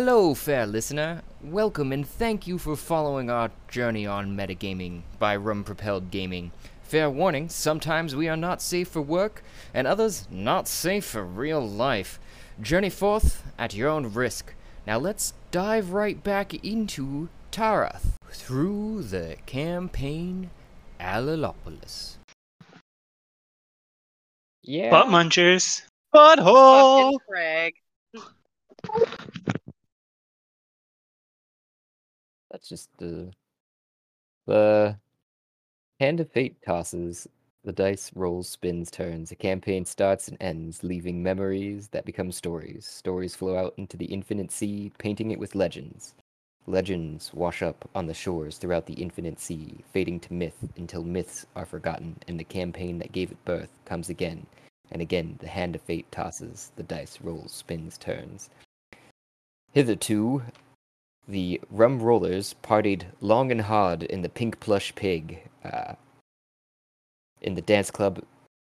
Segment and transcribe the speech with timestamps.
[0.00, 1.22] Hello, fair listener.
[1.42, 6.52] Welcome and thank you for following our journey on metagaming by Rum Propelled Gaming.
[6.84, 9.42] Fair warning, sometimes we are not safe for work,
[9.74, 12.20] and others not safe for real life.
[12.62, 14.54] Journey forth at your own risk.
[14.86, 20.50] Now let's dive right back into Tarath through the campaign
[21.00, 22.18] Alilopolis.
[24.62, 24.90] Yeah.
[24.90, 25.82] Butt munchers.
[26.14, 27.14] Butthole.
[27.14, 27.74] Fucking Craig.
[32.58, 33.30] That's just the
[34.46, 34.98] the
[36.00, 37.28] hand of fate tosses.
[37.62, 39.30] The dice rolls, spins, turns.
[39.30, 42.84] A campaign starts and ends, leaving memories that become stories.
[42.84, 46.14] Stories flow out into the infinite sea, painting it with legends.
[46.66, 51.46] Legends wash up on the shores throughout the infinite sea, fading to myth until myths
[51.54, 54.44] are forgotten, and the campaign that gave it birth comes again.
[54.90, 58.50] And again, the hand of fate tosses, the dice rolls, spins, turns.
[59.72, 60.42] Hitherto,
[61.28, 65.94] the Rum Rollers partied long and hard in the Pink Plush Pig, uh,
[67.42, 68.22] in the dance club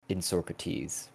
[0.09, 1.09] in Socrates.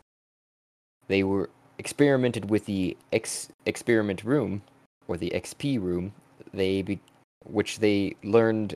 [1.08, 4.62] They were experimented with the X experiment room,
[5.08, 6.14] or the XP room,
[6.54, 7.02] they be-
[7.44, 8.76] which they learned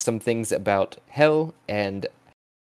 [0.00, 2.06] some things about hell and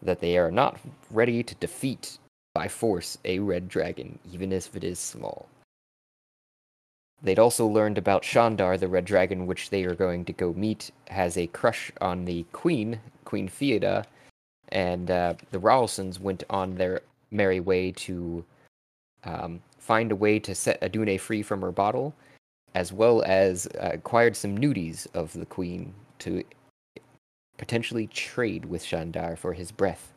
[0.02, 0.80] that they are not
[1.12, 2.18] ready to defeat
[2.54, 5.48] by force a red dragon, even if it is small.
[7.22, 10.92] They'd also learned about Shandar, the red dragon, which they are going to go meet,
[11.10, 14.06] has a crush on the queen, Queen Theoda,
[14.70, 17.02] and uh, the Rum Rollers went on their
[17.32, 18.46] merry way to
[19.24, 22.14] um, find a way to set Adune free from her bottle,
[22.76, 26.44] as well as uh, acquired some nudies of the queen to
[27.58, 30.14] potentially trade with Shandar for his breath,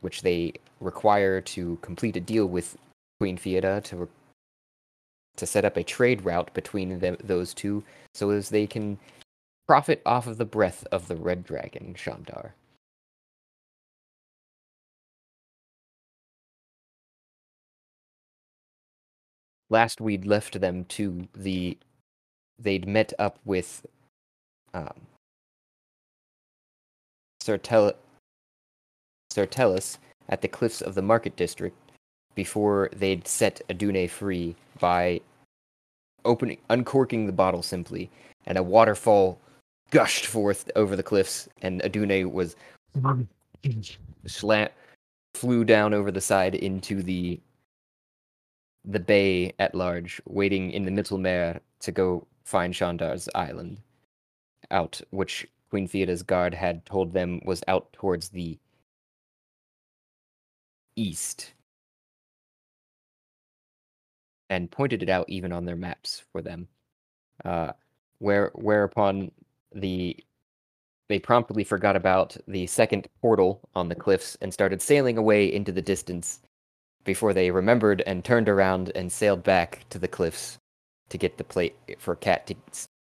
[0.00, 2.76] which they require to complete a deal with
[3.18, 4.08] Queen Theoda to
[5.36, 7.82] to set up a trade route between them, those two,
[8.14, 8.98] so as they can
[9.66, 12.52] profit off of the breath of the red dragon, Shandar.
[19.70, 21.78] Last we'd left them to the.
[22.58, 23.86] They'd met up with
[24.74, 25.06] um,
[27.40, 27.94] Sir, Tel-
[30.28, 31.76] at the cliffs of the Market District
[32.40, 35.20] before they'd set Adune free by
[36.24, 38.08] opening, uncorking the bottle simply,
[38.46, 39.38] and a waterfall
[39.90, 42.56] gushed forth over the cliffs, and Adune was
[44.24, 44.72] slant
[45.34, 47.38] flew down over the side into the
[48.86, 53.82] the bay at large, waiting in the Mittlemeer to go find Shandar's island,
[54.70, 58.58] out which Queen Theoda's guard had told them was out towards the
[60.96, 61.52] east,
[64.50, 66.68] and pointed it out even on their maps for them.
[67.44, 67.72] Uh,
[68.18, 69.30] where whereupon
[69.74, 70.16] the
[71.08, 75.72] they promptly forgot about the second portal on the cliffs and started sailing away into
[75.72, 76.40] the distance
[77.04, 80.58] before they remembered and turned around and sailed back to the cliffs
[81.08, 82.54] to get the plate for Cat to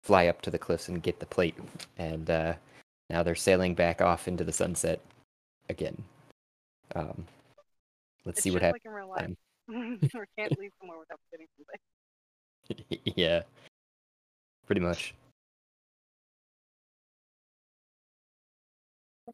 [0.04, 1.56] fly up to the cliffs and get the plate.
[1.98, 2.54] And uh,
[3.10, 5.02] now they're sailing back off into the sunset
[5.68, 6.02] again.
[6.96, 7.26] Um,
[8.24, 8.82] let's It's see what happens.
[8.86, 9.38] like
[9.70, 10.00] we
[10.38, 13.14] can't leave somewhere without getting something.
[13.16, 13.42] yeah,
[14.66, 15.14] pretty much.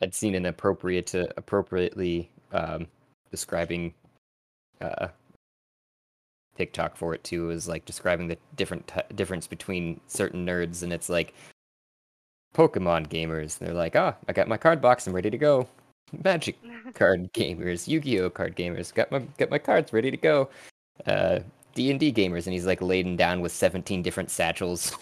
[0.02, 2.88] I'd seen an appropriate to appropriately um,
[3.32, 3.94] describing
[4.82, 5.08] uh,
[6.58, 7.50] TikTok for it too.
[7.50, 11.34] Is like describing the different t- difference between certain nerds, and it's like
[12.54, 13.58] Pokemon gamers.
[13.58, 15.68] They're like, ah, I got my card box, I'm ready to go.
[16.24, 16.58] Magic
[16.94, 20.50] card gamers, Yu-Gi-Oh card gamers, got my got my cards ready to go.
[21.06, 21.40] Uh,
[21.74, 24.96] D and D gamers, and he's like laden down with seventeen different satchels.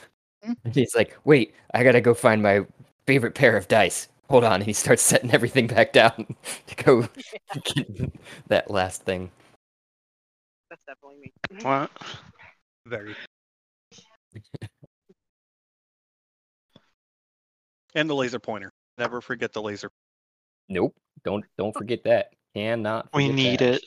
[0.43, 2.65] and he's like, "Wait, I gotta go find my
[3.05, 6.35] favorite pair of dice." Hold on, and he starts setting everything back down
[6.67, 7.07] to go
[7.65, 8.13] get
[8.47, 9.29] that last thing.
[10.69, 11.33] That's definitely me.
[11.63, 11.91] What?
[12.85, 13.15] Very.
[17.95, 18.71] and the laser pointer.
[18.97, 19.89] Never forget the laser.
[20.69, 22.31] Nope, don't don't forget that.
[22.55, 23.09] Cannot.
[23.13, 23.81] We forget need that.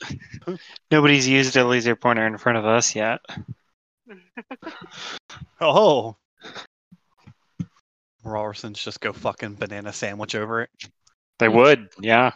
[0.47, 0.59] it.
[0.91, 3.19] Nobody's used a laser pointer in front of us yet.
[5.59, 6.15] Oh.
[8.23, 10.69] Rum Rollers just go fucking banana sandwich over it.
[11.39, 12.31] They would, yeah.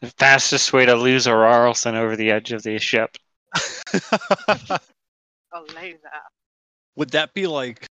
[0.00, 3.16] The fastest way to lose a Rarlson over the edge of the ship.
[5.50, 5.98] Oh, laser.
[6.96, 7.86] Would that be like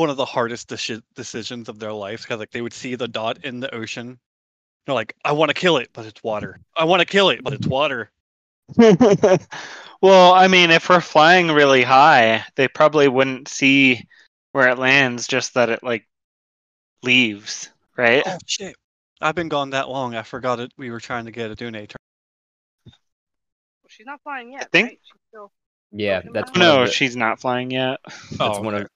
[0.00, 2.22] one of the hardest deci- decisions of their lives?
[2.22, 4.18] Because like they would see the dot in the ocean,
[4.86, 6.58] they're like, "I want to kill it, but it's water.
[6.76, 8.10] I want to kill it, but it's water."
[10.00, 14.06] well, I mean, if we're flying really high, they probably wouldn't see
[14.52, 16.08] where it lands, just that it like
[17.02, 18.22] leaves, right?
[18.26, 18.74] Oh shit!
[19.20, 20.14] I've been gone that long.
[20.14, 20.72] I forgot it.
[20.76, 21.86] We were trying to get a Dune turn.
[23.88, 24.98] She's not flying yet, I think- right?
[25.02, 25.52] She's still.
[25.92, 27.98] Yeah, that's No, she's not flying yet.
[28.06, 28.84] Oh, that's Oh, one okay.
[28.84, 28.88] of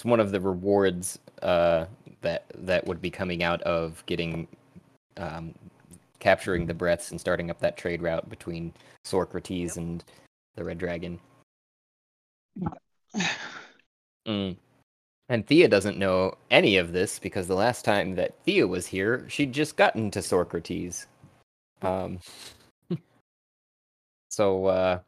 [0.00, 1.84] it's one of the rewards uh,
[2.22, 4.48] that that would be coming out of getting
[5.18, 5.54] um,
[6.20, 8.72] capturing the breaths and starting up that trade route between
[9.04, 10.02] Socrates and
[10.54, 11.20] the Red Dragon.
[14.28, 14.54] Mm.
[15.30, 19.24] And Thia doesn't know any of this because the last time that Thia was here,
[19.30, 21.06] she'd just gotten to Socrates.
[21.80, 22.18] Um,
[24.28, 25.00] so uh,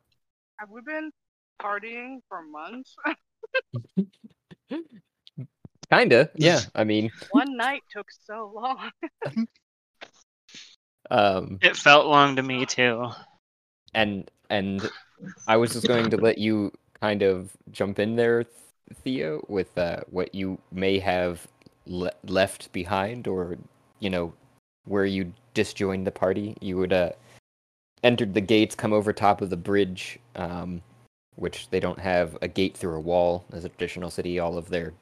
[0.59, 1.11] Have we been
[1.61, 2.97] partying for months?
[5.91, 6.61] kinda, yeah.
[6.75, 8.91] I mean, One night took so long.
[11.11, 13.09] um, It felt long to me too.
[13.95, 14.91] and and
[15.47, 18.45] I was just going to let you kind of jump in there,
[19.03, 21.47] Theo, with uh, what you may have
[21.87, 23.59] le- left behind, or
[23.99, 24.33] you know,
[24.85, 26.57] where you disjoined the party.
[26.61, 27.11] You would uh,
[28.03, 30.83] entered the gates, come over top of the bridge, um,
[31.37, 34.39] which they don't have a gate through a wall as a traditional city.
[34.39, 34.93] All of their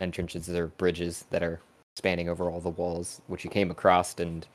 [0.00, 1.60] entrances are bridges that are
[1.96, 4.46] spanning over all the walls, which you came across and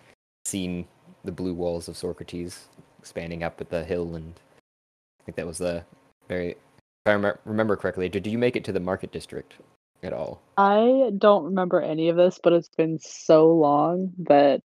[0.45, 0.87] seen
[1.23, 2.67] the blue walls of Socrates
[3.03, 4.33] spanning up at the hill, and
[5.19, 5.83] I think that was the
[6.27, 6.51] very.
[6.51, 6.57] If
[7.07, 9.55] I remember correctly, did you make it to the market district
[10.01, 10.41] at all?
[10.57, 14.61] I don't remember any of this, but it's been so long that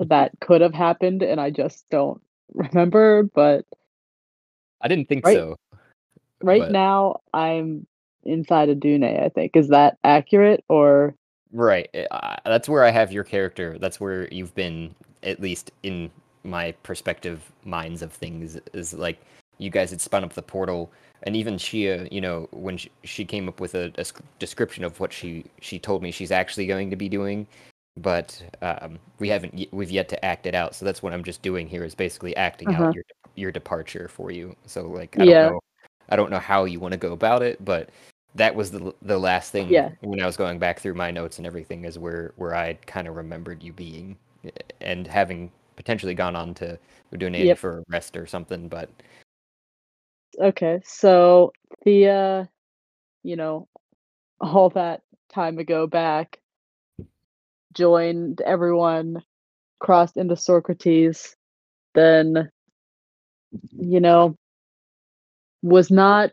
[0.00, 2.20] that could have happened, and I just don't
[2.52, 3.22] remember.
[3.22, 3.64] But
[4.82, 5.36] I didn't think Right.
[5.36, 5.56] so.
[6.42, 7.86] right But- now, I'm
[8.24, 9.04] inside Adune.
[9.04, 11.14] I think is that accurate or
[11.52, 11.88] Right.
[11.94, 13.78] Eh, I- that's where I have your character.
[13.78, 16.10] That's where you've been, at least in
[16.44, 18.58] my perspective minds of things.
[18.72, 19.18] Is like
[19.58, 20.90] you guys had spun up the portal,
[21.24, 24.04] and even Shia, you know, when she, she came up with a, a
[24.38, 27.46] description of what she she told me she's actually going to be doing,
[27.96, 30.74] but um, we haven't we've yet to act it out.
[30.74, 32.74] So that's what I'm just doing here is basically acting Uh-huh.
[32.74, 33.04] out your
[33.36, 34.56] your departure for you.
[34.66, 35.34] So like I Yeah.
[35.34, 35.60] don't know,
[36.10, 37.90] I don't know how you want to go about it, but
[38.34, 39.90] that was the the last thing Yeah.
[40.00, 43.08] when I was going back through my notes and everything is where where I kind
[43.08, 44.50] of remembered you being eh,
[44.80, 46.78] and having potentially gone on to
[47.14, 47.58] Adune Yep.
[47.58, 48.90] for a rest or something, but
[50.40, 50.80] okay?
[50.84, 51.52] So
[51.84, 52.48] Thia,
[53.24, 53.68] you know,
[54.40, 55.02] all that
[55.34, 56.41] time ago back,
[57.74, 59.22] joined everyone,
[59.80, 61.36] crossed into Socrates,
[61.94, 62.50] then,
[63.70, 64.36] you know,
[65.62, 66.32] was not.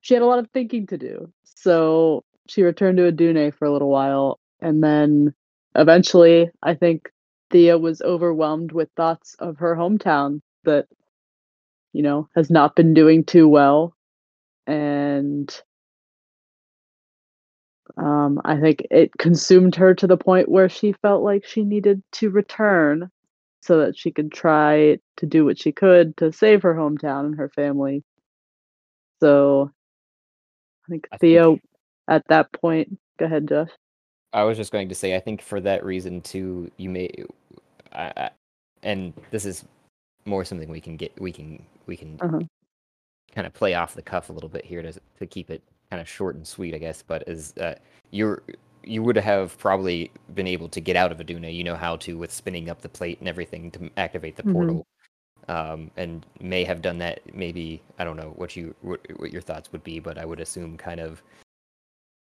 [0.00, 3.72] She had a lot of thinking to do, so she returned to Adune for a
[3.72, 5.34] little while, and then
[5.74, 7.10] eventually, I think
[7.50, 10.86] Thia was overwhelmed with thoughts of her hometown that,
[11.92, 13.94] you know, has not been doing too well,
[14.66, 15.60] and
[17.96, 22.02] um, I think it consumed her to the point where she felt like she needed
[22.12, 23.10] to return
[23.60, 27.36] so that she could try to do what she could to save her hometown and
[27.36, 28.04] her family.
[29.20, 29.70] So
[30.86, 31.58] I think I think- Theo
[32.08, 33.70] at that point, go ahead, Josh.
[34.32, 37.10] I was just going to say I think for that reason too you may
[37.92, 38.30] I, I,
[38.82, 39.64] and this is
[40.26, 42.40] more something we can get we can we can Uh-huh.
[43.34, 46.00] kind of play off the cuff a little bit here to to keep it kind
[46.00, 47.74] of short and sweet I guess but is uh,
[48.10, 48.42] you're
[48.84, 52.16] you would have probably been able to get out of Adune you know how to
[52.18, 54.52] with spinning up the plate and everything to activate the Mhm.
[54.52, 54.86] portal
[55.48, 59.42] um, and may have done that maybe I don't know what you what, what your
[59.42, 61.22] thoughts would be but I would assume kind of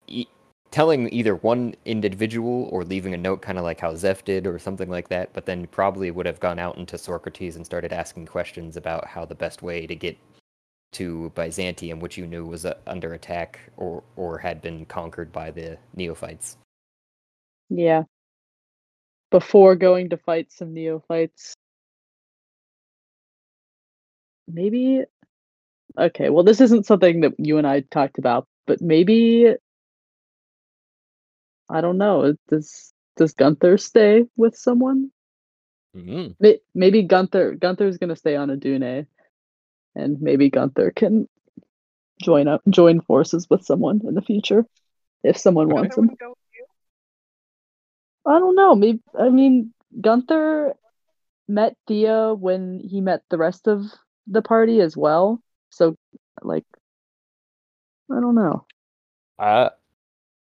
[0.08, 0.28] e-
[0.72, 4.58] telling either one individual or leaving a note kind of like how Zeph did or
[4.60, 8.26] something like that but then probably would have gone out into Socrates and started asking
[8.26, 10.18] questions about how the best way to get
[10.94, 15.52] to Byzantium which you knew was uh, under attack or or had been conquered by
[15.52, 16.58] the neophytes
[17.70, 18.04] Yeah.
[19.32, 21.56] Before going to fight some neophytes.
[24.48, 25.04] Maybe
[25.98, 29.56] okay, well this isn't something that you and I talked about, but maybe
[31.70, 32.36] I don't know.
[32.50, 35.12] Does does Gunther stay with someone?
[35.96, 39.08] mm May- Maybe Gunther Gunther's gonna stay on Adune,
[39.96, 41.28] and maybe Gunther can
[42.22, 44.66] join up join forces with someone in the future
[45.24, 45.76] if someone Okay.
[45.76, 46.04] wants him.
[46.04, 46.66] wouldn't go with you?
[48.26, 48.76] I don't know.
[48.76, 50.76] Maybe I mean Gunther
[51.48, 53.86] met Thia when he met the rest of
[54.28, 55.42] the party as well.
[55.70, 55.96] So
[56.42, 56.66] like
[58.12, 58.66] I don't know.
[59.40, 59.70] Uh,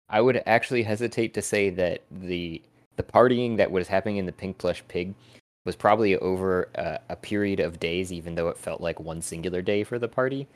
[0.09, 2.61] I would actually hesitate to say that the
[2.95, 5.15] the partying that was happening in the Pink Plush Pig
[5.65, 9.61] was probably over a, a period of days, even though it felt like one singular
[9.61, 10.47] day for the party.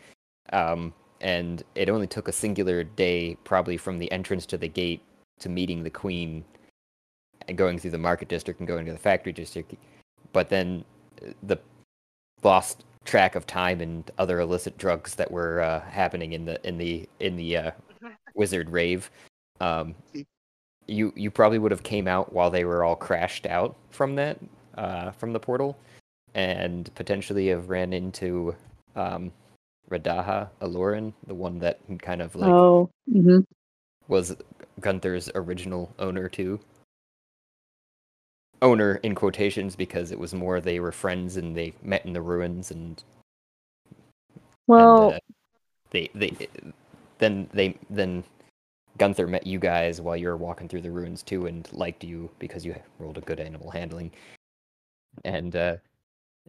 [0.54, 5.01] Um, and it only took a singular day, probably from the entrance to the gate
[5.39, 6.46] to meeting the queen,
[7.48, 9.74] and going through the market district and going to the factory district.
[10.32, 10.86] But then
[11.25, 11.58] uh, the
[12.44, 16.78] lost track of time and other illicit drugs that were uh, happening in the in
[16.78, 17.72] the in the uh,
[18.36, 19.10] wizard rave.
[19.60, 19.96] Um,
[20.88, 24.38] you you probably would have came out while they were all crashed out from that
[24.79, 25.77] uh, from the portal,
[26.33, 28.55] and potentially have ran into
[28.95, 29.31] um,
[29.91, 33.39] Radaha Aloran, the one that kind of like oh, hmm
[34.07, 34.36] was
[34.79, 36.59] Gunther's original owner too.
[38.62, 42.21] Owner in quotations because it was more they were friends and they met in the
[42.21, 43.03] ruins and
[44.65, 45.19] well, and, uh,
[45.91, 46.48] they they
[47.19, 48.24] then they then
[48.98, 52.29] Gunther met you guys while you were walking through the ruins too and liked you
[52.39, 54.12] because you rolled a good animal handling
[55.24, 55.75] and uh,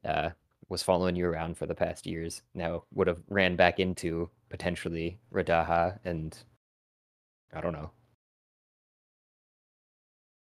[0.04, 0.30] uh,
[0.68, 2.42] was following you around for the past years.
[2.54, 6.36] Now would have ran back into potentially Radaha and
[7.52, 7.90] I don't know.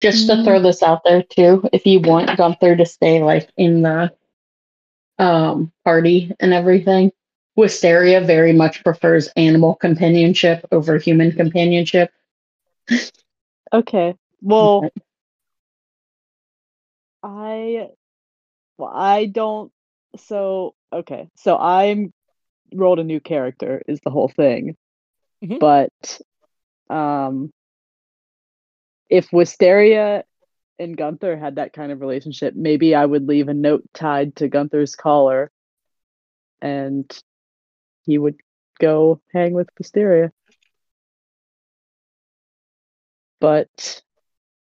[0.02, 3.82] Just to throw this out there too, if you want Gunther to stay like in
[3.82, 4.14] the
[5.18, 7.12] um party and everything,
[7.56, 12.12] Wisteria very much prefers animal companionship over human companionship.
[13.74, 14.16] okay.
[14.42, 14.88] Well,
[17.24, 17.90] I,
[18.78, 19.72] well, I don't.
[20.18, 22.14] So okay, so I'm
[22.74, 24.76] rolled a new character is the whole thing,
[25.44, 25.60] Mhm.
[25.60, 26.22] but
[26.90, 27.52] um,
[29.10, 30.24] if Wisteria
[30.80, 34.48] and Gunther had that kind of relationship, maybe I would leave a note tied to
[34.48, 35.52] Gunther's collar,
[36.62, 37.10] and
[38.06, 38.36] he would
[38.80, 40.32] go hang with Wisteria.
[43.40, 44.02] But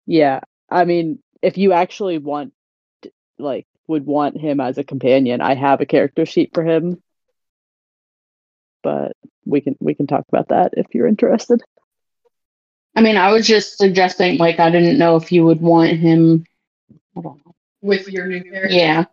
[0.06, 2.54] yeah, I mean, if you actually want,
[3.40, 7.02] like, would want him as a companion, I have a character sheet for him.
[8.84, 9.14] But
[9.46, 11.62] we can we can talk about that if you're interested.
[12.96, 16.44] I mean, I was just suggesting, like, I didn't know if you would want him.
[17.18, 17.42] I don't.
[17.82, 18.76] With your new character.
[18.76, 19.06] Yeah.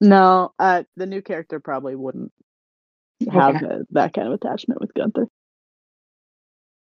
[0.00, 2.32] No, uh, the new character probably wouldn't
[3.30, 3.66] have Okay.
[3.66, 5.28] uh, that kind of attachment with Gunther.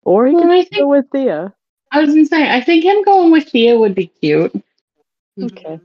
[0.03, 1.53] Or he Well, could I go with Thia.
[1.91, 4.53] I was gonna say, I think him going with Thia would be cute.
[5.41, 5.79] Okay.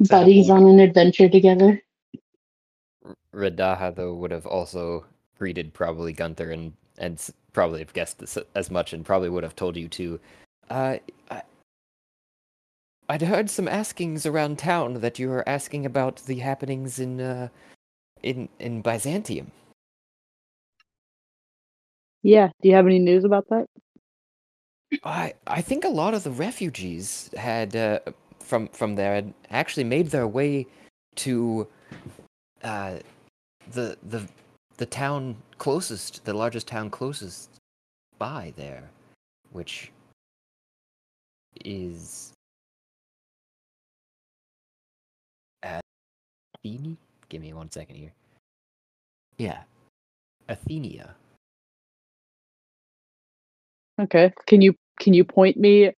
[0.00, 1.80] Buddies on an adventure together.
[3.04, 5.04] R- Radaha though would have also
[5.38, 7.20] greeted probably Gunther and and
[7.52, 10.20] probably have guessed this as much and probably would have told you too.
[10.70, 10.96] Uh,
[11.30, 11.42] I,
[13.08, 17.48] I'd heard some askings around town that you were asking about the happenings in uh,
[18.22, 19.52] in in Byzantium.
[22.22, 22.48] Yeah.
[22.62, 23.66] Do you have any news about that?
[25.04, 28.00] I I think a lot of the refugees had uh,
[28.44, 30.66] from from there had actually made their way
[31.16, 31.66] to
[32.62, 32.98] uh,
[33.72, 34.28] the the
[34.76, 37.50] the town closest, the largest town closest
[38.18, 38.90] by there,
[39.52, 39.90] which
[41.64, 42.32] is
[45.62, 46.96] Athene.
[47.28, 48.12] Give me one second here.
[49.38, 49.62] Yeah,
[50.48, 51.10] Athenia.
[54.00, 54.32] Okay.
[54.46, 55.92] Can you can you point me?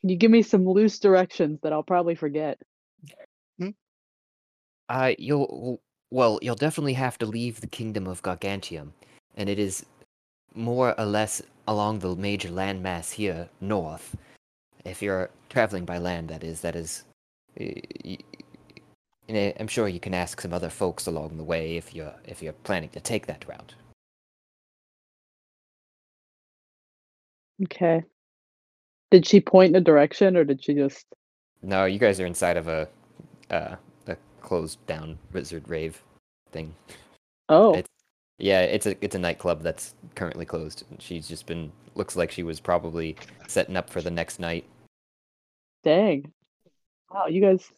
[0.00, 2.58] Can you give me some loose directions that I'll probably forget?
[4.88, 8.92] Uh, you'll well, you'll definitely have to leave the kingdom of Gargantium,
[9.36, 9.84] and it is
[10.54, 14.16] more or less along the major landmass here north.
[14.86, 17.04] If you're traveling by land, that is, that is.
[19.28, 22.54] I'm sure you can ask some other folks along the way if you're if you're
[22.54, 23.74] planning to take that route.
[27.64, 28.02] Okay.
[29.10, 31.06] Did she point in a direction or did she just
[31.62, 32.88] No, you guys are inside of a
[33.50, 36.02] uh, a closed down wizard rave
[36.52, 36.74] thing.
[37.48, 37.88] Oh, It's-
[38.38, 40.84] Yeah, it's a it's a nightclub that's currently closed.
[40.98, 43.16] She's just been looks like she was probably
[43.48, 44.64] setting up for the next night.
[45.84, 46.32] dang.
[47.10, 47.72] Wow, you guys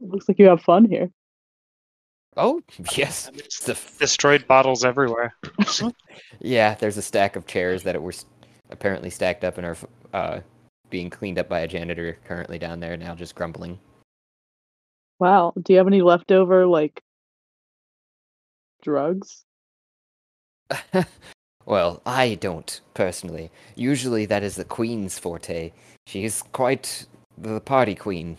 [0.00, 1.10] looks like you have fun here.
[2.36, 2.60] Oh
[2.96, 3.30] yes,
[3.64, 5.34] the f- Destroyed bottles everywhere.
[6.40, 6.74] yeah.
[6.74, 8.24] There's a stack of chairs that were s-
[8.70, 10.40] apparently stacked up and are f- uh,
[10.88, 13.78] being cleaned up by a janitor currently down there now, just grumbling.
[15.18, 15.52] Wow.
[15.60, 17.02] Do you have any leftover like
[18.80, 19.44] drugs?
[21.66, 23.50] well, I don't personally.
[23.74, 25.72] Usually, that is the queen's forte.
[26.06, 27.06] She's quite
[27.36, 28.38] the party queen.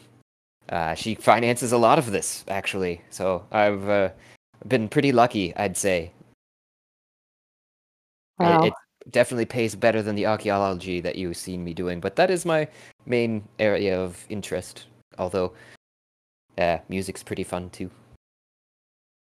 [0.70, 3.02] Uh, she finances a lot of this, actually.
[3.10, 4.10] So I've uh,
[4.68, 6.12] been pretty lucky, I'd say.
[8.40, 8.64] Wow.
[8.64, 8.76] It's
[9.10, 12.68] definitely pays better than the archaeology that you've seen me doing, but that is my
[13.06, 14.86] main area of interest.
[15.18, 15.54] Although,
[16.58, 17.90] uh, music's pretty fun too.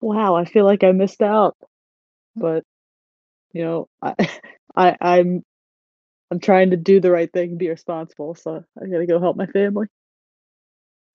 [0.01, 1.55] Wow, I feel like I missed out.
[2.35, 2.63] But
[3.53, 4.15] you know, I,
[4.75, 5.43] I I'm
[6.31, 9.37] I'm trying to do the right thing and be responsible, so I gotta go help
[9.37, 9.87] my family.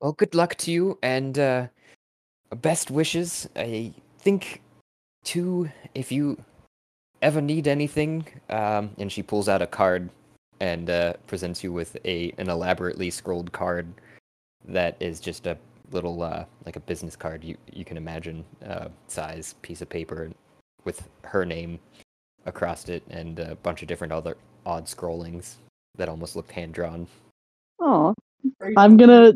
[0.00, 1.66] Well, good luck to you, and uh,
[2.56, 3.48] best wishes.
[3.54, 4.62] I think,
[5.24, 6.42] too, if you
[7.22, 10.08] ever need anything, um, and she pulls out a card
[10.60, 13.86] and uh, presents you with a an elaborately scrolled card
[14.66, 15.56] that is just a
[15.90, 20.30] little uh, like a business card you you can imagine uh, size piece of paper
[20.84, 21.78] with her name
[22.46, 24.36] across it and a bunch of different other
[24.66, 25.58] odd scrollings
[25.96, 27.06] that almost look hand drawn.
[27.80, 28.14] Oh,
[28.76, 29.32] I'm gonna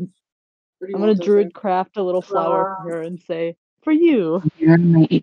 [0.82, 5.22] I'm gonna druid craft a little flower for her and say, "For you." You're my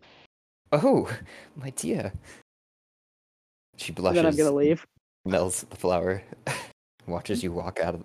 [0.73, 1.09] Oh,
[1.55, 2.13] my dear.
[3.81, 4.21] She And blushes.
[4.21, 4.85] then I'm gonna leave.
[5.25, 6.21] Melts the flower.
[7.07, 8.03] Watches you walk out of.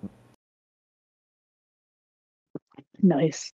[3.02, 3.52] Nice.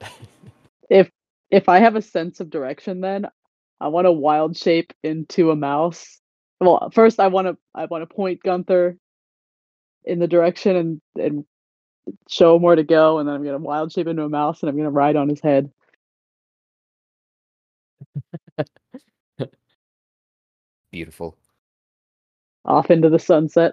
[0.90, 1.10] if
[1.50, 3.26] if I have a sense of direction, then
[3.80, 6.20] I want to wild shape into a mouse.
[6.60, 8.98] Well, first I want to I want to point Gunther
[10.04, 11.46] in the direction and and
[12.28, 14.68] show him where to go, and then I'm gonna wild shape into a mouse and
[14.68, 15.72] I'm gonna ride on his head.
[20.92, 21.38] Beautiful.
[22.64, 23.72] Off into the sunset.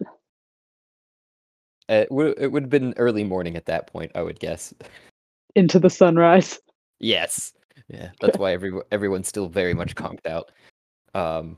[1.90, 4.74] It would it would have been early morning at that point, I would guess.
[5.56, 6.60] Into the sunrise.
[7.00, 7.54] Yes.
[7.90, 10.52] Yeah, that's why every everyone's still very much conked out.
[11.14, 11.58] Um,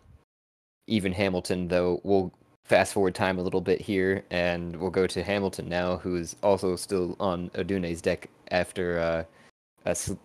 [0.87, 2.31] even Hamilton, though, we'll
[2.65, 6.75] fast forward time a little bit here, and we'll go to Hamilton now, who's also
[6.75, 9.23] still on Adune's deck after uh,
[9.89, 10.15] us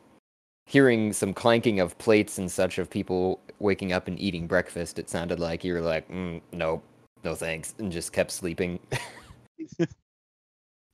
[0.67, 4.99] hearing some clanking of plates and such of people waking up and eating breakfast.
[4.99, 6.83] It sounded like you were like, mm, "Nope,
[7.24, 8.78] no thanks," and just kept sleeping.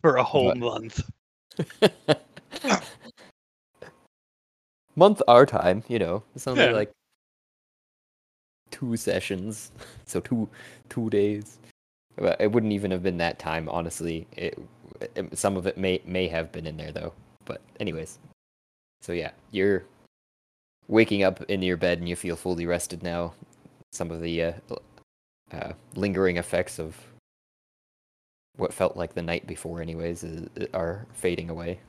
[0.02, 0.56] for a whole What?
[0.58, 1.00] month.
[4.96, 6.22] month our time, you know.
[6.34, 6.72] It's only Yeah.
[6.72, 6.90] like
[8.70, 9.70] two sessions,
[10.06, 10.48] so two
[10.88, 11.58] two days.
[12.18, 14.26] Well, It wouldn't even have been that time, honestly.
[14.36, 14.58] It,
[15.16, 17.12] it- some of it may may have been in there though.
[17.44, 18.18] But anyways,
[19.02, 19.84] so yeah, you're
[20.88, 23.34] waking up in your bed and you feel fully rested now.
[23.92, 24.52] Some of the uh,
[25.52, 26.96] uh, lingering effects of
[28.56, 31.80] what felt like the night before, anyways, is, are fading away.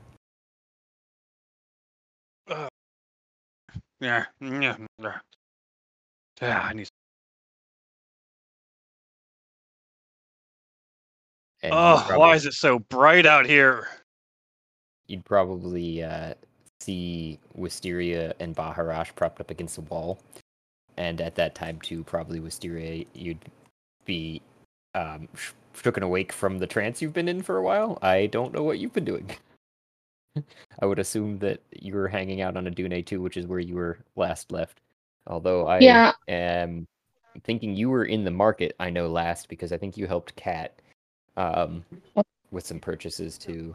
[4.00, 4.26] Yeah.
[4.40, 4.76] Yeah.
[6.40, 6.60] Yeah.
[6.62, 6.88] I need.
[11.62, 13.88] And Oh, probably- why is it so bright out here?
[15.08, 16.34] you'd probably uh,
[16.80, 20.18] see Wisteria and Baharash propped up against the wall.
[20.96, 23.44] And at that time, too, probably Wisteria, you'd
[24.04, 24.40] be
[24.94, 27.98] um, sh- shooken awake from the trance you've been in for a while.
[28.02, 29.30] I don't know what you've been doing.
[30.80, 33.74] I would assume that you were hanging out on Adune too, which is where you
[33.74, 34.80] were last left.
[35.26, 36.12] Although I Yeah.
[36.28, 36.86] am
[37.44, 40.80] thinking you were in the market, I know last because I think you helped Kat
[41.36, 41.84] um,
[42.50, 43.74] with some purchases too.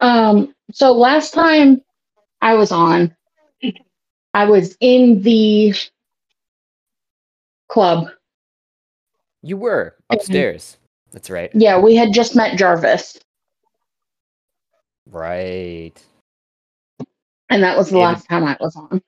[0.00, 1.82] Um, so last time
[2.40, 3.14] I was on,
[4.34, 5.74] I was in the
[7.68, 8.08] club.
[9.42, 10.76] You were upstairs.
[11.12, 11.50] That's right.
[11.54, 13.18] Yeah, we had just met Jarvis,
[15.10, 15.92] Right.
[17.48, 19.02] and that was the Yeah, last time I was on.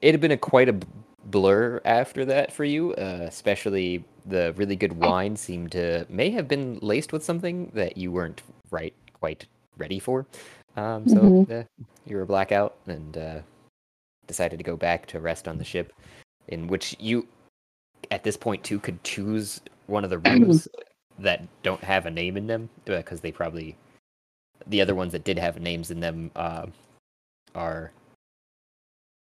[0.00, 0.76] It had been a quite a
[1.26, 6.48] blur after that for you, uh, especially the really good wine seemed to may have
[6.48, 9.46] been laced with something that you weren't right quite
[9.78, 10.26] ready for.
[10.76, 11.50] Um, so Mhm.
[11.60, 11.64] uh,
[12.06, 13.40] you were a blackout and uh,
[14.32, 15.92] decided to go back to rest on the ship,
[16.48, 17.28] in which you,
[18.10, 20.66] at this point too, could choose one of the rooms
[21.18, 23.76] that don't have a name in them because they probably
[24.66, 26.66] the other ones that did have names in them uh,
[27.54, 27.92] are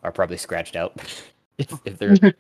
[0.02, 0.94] are probably scratched out
[1.58, 2.18] if, if they're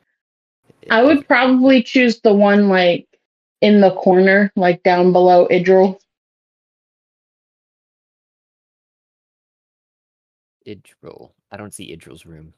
[0.89, 3.07] I would probably choose the one like
[3.61, 5.99] in the corner, like down below Idril.
[10.67, 11.31] Idril.
[11.51, 12.53] I don't see Idril's room.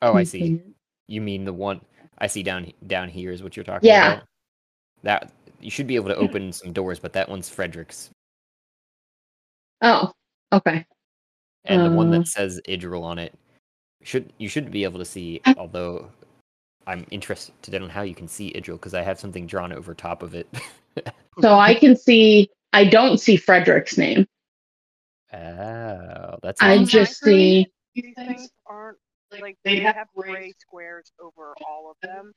[0.00, 0.60] Oh, I see.
[1.06, 1.80] You mean the one
[2.18, 3.94] I see down down here is what you're talking about?
[3.96, 4.12] Yeah.
[4.12, 4.24] about?
[5.02, 8.10] That you should be able to open some doors, but that one's Frederick's.
[9.80, 10.12] Oh,
[10.52, 10.84] okay.
[11.64, 12.18] And the one Uh.
[12.18, 13.34] that says Idril on it
[14.02, 16.10] should you should be able to see, although
[16.86, 20.22] I'm interested in how you can see Idril because I have something drawn over top
[20.22, 20.48] of it.
[21.40, 22.50] So I can see.
[22.74, 24.26] I don't see Frederick's name.
[25.32, 27.66] Oh, that's I just see.
[27.94, 28.98] These things aren't
[29.40, 32.32] Like they have gray squares over all of them,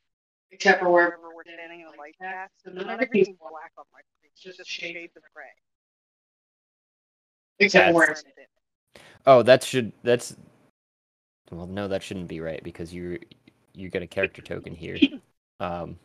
[0.51, 2.49] except for where wherever we're standing in the light path.
[2.63, 4.31] So So not not everything's everything's black on my screen.
[4.33, 5.45] It's just shades of gray.
[7.59, 8.15] except for where
[9.27, 10.35] Oh, that should that's
[11.51, 13.19] well no, that shouldn't be right because you
[13.73, 14.97] you get a character token here.
[15.61, 15.97] Um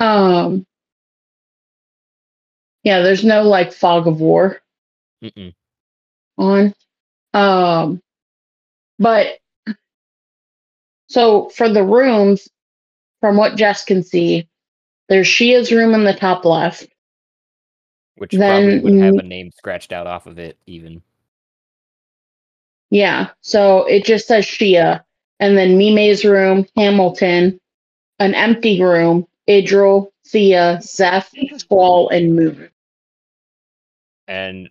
[0.00, 0.64] Um.
[2.84, 4.60] Yeah, there's no like fog of war
[5.22, 5.54] mm-mm.
[6.36, 6.74] on.
[7.34, 8.00] Um,
[8.98, 9.38] but
[11.08, 12.48] so for the rooms,
[13.20, 14.48] from what Jess can see,
[15.08, 16.86] there's Shia's room in the top left.
[18.16, 21.02] which Then probably would have a name scratched out off of it even.
[22.90, 25.02] Yeah, so it just says Shia,
[25.40, 27.60] and then Mime's room, Hamilton,
[28.18, 32.70] an empty room, Idril, Thia, Zeph, Squall, and Moon.
[34.26, 34.68] And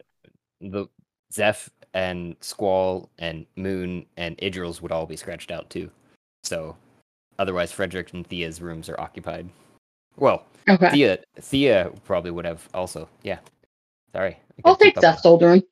[0.61, 0.87] the
[1.33, 5.89] Zeph and Squall and Moon and Idrils would all be scratched out too.
[6.43, 6.77] So
[7.39, 9.49] otherwise Frederick and Thia's rooms are occupied.
[10.15, 13.09] Well, Okay, Thia Thia probably would have also.
[13.23, 13.39] Yeah.
[14.11, 14.33] Sorry.
[14.33, 15.63] I I'll take up Zeph's old room.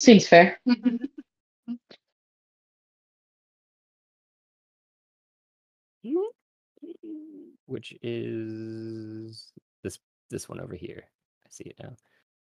[0.00, 0.58] Seems fair.
[7.70, 9.52] Which is
[9.84, 11.04] this this one over here.
[11.44, 11.92] I see it now.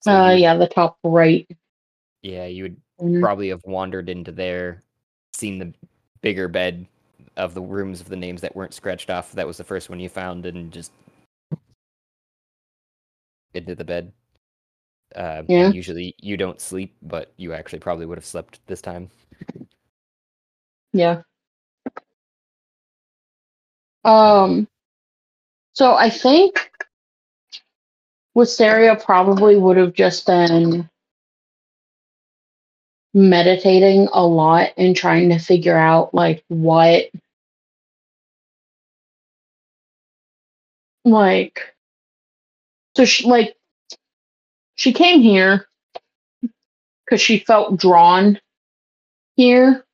[0.01, 1.47] So Uh, you yeah, the top right.
[2.23, 3.19] Yeah, you would corner.
[3.21, 4.81] probably have wandered into there,
[5.35, 5.71] seen the
[6.21, 6.87] bigger bed
[7.37, 9.31] of the rooms of the names that weren't scratched off.
[9.33, 10.91] That was the first one you found, and just
[13.53, 14.11] into the bed.
[15.15, 15.69] Uh, Yeah.
[15.71, 19.09] Usually you don't sleep, but you actually probably would have slept this time.
[20.91, 21.21] Yeah.
[24.03, 24.67] Um.
[25.79, 26.69] So I think
[28.35, 30.89] Wisteria probably would have just been
[33.13, 37.05] meditating a lot and trying to figure out like what
[41.05, 41.61] like
[42.97, 43.55] so she like
[44.75, 45.65] she came here
[47.05, 48.37] because she felt drawn
[49.37, 49.85] here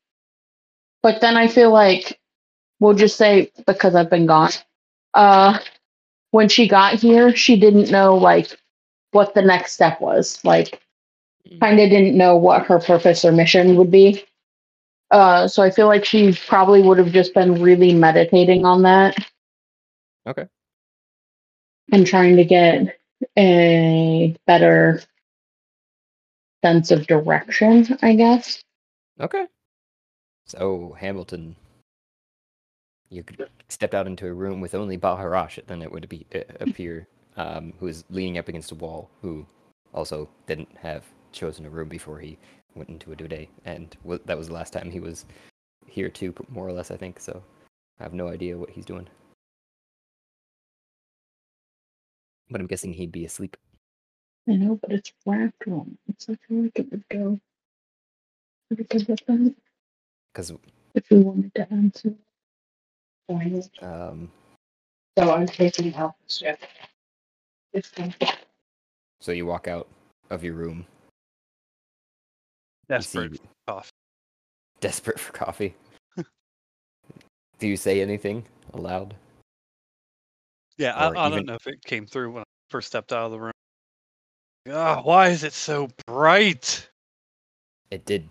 [1.03, 2.19] but then I feel like
[2.79, 4.49] we'll just say because I've been gone.
[5.13, 5.59] Uh
[6.35, 8.49] when she got here, she didn't know like
[9.11, 10.43] what the next step was.
[10.43, 10.81] Like
[11.47, 11.59] Mm.
[11.59, 14.25] kind of didn't know what her purpose or mission would be.
[15.11, 19.15] Uh so I feel like she probably would have just been really meditating on that.
[20.27, 20.47] Okay.
[21.91, 22.97] And trying to get
[23.37, 25.01] a better
[26.63, 28.63] sense of direction, I guess.
[29.21, 29.45] Okay.
[30.47, 31.55] So Hamilton,
[33.09, 33.37] you could
[33.69, 37.73] stepped out into a room with only Baharash, then it would be uh, appear, um,
[37.79, 39.45] who is leaning up against a wall, who
[39.93, 42.37] also didn't have chosen a room before he
[42.75, 45.25] went into a day, and wa- that was the last time he was
[45.87, 47.19] here too, more or less, I think.
[47.19, 47.43] So
[47.99, 49.07] I have no idea what he's doing,
[52.51, 53.57] but I'm guessing he'd be asleep.
[54.49, 55.97] I know, but it's wrapped wrong.
[56.09, 57.39] It's like I feel like it would go.
[58.69, 59.55] Would it go that
[60.33, 60.51] Because
[60.95, 62.15] if we wanted to answer?
[63.27, 63.63] Fine.
[63.81, 64.31] um,
[65.17, 66.59] So I'm taking out the strip.
[67.73, 68.13] This thing.
[69.21, 69.87] so you walk out
[70.29, 70.85] of your room.
[72.87, 73.89] Desperate for coffee.
[74.79, 75.75] desperate for coffee.
[77.59, 79.15] Do you say anything aloud?
[80.77, 83.25] Yeah, I, I even- don't know if it came through when I first stepped out
[83.25, 83.51] of the room.
[84.69, 86.89] Ah, why is it so bright?
[87.91, 88.27] It did,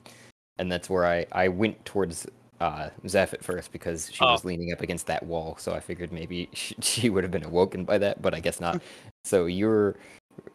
[0.58, 2.26] and that's where I I went towards
[2.64, 4.32] uh Zeph at first because she Oh.
[4.32, 7.44] was leaning up against that wall, so I figured maybe she, she would have been
[7.44, 8.82] awoken by that, but I guess not.
[9.24, 9.96] so you're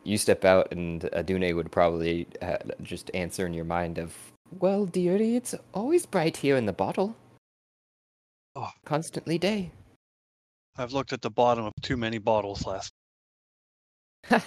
[0.04, 4.14] you step out, and Adune would probably uh, just answer in your mind of,
[4.60, 7.16] "Well, dearie, it's always bright here in the bottle.
[8.56, 8.72] Oh.
[8.86, 9.72] Constantly day."
[10.78, 12.92] I've looked at the bottom of too many bottles last.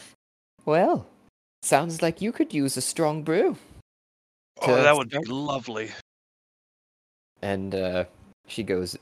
[0.65, 1.07] Well,
[1.63, 3.57] sounds like you could use a strong brew.
[4.61, 5.91] Oh, that would be lovely.
[7.43, 8.05] And uh,
[8.47, 8.97] she goes.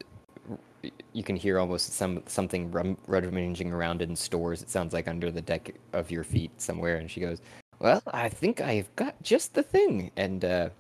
[1.12, 4.62] You can hear almost some something rum, rummaging around in stores.
[4.62, 6.96] It sounds like under the deck of your feet somewhere.
[6.96, 7.40] And she goes,
[7.78, 10.70] "Well, I think I've got just the thing." And uh,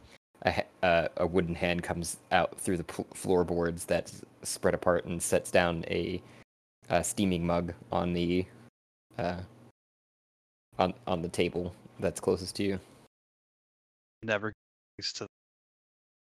[0.46, 5.22] a, uh, a wooden hand comes out through the pl- floorboards that's spread apart and
[5.22, 6.22] sets down a,
[6.88, 8.46] a steaming mug on the
[9.18, 9.40] uh,
[10.78, 12.80] on on the table that's closest to you.
[14.22, 14.52] Never
[15.14, 15.26] to.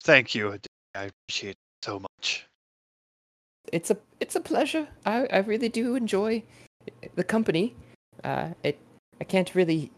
[0.02, 0.58] Thank you.
[0.94, 2.46] I appreciate it so much.
[3.72, 4.88] it's a it's a pleasure.
[5.06, 6.42] I, I really do enjoy
[7.14, 7.74] the company.
[8.24, 8.78] Uh, it
[9.20, 9.90] I can't really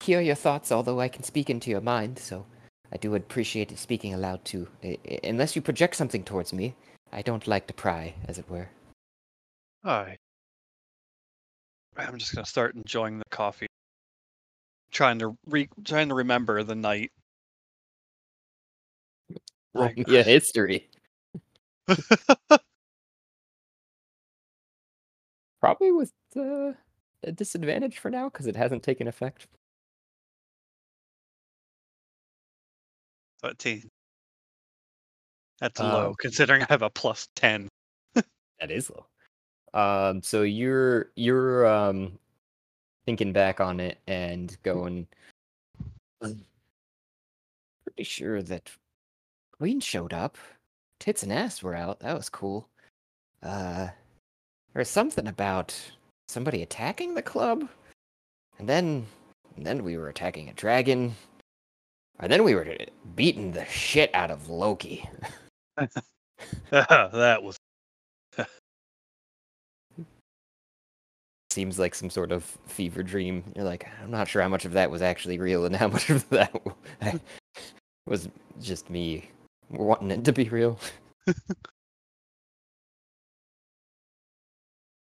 [0.00, 2.18] hear your thoughts, although I can speak into your mind.
[2.18, 2.44] So
[2.92, 4.68] I do appreciate speaking aloud too.
[4.82, 6.74] I- I- unless you project something towards me,
[7.12, 8.68] I don't like to pry, as it were.
[9.86, 10.18] Alright.
[11.96, 13.66] I'm just gonna start enjoying the coffee.
[14.90, 17.10] Trying to re trying to remember the night.
[19.74, 20.88] Roll Like- me a history.
[25.60, 26.72] Probably with uh,
[27.22, 29.46] a disadvantage for now because it hasn't taken effect.
[33.42, 33.90] Thirteen.
[35.60, 37.68] That's Um, low, considering I have a plus ten.
[38.60, 39.06] That is low.
[39.74, 42.18] Um, so you're you're um
[43.06, 45.06] thinking back on it and going
[46.20, 48.70] pretty sure that
[49.58, 50.36] Queen showed up.
[50.98, 52.00] Tits and ass were out.
[52.00, 52.68] That was cool.
[53.42, 53.88] Uh
[54.72, 55.74] there was something about
[56.28, 57.68] somebody attacking the club.
[58.58, 59.06] And then
[59.56, 61.14] and then we were attacking a dragon.
[62.18, 62.76] And then we were
[63.14, 65.08] beating the shit out of Loki.
[66.70, 67.56] that was
[71.50, 73.44] seems like some sort of fever dream.
[73.54, 76.10] You're like, I'm not sure how much of that was actually real and how much
[76.10, 76.52] of that
[78.06, 78.28] was
[78.60, 79.30] just me
[79.70, 80.78] wanting it to be real.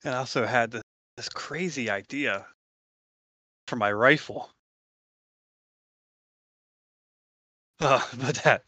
[0.03, 0.83] and I also had this,
[1.17, 2.47] this crazy idea
[3.67, 4.49] for my rifle.
[7.81, 8.63] Uh, but that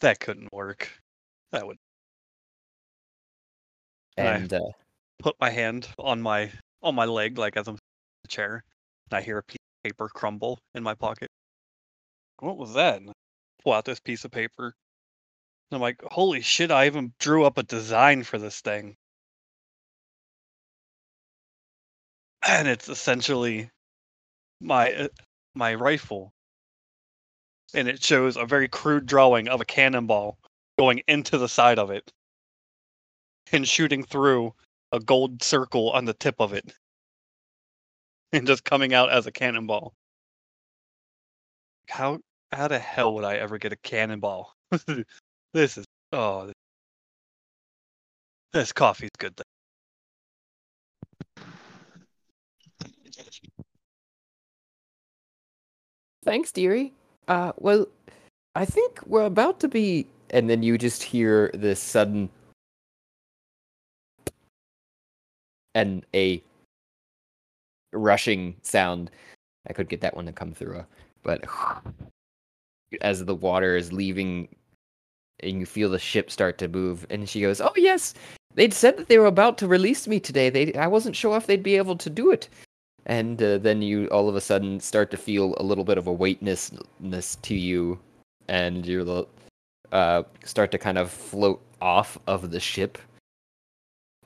[0.00, 0.90] that couldn't work.
[1.52, 1.78] That would
[4.16, 4.70] And I- uh,
[5.18, 7.80] put my hand on my on my leg like as I'm in
[8.24, 8.64] the chair,
[9.10, 11.30] and I hear a piece of paper crumble in my pocket.
[12.40, 12.96] What was that?
[13.00, 13.12] And I
[13.62, 14.74] pull out this piece of paper.
[15.72, 16.70] I'm like, holy shit!
[16.70, 18.96] I even drew up a design for this thing,
[22.46, 23.70] and it's essentially
[24.60, 25.08] my uh,
[25.54, 26.32] my rifle,
[27.74, 30.38] and it shows a very crude drawing of a cannonball
[30.78, 32.12] going into the side of it
[33.52, 34.54] and shooting through
[34.92, 36.74] a gold circle on the tip of it
[38.32, 39.94] and just coming out as a cannonball.
[41.88, 42.20] How
[42.52, 44.54] how the hell would I ever get a cannonball?
[45.52, 46.50] this is oh
[48.52, 49.40] this, coffee's good.
[56.24, 56.92] Thanks, dearie.
[57.28, 57.86] Uh, well,
[58.56, 60.06] I think we're about to be.
[60.30, 62.28] And then you just hear this sudden
[65.74, 66.42] and a
[67.92, 69.10] rushing sound.
[69.68, 70.84] I could get that one to come through,
[71.22, 71.44] but
[73.00, 74.48] as the water is leaving,
[75.42, 78.14] and you feel the ship start to move, and she goes, "Oh yes,
[78.54, 80.50] they'd said that they were about to release me today.
[80.50, 82.48] They, I wasn't sure if they'd be able to do it."
[83.06, 86.06] And uh, then you all of a sudden start to feel a little bit of
[86.06, 86.70] a weightness
[87.42, 87.98] to you,
[88.48, 89.26] and you
[89.92, 92.98] uh, start to kind of float off of the ship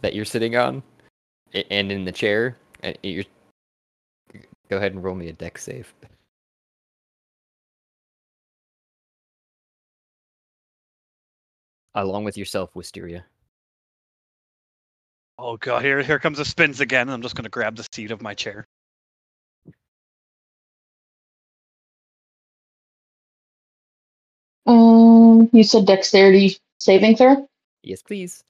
[0.00, 0.82] that you're sitting on
[1.70, 2.56] and in the chair.
[2.82, 3.24] And you're
[4.68, 5.94] go ahead and roll me a dex save.
[11.94, 13.24] Along with yourself, Wisteria.
[15.38, 17.08] Oh god, here here comes the spins again.
[17.08, 18.66] I'm just gonna grab the seat of my chair.
[24.66, 27.48] Um, you said dexterity saving throw.
[27.82, 28.42] Yes, please.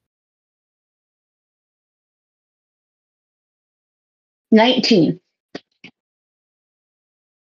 [4.50, 5.20] Nineteen.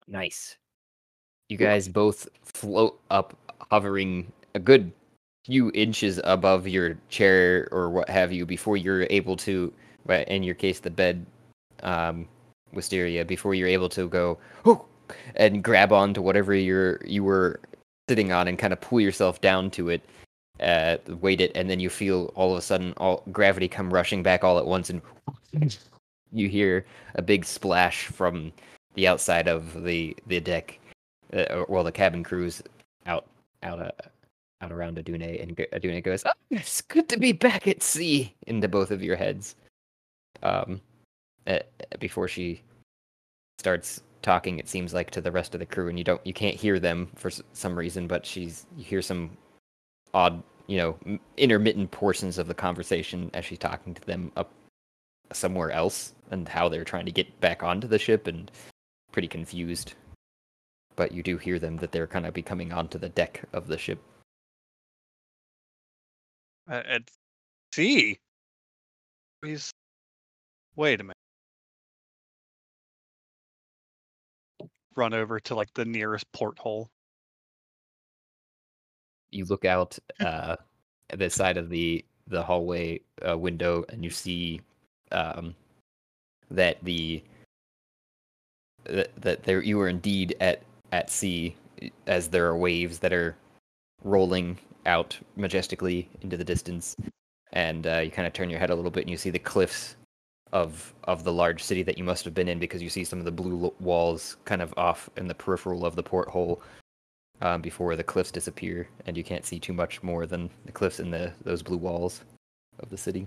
[0.08, 0.56] Nice.
[1.48, 3.36] You guys both float up,
[3.70, 4.92] hovering a good
[5.46, 9.72] few inches above your chair or what have you before you're able to,
[10.08, 11.24] in your case, the bed,
[11.84, 12.26] um,
[12.72, 14.38] Wisteria, before you're able to go,
[15.36, 17.60] and grab onto whatever you're you were
[18.08, 20.02] sitting on and kind of pull yourself down to it,
[20.60, 24.22] uh, weight it, and then you feel all of a sudden all gravity come rushing
[24.22, 25.00] back all at once, and
[26.32, 28.52] you hear a big splash from
[28.94, 30.80] the outside of the the deck,
[31.32, 32.62] uh, well, the cabin crews
[33.06, 33.26] out
[33.62, 33.90] out uh,
[34.60, 38.68] out around Adune, and Adune goes, "Oh, it's good to be back at sea." Into
[38.68, 39.56] both of your heads,
[40.42, 40.80] um,
[41.46, 41.60] uh,
[42.00, 42.62] before she
[43.58, 46.32] starts talking, it seems like to the rest of the crew, and you don't you
[46.32, 49.36] can't hear them for some reason, but she's you hear some
[50.14, 54.52] odd, you know, intermittent portions of the conversation as she's talking to them up
[55.32, 58.50] somewhere else, and how they're trying to get back onto the ship and
[59.12, 59.94] pretty confused.
[60.96, 63.66] But you do hear them that they're kind of be coming onto the deck of
[63.66, 63.98] the ship.
[66.68, 67.02] Uh, At
[67.72, 68.18] sea.
[69.44, 69.72] He's.
[70.76, 71.16] Wait a minute.
[74.96, 76.90] Run over to like the nearest porthole.
[79.30, 80.56] you look out uh,
[81.10, 84.60] at the side of the the hallway uh, window, and you see
[85.12, 85.54] um,
[86.50, 87.22] that the
[88.84, 91.54] that, that there you are indeed at at sea,
[92.06, 93.36] as there are waves that are
[94.02, 96.96] rolling out majestically into the distance,
[97.52, 99.38] and uh, you kind of turn your head a little bit, and you see the
[99.38, 99.96] cliffs
[100.52, 103.18] of of the large city that you must have been in because you see some
[103.18, 106.62] of the blue walls kind of off in the peripheral of the porthole
[107.40, 111.00] um, before the cliffs disappear, and you can't see too much more than the cliffs
[111.00, 112.22] and the those blue walls
[112.80, 113.26] of the city.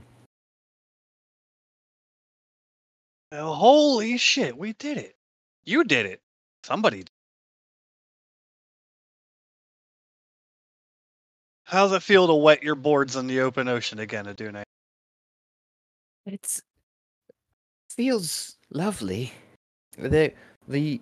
[3.32, 5.16] Oh, holy shit, we did it.
[5.64, 6.22] You did it.
[6.64, 7.06] Somebody.
[11.70, 14.64] How's it feel to wet your boards in the open ocean again, Adune?
[16.26, 16.64] It's
[17.92, 19.32] feels lovely.
[19.98, 20.34] The
[20.68, 21.00] the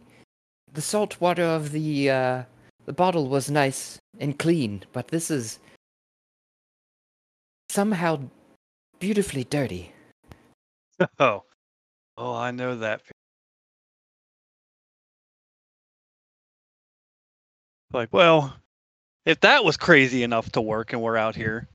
[0.74, 2.44] the salt water of the uh,
[2.86, 5.60] the bottle was nice and clean, but this is
[7.70, 8.30] somehow
[9.00, 9.94] beautifully dirty.
[11.20, 11.44] Oh.
[12.18, 13.04] Oh, I know that.
[13.06, 13.12] fe-
[17.94, 18.58] Like, well,
[19.28, 21.68] if that was crazy enough to work and we're out here.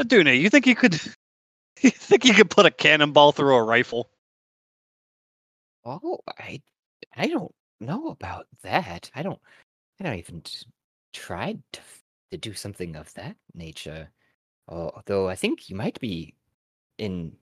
[0.00, 0.94] Adune, you think you could
[1.80, 4.10] you think you could put a cannonball through a rifle?
[5.84, 6.60] Oh, I
[7.16, 9.08] I don't know about that.
[9.14, 9.38] I don't
[10.00, 10.42] I don't even
[11.12, 11.80] tried to
[12.32, 14.10] to do something of that nature.
[14.66, 16.34] Although I think you might be
[16.98, 17.36] in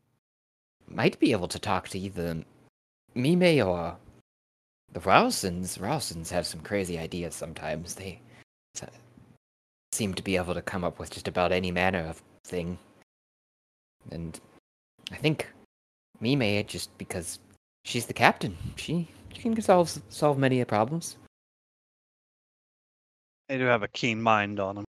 [0.87, 2.45] might be able to talk to either
[3.15, 3.97] Mime or
[4.93, 5.79] the Rousens.
[5.79, 7.95] Rousens have some crazy ideas sometimes.
[7.95, 8.21] They
[9.95, 12.77] seem to be able to come up with just about any manner of thing.
[14.11, 14.39] And
[15.13, 15.49] I think
[16.21, 17.39] Mime just because
[17.85, 18.57] she's the captain.
[18.77, 21.17] She she can solve solve many a problems.
[23.49, 24.85] They do have a keen mind on them.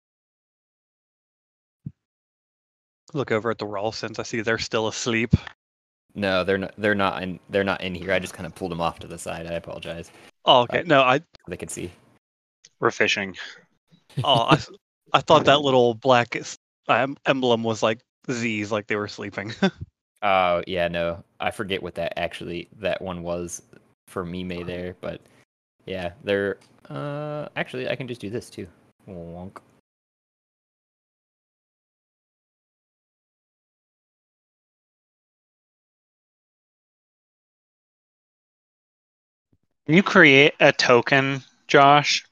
[3.13, 4.19] Look over at the Rarlsons.
[4.19, 5.35] I see they're still asleep.
[6.15, 6.73] No, they're not.
[6.77, 7.39] They're not in.
[7.49, 8.11] They're not in here.
[8.11, 9.47] I just kind of pulled them off to the side.
[9.47, 10.11] I apologize.
[10.45, 10.79] Oh, okay.
[10.79, 11.91] Uh, no, I They can see.
[12.79, 13.35] We're fishing.
[14.23, 14.57] Oh,
[15.13, 17.99] I thought that little black s- um, emblem was like
[18.31, 19.53] Z's, like they were sleeping.
[20.21, 23.61] Oh yeah, no, I forget what that actually that one was
[24.07, 25.21] for Mime there, but
[25.85, 26.57] yeah, they're.
[26.89, 28.67] Uh, actually, I can just do this too.
[29.07, 29.57] Wonk.
[39.85, 42.25] Can you create a token, Josh,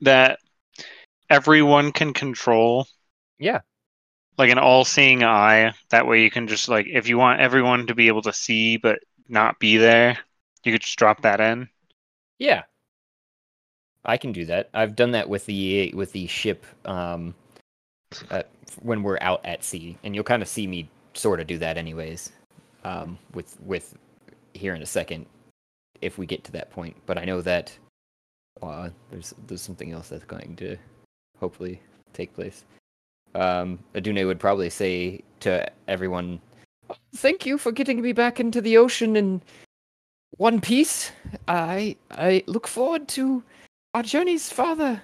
[0.00, 0.38] that
[1.30, 2.86] everyone can control?
[3.38, 3.60] Yeah.
[4.36, 5.72] Like an all-seeing eye.
[5.90, 8.76] That way you can just like if you want everyone to be able to see
[8.76, 10.18] but not be there,
[10.64, 11.68] you could just drop that in.
[12.38, 12.62] Yeah.
[14.04, 14.70] I can do that.
[14.72, 17.34] I've done that with the with the ship um
[18.30, 18.42] uh,
[18.80, 21.76] when we're out at sea, and you'll kind of see me sort of do that
[21.76, 22.32] anyways.
[22.84, 23.96] Um, with with
[24.54, 25.26] here in a second,
[26.00, 26.96] if we get to that point.
[27.06, 27.76] But I know that
[28.62, 30.76] uh, there's there's something else that's going to
[31.40, 31.80] hopefully
[32.12, 32.64] take place.
[33.34, 36.40] Um, Adune would probably say to everyone,
[37.14, 39.42] "Thank you for getting me back into the ocean in
[40.36, 41.12] one piece.
[41.46, 43.42] I I look forward to
[43.94, 45.02] our journeys farther."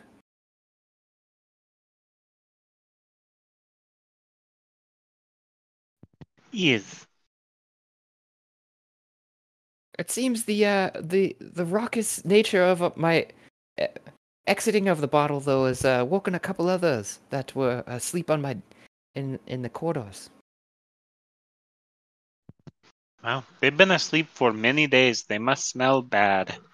[6.52, 7.06] Yes.
[9.98, 13.26] It seems the uh, the the raucous nature of my
[13.80, 13.86] uh,
[14.46, 18.42] exiting of the bottle, though, has uh, woken a couple others that were asleep on
[18.42, 18.56] my
[19.14, 20.30] in in the corridors.
[23.22, 25.24] Well, they've been asleep for many days.
[25.24, 26.56] They must smell bad.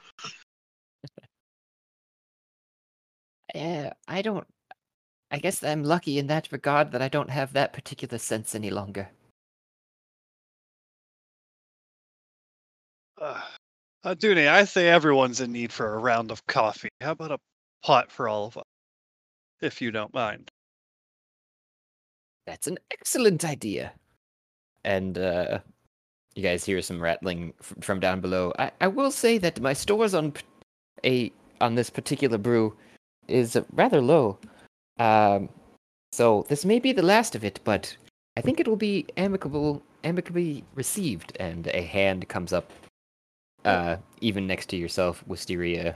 [3.52, 4.46] Uh, I don't.
[5.32, 8.70] I guess I'm lucky in that regard that I don't have that particular sense any
[8.70, 9.08] longer.
[13.20, 13.40] Uh,
[14.04, 16.90] Adune, I say everyone's in need for a round of coffee.
[17.00, 17.38] How about a
[17.82, 18.64] pot for all of us,
[19.60, 20.50] if you don't mind?
[22.46, 23.92] That's an excellent idea.
[24.84, 25.60] And uh,
[26.34, 28.52] you guys hear some rattling f- from down below.
[28.58, 30.42] I, I will say that my stores on p-
[31.04, 32.74] a on this particular brew
[33.28, 34.38] is uh, rather low.
[34.98, 35.48] Um,
[36.12, 37.96] so this may be the last of it, but
[38.36, 41.36] I think it will be amicable, amicably received.
[41.38, 42.72] And a hand comes up,
[43.64, 45.94] uh, even next to yourself, Wisteria,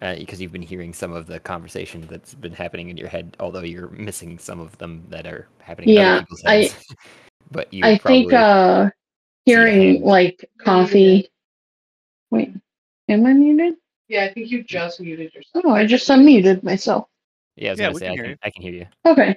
[0.00, 3.60] because you've been hearing some of the conversation that's been happening in your head, although
[3.60, 6.70] you're missing some of them that are happening in Yeah, other people's I-
[7.50, 8.90] but you I think uh
[9.44, 11.28] hearing like coffee
[12.30, 12.52] wait,
[13.08, 13.74] am I muted?
[14.08, 15.64] Yeah, I think you just muted yourself.
[15.66, 17.06] Oh, I just unmuted myself.
[17.56, 18.38] Yeah, I was Yeah, gonna say can I hear can, you.
[18.42, 18.86] I can hear you.
[19.06, 19.36] Okay.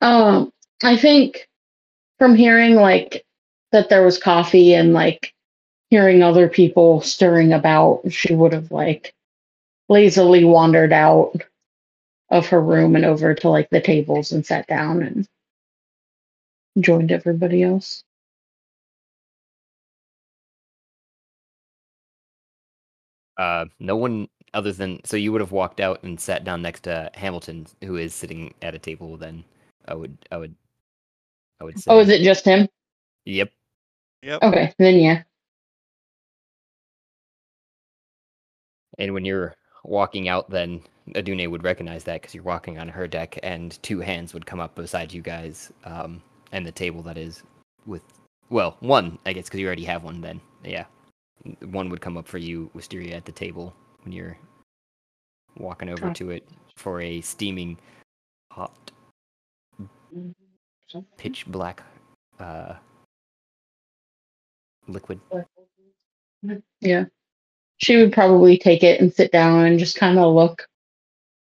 [0.00, 0.52] Um,
[0.82, 1.48] I think
[2.18, 3.24] from hearing like
[3.72, 5.32] that there was coffee and like
[5.90, 9.14] hearing other people stirring about, she would have like
[9.88, 11.34] lazily wandered out
[12.30, 15.28] of her room and over to like the tables and sat down and
[16.80, 18.02] joined everybody else.
[23.38, 26.84] Uh, no one other than so you would have walked out and sat down next
[26.84, 29.16] to Hamilton, who is sitting at a table.
[29.16, 29.44] Then
[29.86, 30.54] I would, I would,
[31.60, 31.90] I would say.
[31.90, 32.68] Oh, is it just him?
[33.26, 33.50] Yep.
[34.22, 34.42] Yep.
[34.42, 35.22] Okay, then yeah.
[38.98, 39.54] And when you're
[39.88, 40.82] walking out, then
[41.14, 44.60] Adune would recognize that because you're walking on her deck, and two hands would come
[44.60, 46.22] up beside you guys, um,
[46.52, 47.42] and the table that is
[47.86, 48.02] with,
[48.50, 50.20] well, one I guess because you already have one.
[50.20, 50.86] Then yeah,
[51.64, 54.36] one would come up for you, Wisteria, at the table when you're
[55.56, 57.78] walking over to it for a steaming,
[58.52, 58.90] hot,
[61.16, 61.82] pitch black,
[62.38, 62.74] uh,
[64.88, 65.20] liquid.
[66.80, 67.04] Yeah.
[67.78, 70.66] She would probably take it and sit down and just kind of look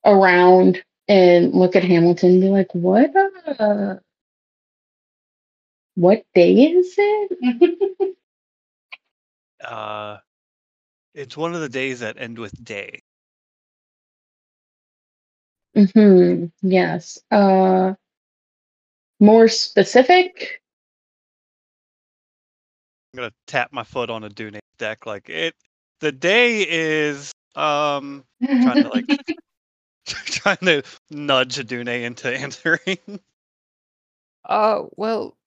[0.05, 3.11] around and look at Hamilton and be like, what,
[3.59, 3.95] uh,
[5.95, 8.15] what day is it?
[9.63, 10.17] Uh,
[11.15, 13.01] it's one of the days that end with day.
[15.75, 17.17] hmm Yes.
[17.31, 17.93] Uh,
[19.19, 20.61] more specific?
[23.13, 25.05] I'm gonna tap my foot on Adune deck.
[25.05, 25.55] Like it,
[26.01, 28.23] the day is um
[28.61, 29.07] trying to like
[30.05, 32.99] trying to nudge Dune into answering.
[34.45, 35.37] Uh, well,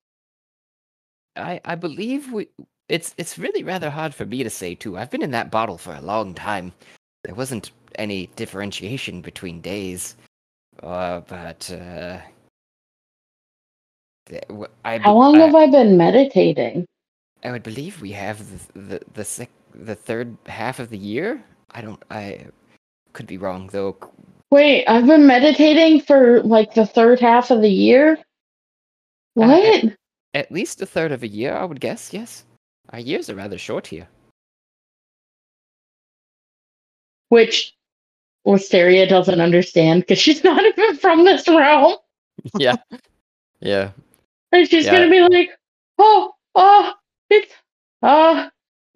[1.36, 2.48] I I believe we.
[2.88, 4.98] It's it's really rather hard for me to say too.
[4.98, 6.72] I've been in that bottle for a long time.
[7.24, 10.16] There wasn't any differentiation between days,
[10.82, 12.20] uh, but uh,
[14.26, 16.86] the- w- I How long I, have I been meditating?
[17.44, 18.38] I would believe we have
[18.74, 21.42] the the the, sec, the third half of the year.
[21.70, 22.02] I don't.
[22.10, 22.46] I
[23.12, 23.96] could be wrong though.
[24.50, 28.18] Wait, I've been meditating for like the third half of the year?
[29.34, 29.84] What?
[30.34, 32.12] At least a third of a year, I would guess.
[32.12, 32.44] Yes,
[32.90, 34.08] our years are rather short here.
[37.28, 37.74] Which
[38.44, 41.96] Wisteria doesn't understand because she's not even from this realm.
[42.58, 42.76] yeah,
[43.60, 43.90] yeah.
[44.52, 44.92] And she's Yeah.
[44.92, 45.50] gonna be like,
[45.98, 46.94] oh, oh,
[47.28, 47.52] it's,
[48.02, 48.48] uh,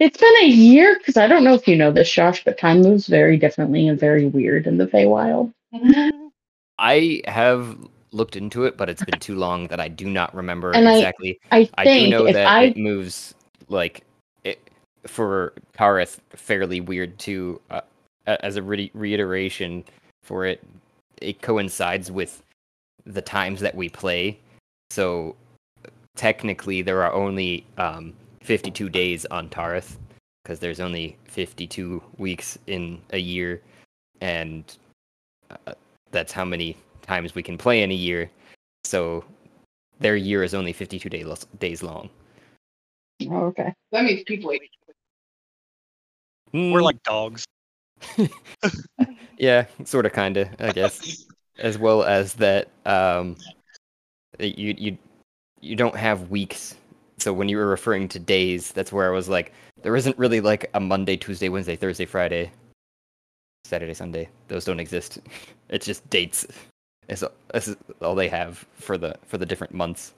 [0.02, 2.82] it's been a year because I don't know if you know this, Josh, but time
[2.82, 5.52] moves very differently and very weird in the Feywild.
[6.78, 7.78] I have
[8.10, 11.38] looked into it, but it's been too long that I do not remember And exactly.
[11.52, 13.34] I I, do think know that I it moves
[13.68, 14.02] like
[14.42, 14.58] it,
[15.06, 17.60] for Kareth fairly weird too.
[17.70, 17.82] Uh,
[18.26, 19.84] as a re- reiteration
[20.24, 20.64] for it,
[21.20, 22.42] it coincides with
[23.06, 24.36] the times that we play.
[24.90, 25.36] So
[26.16, 29.98] technically, there are only um, 52 days on Tareth
[30.42, 33.62] because there's only 52 weeks in a year,
[34.20, 34.64] and
[35.50, 35.74] uh,
[36.10, 38.30] that's how many times we can play in a year.
[38.84, 39.24] So
[40.00, 42.10] their year is only 52 day lo- days long.
[43.30, 43.72] oh, okay.
[43.92, 44.60] That means people age.
[46.52, 47.46] We're Mm, like dogs.
[49.38, 51.24] yeah, sort of, kind of, I guess.
[51.58, 53.36] as well as that, um,
[54.38, 54.98] that you you
[55.60, 56.74] you don't have weeks.
[57.22, 59.52] So when you were referring to days, that's where I was like,
[59.82, 62.50] there isn't really like a Monday, Tuesday, Wednesday, Thursday, Friday,
[63.64, 64.28] Saturday, Sunday.
[64.48, 65.20] Those don't exist.
[65.68, 66.44] It's just dates.
[67.08, 70.12] It's this is all they have for the for the different months,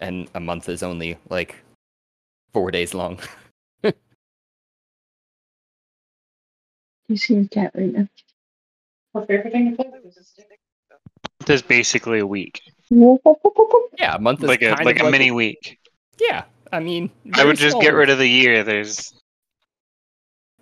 [0.00, 1.54] and a month is only like
[2.52, 3.20] four days long.
[7.08, 8.08] You see your cat right now.
[9.12, 9.76] What's everything
[11.44, 12.62] There's basically a week,
[13.98, 15.78] yeah, a month is like a kind like of a mini week.
[16.18, 18.62] Yeah, I mean, I would just get rid of the year.
[18.62, 19.12] There's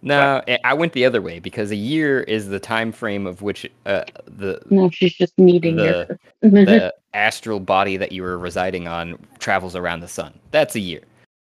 [0.02, 3.42] No, I- I went the other way because a year is the time frame of
[3.42, 8.88] which uh, the No, she's just meeting The- the astral body that you were residing
[8.88, 10.32] on travels around the sun.
[10.50, 11.02] That's a year.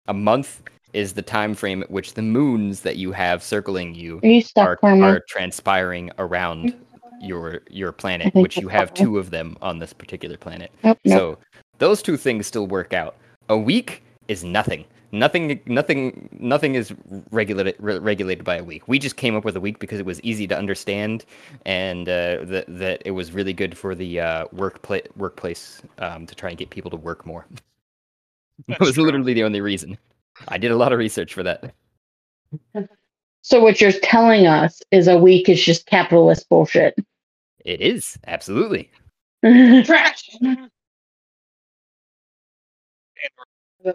[0.07, 0.61] A month
[0.93, 4.41] is the time frame at which the moons that you have circling you Are you
[4.41, 6.75] stuck, are, are transpiring around
[7.19, 10.71] your your planet, which you have two of them on this particular planet.
[10.83, 11.17] Nope, nope.
[11.17, 11.37] So
[11.79, 13.15] those two things still work out.
[13.49, 14.85] A week is nothing.
[15.11, 16.93] Nothing, nothing, nothing is
[17.31, 18.87] regulated re- regulated by a week.
[18.87, 21.23] We just came up with a week because it was easy to understand,
[21.65, 26.35] and uh, that that it was really good for the uh, workplace workplace um, to
[26.35, 27.45] try and get people to work more.
[28.67, 29.05] that was true.
[29.05, 29.97] literally the only reason.
[30.49, 31.73] I did a lot of research for that.
[33.41, 36.95] So what you're telling us is a week is just capitalist bullshit.
[37.63, 38.89] It is absolutely.
[39.43, 40.35] Trash.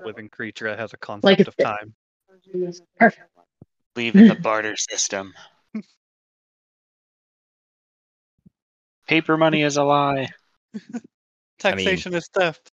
[0.05, 1.95] Living creature that has a concept Like of time.
[2.99, 3.28] Perfect.
[3.97, 5.32] Leave in the barter system.
[9.09, 10.28] Paper money is a lie.
[11.59, 12.70] Taxation is theft.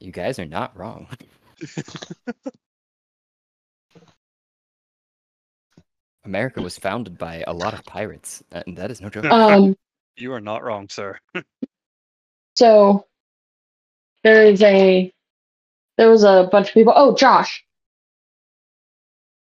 [0.00, 1.08] You guys are not wrong.
[6.24, 9.24] America was founded by a lot of pirates, and that is no joke.
[9.24, 9.74] um,
[10.16, 11.18] You are not wrong, sir.
[12.54, 13.07] so
[14.24, 15.12] there is a
[15.96, 16.92] there was a bunch of people.
[16.94, 17.64] Oh, Josh,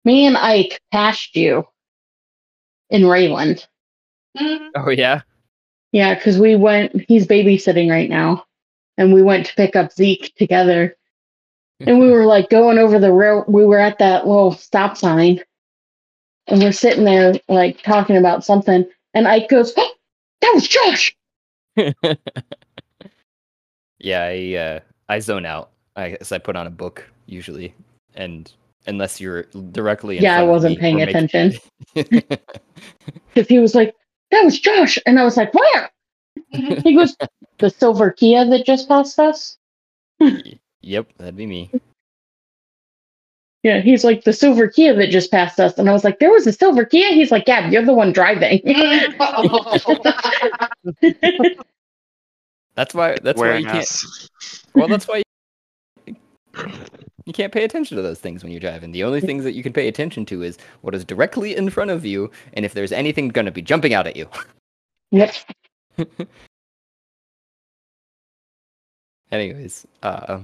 [0.04, 1.66] me and Ike passed you
[2.88, 3.66] in Rayland.
[4.38, 4.68] Mm-hmm.
[4.76, 5.22] Oh yeah.
[5.92, 7.04] Yeah, because we went.
[7.08, 8.44] He's babysitting right now,
[8.96, 10.96] and we went to pick up Zeke together.
[11.80, 13.44] And we were like going over the rail.
[13.48, 15.40] We were at that little stop sign,
[16.46, 18.84] and we're sitting there like talking about something.
[19.14, 19.92] And Ike goes, oh,
[20.42, 21.16] "That was Josh."
[24.00, 25.70] yeah, I uh, I zone out.
[25.96, 27.74] I guess I put on a book usually,
[28.14, 28.50] and
[28.86, 31.60] unless you're directly in Yeah, I front of wasn't me paying making- attention
[31.94, 33.94] because he was like,
[34.30, 35.90] "That was Josh," and I was like, "Where?"
[36.82, 37.16] He goes,
[37.58, 39.56] "The silver Kia that just passed us."
[40.80, 41.70] yep, that'd be me.
[43.62, 46.30] Yeah, he's like the silver Kia that just passed us, and I was like, "There
[46.30, 48.60] was a silver Kia." He's like, "Yeah, you're the one driving."
[52.74, 53.16] That's why.
[53.22, 53.78] That's why you can't.
[53.78, 54.28] us.
[54.74, 55.22] Well, that's why
[56.06, 56.14] you,
[57.24, 58.92] you can't pay attention to those things when you're driving.
[58.92, 61.90] The only things that you can pay attention to is what is directly in front
[61.90, 64.28] of you, and if there's anything going to be jumping out at you.
[65.10, 65.34] yep.
[69.32, 70.40] Anyways, uh,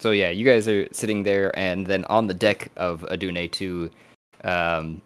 [0.00, 3.90] so yeah, you guys are sitting there, and then on the deck of Adune 2,
[4.42, 5.00] um,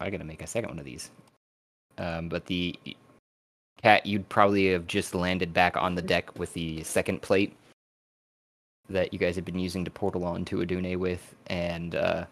[0.00, 1.10] I gotta make a second one of these.
[1.98, 2.78] Um, but the
[3.82, 7.56] cat, you'd probably have just landed back on the deck with the second plate
[8.88, 12.24] that you guys had been using to portal on to Adune with, and uh,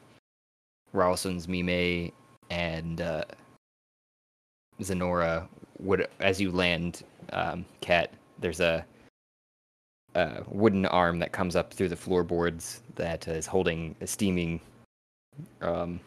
[0.93, 2.13] Ralston's Mime
[2.51, 3.25] and uh,
[4.81, 5.47] Zenora
[5.81, 8.85] would, as you land, um, Cat, there's a,
[10.15, 14.61] a wooden arm that comes up through the floorboards that is holding a steaming
[15.61, 15.99] um,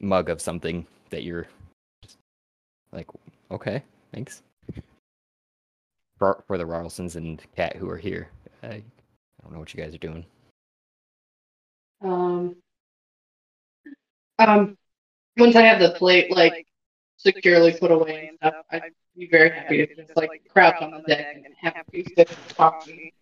[0.00, 1.46] mug of something that you're
[2.96, 3.08] like,
[3.50, 3.82] okay,
[4.12, 4.42] thanks.
[6.18, 8.30] For, for the Rarlsons and Cat who are here.
[8.62, 8.82] I, I
[9.42, 10.24] don't know what you guys are doing.
[12.02, 12.56] Um,
[14.38, 14.78] um,
[15.36, 16.66] once I have the plate like
[17.18, 18.82] securely put away and stuff, I'd
[19.16, 22.32] be very happy to just like crouch on the deck and have a few sips
[22.32, 23.12] of coffee.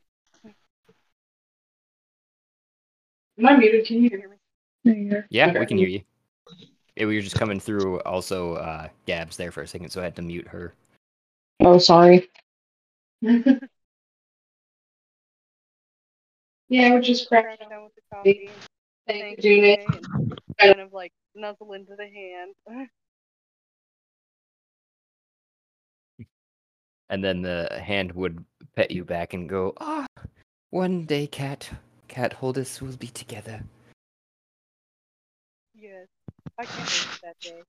[3.38, 3.86] Am I muted?
[3.86, 4.36] Can you hear me?
[4.84, 5.26] There you are.
[5.30, 6.02] Yeah, we can hear you.
[6.96, 8.00] Yeah, we were just coming through.
[8.02, 10.74] Also, uh, Gab's there for a second, so I had to mute her.
[11.60, 12.28] Oh, sorry.
[16.68, 17.70] Yeah, I would just crouch Crouch down.
[17.70, 18.50] down with the coffee.
[19.06, 19.76] Thank Thank you, you,
[20.58, 22.88] kind of like nuzzle into the hand.
[27.10, 28.42] And then the hand would
[28.74, 30.06] pet you back and go, Ah,
[30.70, 31.68] one day, Cat,
[32.08, 33.62] Cat Holdus will be together.
[35.74, 36.08] Yes,
[36.58, 37.62] I can't wait for that day.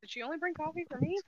[0.00, 1.18] Did she only bring coffee for me?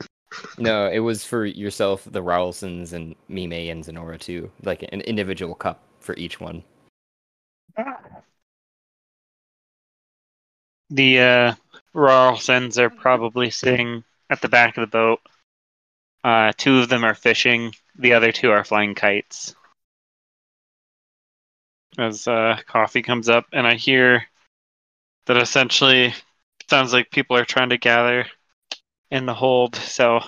[0.59, 4.51] No, it was for yourself, the Rarlsons, and Mime and Zenora too.
[4.65, 6.65] Like an individual cup for each one.
[10.91, 11.55] The uh,
[11.95, 15.21] Rarlsons are probably sitting at the back of the boat.
[16.25, 17.73] Uh, two of them are fishing.
[17.97, 19.55] The other two are flying kites.
[21.97, 24.25] As uh, coffee comes up, and I hear
[25.27, 26.13] that essentially
[26.69, 28.27] sounds like people are trying to gather
[29.11, 29.77] in the hold.
[29.77, 30.21] So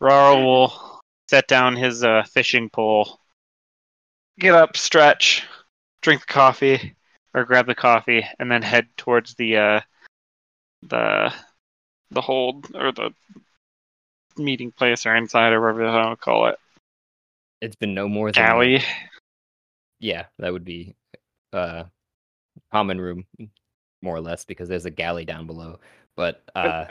[0.00, 3.18] Rarl will set down his uh, fishing pole,
[4.38, 5.44] get up, stretch,
[6.02, 6.94] drink the coffee,
[7.34, 9.80] or grab the coffee and then head towards the uh
[10.82, 11.32] the
[12.10, 13.12] the hold or the
[14.38, 16.58] meeting place or inside or whatever the hell I call it.
[17.60, 18.82] It's been no more than Galley.
[20.00, 20.94] Yeah, that would be
[21.52, 21.84] uh
[22.72, 23.24] common room,
[24.02, 25.80] more or less, because there's a galley down below.
[26.16, 26.86] But uh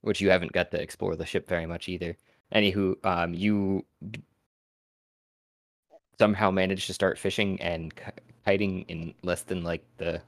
[0.00, 2.16] which you haven't got to explore the ship very much either.
[2.54, 3.84] Anywho, um, you
[6.18, 8.02] somehow managed to start fishing and ki-
[8.46, 10.20] kiting in less than like the.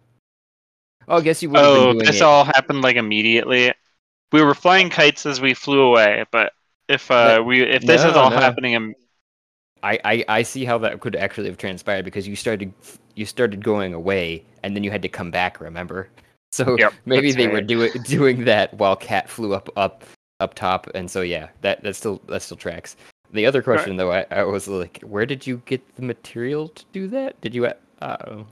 [1.08, 2.22] Oh, I guess you would Oh, this it.
[2.22, 3.72] all happened like immediately.
[4.32, 6.52] We were flying kites as we flew away, but
[6.88, 8.36] If uh But- we if this is all no.
[8.36, 8.94] happening in
[9.82, 12.72] I, I I see how that could actually have transpired because you started
[13.14, 15.60] you started going away and then you had to come back.
[15.60, 16.08] Remember?
[16.52, 20.02] So Yep, maybe that's they were doing doing that while Cat flew up up
[20.40, 22.96] up top, and so yeah, that that still that still tracks.
[23.32, 26.84] The other question though, I, I was like, where did you get the material to
[26.90, 27.40] do that?
[27.40, 27.66] Did you?
[27.66, 28.42] Uh, uh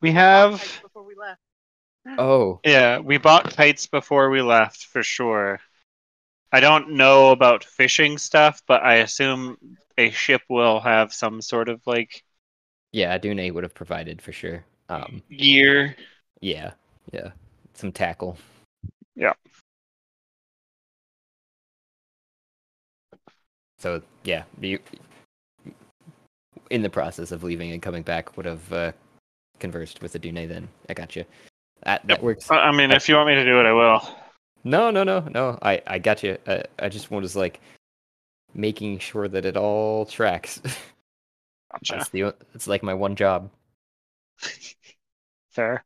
[0.00, 1.38] we have Like, before we left.
[2.06, 5.60] Oh yeah, we bought kites before we left for sure.
[6.52, 9.56] I don't know about fishing stuff, but I assume
[9.96, 12.24] a ship will have some sort of like
[12.92, 14.64] yeah, Dune would have provided for sure.
[14.88, 15.94] Um, gear.
[16.40, 16.72] yeah,
[17.12, 17.30] yeah,
[17.74, 18.36] some tackle.
[19.14, 19.34] Yeah.
[23.78, 24.80] So yeah, you
[26.70, 28.92] in the process of leaving and coming back would have uh,
[29.58, 30.48] conversed with the Dune.
[30.48, 31.24] Then I got you.
[31.82, 32.22] That that Yep.
[32.22, 32.50] works.
[32.50, 34.16] I- I mean, if you want me to do it, I will.
[34.64, 35.58] No, no, no, no.
[35.62, 36.36] I I got you.
[36.46, 37.60] I, I just was like
[38.54, 40.60] making sure that it all tracks.
[41.72, 41.94] Gotcha.
[41.94, 43.50] That's the o- it's like my one job.
[45.50, 45.84] Fair.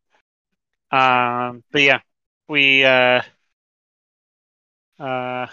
[0.90, 2.00] Um, but yeah,
[2.48, 3.22] we uh,
[4.98, 5.46] uh,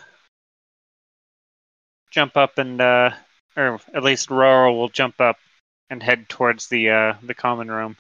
[2.12, 3.12] jump up and uh,
[3.58, 5.38] or at least Rora will jump up
[5.90, 7.98] and head towards the uh, the common room.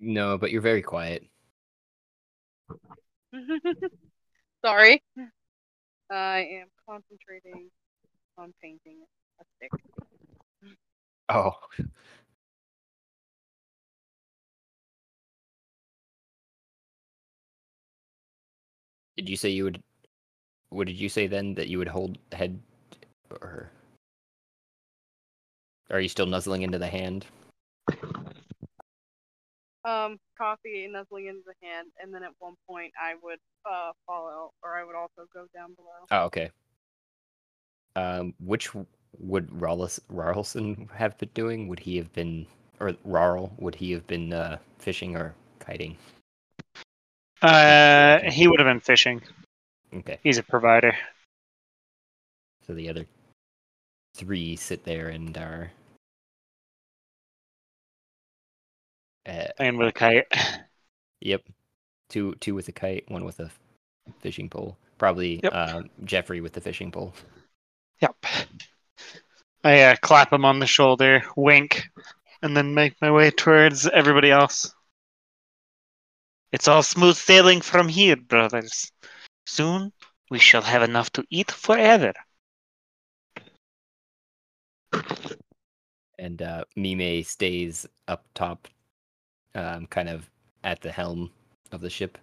[0.00, 1.24] No, but you're very quiet.
[4.64, 5.02] Sorry.
[6.10, 7.70] I am concentrating
[8.38, 8.96] on painting
[9.40, 9.70] a stick.
[11.28, 11.52] Oh.
[19.16, 19.82] Did you say you would?
[20.70, 22.58] What did you say then that you would hold head,
[23.30, 23.70] or
[25.90, 27.26] are you still nuzzling into the hand?
[29.82, 33.92] Um, coffee and nuzzling into the hand, and then at one point I would uh
[34.06, 36.06] follow, or I would also go down below.
[36.10, 36.50] Oh, okay.
[37.96, 38.70] Um, which
[39.18, 41.66] would Rawls Rarlson have been doing?
[41.68, 42.46] Would he have been,
[42.78, 43.52] or Rarl?
[43.58, 45.96] Would he have been uh, fishing or kiting?
[47.40, 49.22] Uh, he would have been fishing.
[49.94, 50.18] Okay.
[50.22, 50.94] He's a provider.
[52.66, 53.06] So the other
[54.14, 55.72] three sit there and are.
[59.26, 60.26] Uh, Playing with a kite.
[61.20, 61.42] yep,
[62.08, 63.50] two two with a kite, one with a
[64.20, 64.76] fishing pole.
[64.98, 65.54] Probably Yep.
[65.54, 67.14] um, Jeffrey with the fishing pole.
[68.00, 68.16] Yep.
[69.62, 71.88] I uh, clap him on the shoulder, wink,
[72.42, 74.74] and then make my way towards everybody else.
[76.52, 78.90] It's all smooth sailing from here, brothers.
[79.46, 79.92] Soon
[80.30, 82.12] we shall have enough to eat forever.
[86.18, 88.68] and uh, Mime stays up top,
[89.54, 90.28] um, kind of
[90.64, 91.30] at the helm
[91.72, 92.18] of the ship.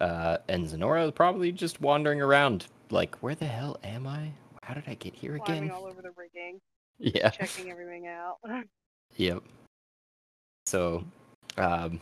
[0.00, 4.30] Uh, and Zenora is probably just wandering around, like, where the hell am I?
[4.62, 5.70] How did I get here Climbing again?
[5.76, 6.60] all over the rigging,
[6.98, 7.30] Yeah.
[7.30, 8.36] checking everything out.
[9.16, 9.42] Yep.
[10.66, 11.02] So,
[11.56, 12.00] um,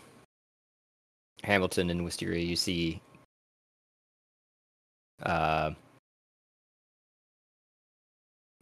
[1.45, 3.01] Hamilton and Wisteria, you see,
[5.23, 5.71] uh,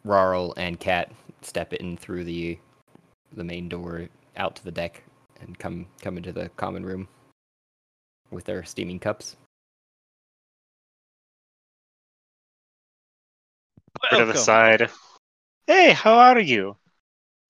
[0.03, 2.59] Rarl and Cat step in through the
[3.31, 5.03] the main door out to the deck
[5.43, 7.07] and come come into the common room
[8.31, 9.35] with their steaming cups.
[14.11, 14.89] Over to the side.
[15.67, 16.75] Hey, how are you?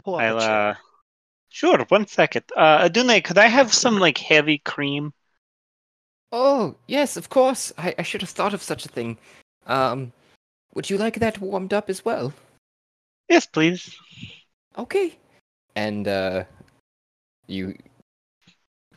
[0.03, 0.75] Pull up a I'll uh
[1.49, 2.45] Sure, one second.
[2.55, 5.13] Uh Adune, could I have some like heavy cream?
[6.31, 7.71] Oh yes, of course.
[7.77, 9.17] I, I should have thought of such a thing.
[9.65, 10.11] Um,
[10.73, 12.33] would you like that warmed up as well?
[13.29, 13.95] Yes, please.
[14.77, 15.15] Okay.
[15.75, 16.43] And uh
[17.47, 17.75] you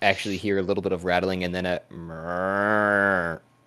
[0.03, 1.81] actually hear a little bit of rattling and then a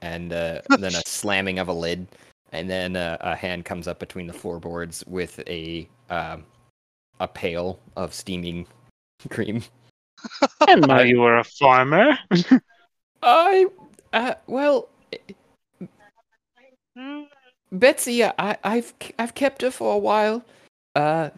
[0.01, 2.07] and uh, then a slamming of a lid
[2.51, 6.45] and then uh, a hand comes up between the floorboards with a um
[7.19, 8.65] a pail of steaming
[9.29, 9.61] cream.
[10.67, 12.17] And now you were a farmer.
[13.23, 13.67] I
[14.13, 14.89] uh well
[17.71, 20.43] Betsy, I I've I've kept her for a while.
[20.95, 21.29] Uh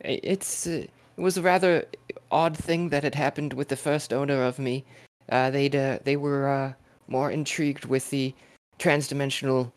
[0.00, 0.86] it's uh,
[1.16, 1.84] it was a rather
[2.30, 4.84] odd thing that had happened with the first owner of me.
[5.28, 6.72] Uh they'd uh, they were uh
[7.08, 8.34] more intrigued with the
[8.78, 9.72] transdimensional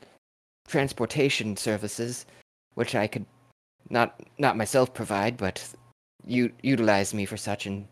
[0.68, 2.26] transportation services
[2.76, 3.26] which I could
[3.90, 5.64] not not myself provide but
[6.26, 7.88] u- utilize me for such and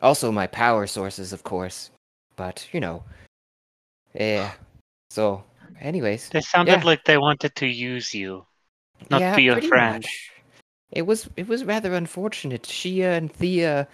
[0.00, 1.90] also my power sources of course.
[2.36, 3.04] But, you know,
[4.14, 4.52] yeah.
[5.10, 5.44] So,
[5.80, 6.84] anyways, They sounded Yeah.
[6.84, 8.44] like they wanted to use you,
[9.10, 10.02] not be your friend.
[10.02, 10.32] much.
[10.94, 12.62] It was it was rather unfortunate.
[12.62, 13.86] Shia and Thia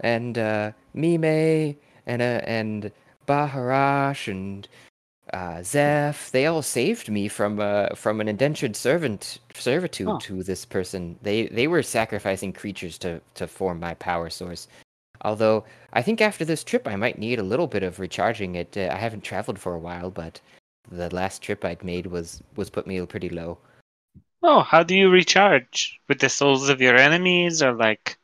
[0.00, 1.76] and uh, Mime
[2.06, 2.90] and uh, and
[3.26, 4.66] Baharash and
[5.32, 10.18] uh, Zeph, they all saved me from uh, from an indentured servant servitude Huh.
[10.22, 11.16] to this person.
[11.22, 14.66] They they were sacrificing creatures to to form my power source.
[15.22, 18.54] Although I think after this trip I might need a little bit of recharging.
[18.56, 20.40] It uh, I haven't traveled for a while, but
[20.90, 23.58] the last trip I'd made was was put me pretty low.
[24.42, 26.00] Oh, how do you recharge?
[26.08, 28.16] With the souls of your enemies or like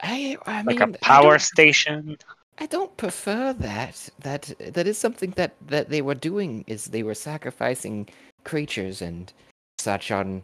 [0.00, 2.16] I I like mean a I power don't- station?
[2.58, 4.08] I don't prefer that.
[4.20, 8.08] That that is something that that they were doing is they were sacrificing
[8.44, 9.32] creatures and
[9.78, 10.42] such on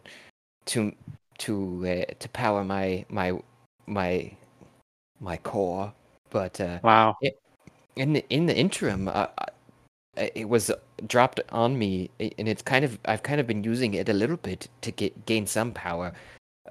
[0.65, 0.93] to
[1.39, 1.53] to
[1.87, 3.39] uh, to power my my
[3.87, 4.31] my
[5.19, 5.93] my core.
[6.29, 7.17] But uh, Wow.
[7.95, 10.71] in the in the interim, uh, uh, it was
[11.07, 14.37] dropped on me, and it's kind of I've kind of been using it a little
[14.37, 16.13] bit to get gain some power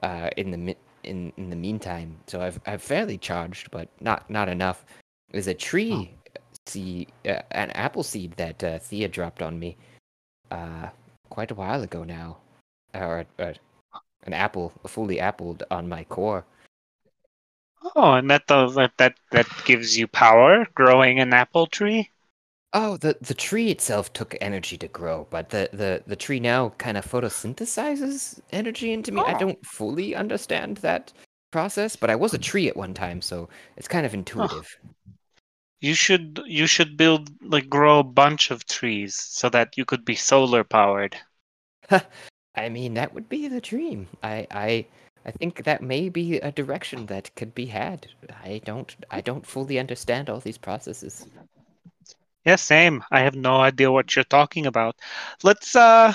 [0.02, 2.16] uh, in the in in the meantime.
[2.26, 4.84] So I've I've fairly charged, but not not enough.
[5.30, 6.10] There's a tree
[6.66, 9.76] seed, uh, an apple seed that uh, Thia dropped on me
[10.50, 10.88] uh,
[11.28, 12.38] quite a while ago now,
[12.94, 13.52] or uh,
[14.24, 16.44] an apple, fully appled on my core.
[17.96, 22.11] Oh, and that that that that gives you power growing an apple tree?
[22.74, 26.70] Oh, the the tree itself took energy to grow, but the the the tree now
[26.78, 29.22] kind of photosynthesizes energy into me.
[29.24, 29.38] I Oh.
[29.38, 31.12] don't fully understand that
[31.50, 34.78] process, but I was a tree at one time, so it's kind of intuitive.
[35.82, 40.02] You should you should build like grow a bunch of trees so that you could
[40.02, 41.18] be solar powered.
[42.54, 44.08] I mean, that would be the dream.
[44.22, 44.86] I I
[45.24, 48.08] I think that may be a direction that could be had.
[48.42, 51.26] I don't I don't fully understand all these processes.
[52.44, 53.04] Yeah, same.
[53.10, 54.96] I have no idea what you're talking about.
[55.42, 56.12] Let's uh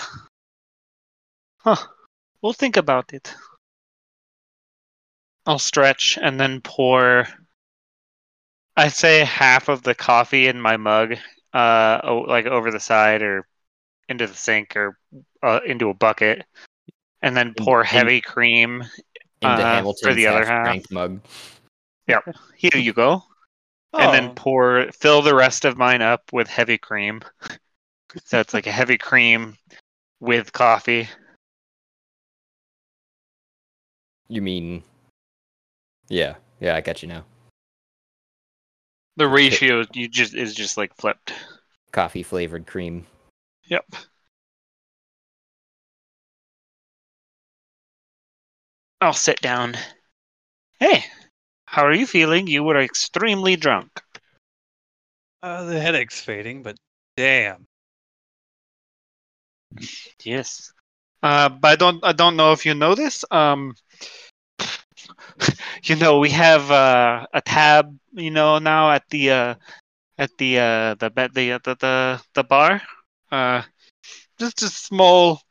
[1.59, 1.75] Huh.
[2.41, 3.34] We'll think about it.
[5.45, 7.28] I'll stretch and then pour
[8.75, 11.15] I'd say half of the coffee in my mug,
[11.53, 13.47] uh like over the side or
[14.09, 14.97] into the sink or
[15.43, 16.45] uh, into a bucket.
[17.21, 18.84] And then pour in- heavy cream.
[19.41, 21.21] Into Uh, for the other half mug.
[22.55, 23.23] Here you go.
[23.94, 27.22] And then Oh, pour fill the rest of mine up with heavy cream.
[28.26, 29.58] So it's like a heavy cream
[30.20, 31.10] with coffee.
[34.30, 34.84] You mean?
[36.10, 37.26] Yeah, yeah, I got you now.
[39.16, 41.34] The ratio you just is just like flipped.
[41.92, 43.08] Coffee flavored cream.
[43.66, 43.86] Yep.
[49.02, 49.76] I'll sit down.
[50.80, 51.06] Hey,
[51.68, 52.47] how are you feeling?
[52.47, 54.01] You were extremely drunk.
[55.43, 56.78] uh, the headache's fading, but
[57.18, 57.68] damn.
[60.24, 60.72] Yes.
[61.24, 63.24] Uh, but I don't I don't know if you know this.
[63.32, 63.76] Um,
[65.84, 67.97] you know we have uh, a tab.
[68.13, 69.55] You know now at the uh,
[70.18, 72.82] at the uh, the the the the the bar.
[73.32, 73.63] Uh,
[74.39, 75.41] just a small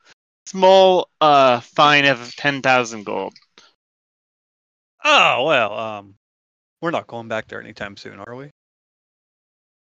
[0.47, 3.35] small uh fine of ten thousand gold.
[5.09, 6.17] Oh well, um,
[6.83, 8.51] we're not going back there anytime soon, are we?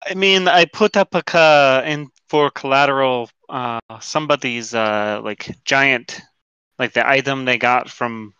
[0.06, 3.30] I mean, I put up a ca- in for collateral.
[3.50, 6.22] Uh, somebody's uh like giant,
[6.80, 8.34] like the item they got from,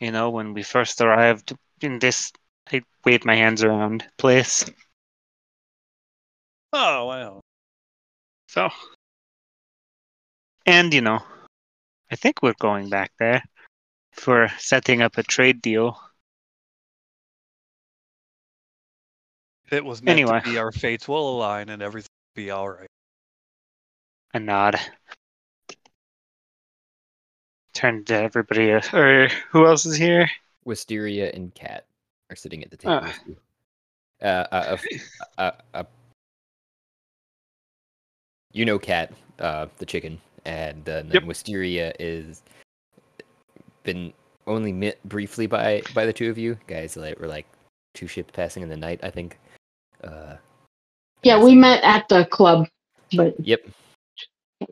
[0.00, 2.32] you know, when we first arrived in this.
[2.72, 4.64] I wave my hands around place.
[6.72, 7.40] Oh well.
[8.48, 8.70] So,
[10.66, 11.20] and you know,
[12.10, 13.42] I think we're going back there
[14.18, 15.98] for setting up a trade deal.
[19.66, 20.40] If it was meant Anyway.
[20.40, 22.88] to be, our fates will align and everything will be all right.
[24.34, 24.76] A nod.
[27.74, 28.72] Turn to everybody.
[28.72, 30.28] uh, Or who else is here?
[30.64, 31.86] Wisteria and Cat
[32.30, 33.00] are sitting at the table.
[33.02, 33.06] Ah.
[33.06, 33.36] with you.
[34.20, 34.78] Uh, uh, uh,
[35.38, 35.84] uh, uh,
[38.52, 41.22] you know Cat, uh, the chicken, and uh, then Yep.
[41.24, 42.42] Wisteria is
[43.88, 44.12] been
[44.46, 46.94] only met briefly by by the two of you guys.
[46.94, 47.46] Like were like
[47.94, 49.38] two ships passing in the night, I think.
[50.04, 50.36] Uh,
[51.22, 52.68] Yeah, we met at the club,
[53.16, 53.60] but Yep.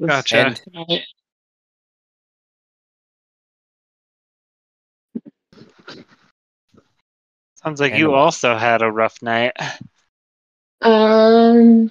[0.05, 0.37] Gotcha.
[0.37, 1.03] And.
[7.55, 9.53] Sounds like you also had a rough night.
[10.83, 11.91] Um,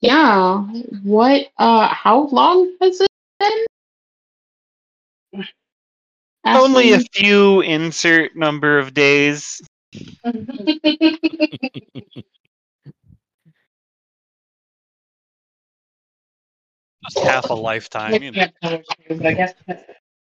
[0.00, 0.62] yeah.
[1.04, 1.48] What?
[1.58, 3.66] Uh, how long has it been?
[6.44, 9.60] Only a few insert number of days.
[17.04, 18.38] Just half a lifetime, you know.
[18.40, 19.78] Yeah, that was true, but I guess a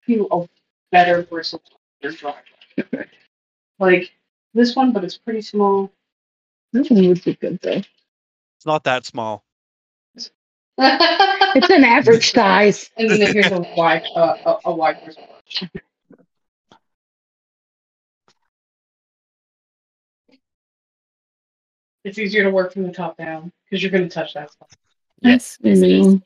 [0.03, 0.49] few of
[0.91, 1.61] better versus
[3.79, 4.11] like
[4.55, 5.91] this one, but it's pretty small.
[6.73, 7.83] That one would be good though.
[8.57, 9.45] It's not that small.
[10.17, 12.91] It's an average size.
[12.97, 15.65] and then here's a wide, uh, a, a wide wristwatch.
[22.05, 24.71] It's easier to work from the top down because you're going to touch that spot.
[25.21, 26.19] Yes, yes it is.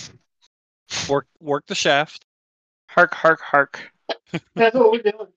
[1.08, 2.24] Work work the shaft.
[2.88, 3.90] Hark, hark, hark.
[4.54, 5.28] That's what we're doing.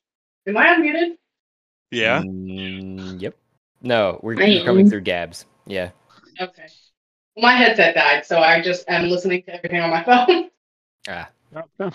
[0.45, 1.17] Am I unmuted?
[1.91, 2.21] Yeah.
[2.21, 3.35] Mm, yep.
[3.81, 5.45] No, we're, I we're coming through Gabs.
[5.65, 5.91] Yeah.
[6.39, 6.67] Okay.
[7.37, 10.49] My headset died, so I just am listening to everything on my phone.
[11.07, 11.29] Ah.
[11.79, 11.91] Oh,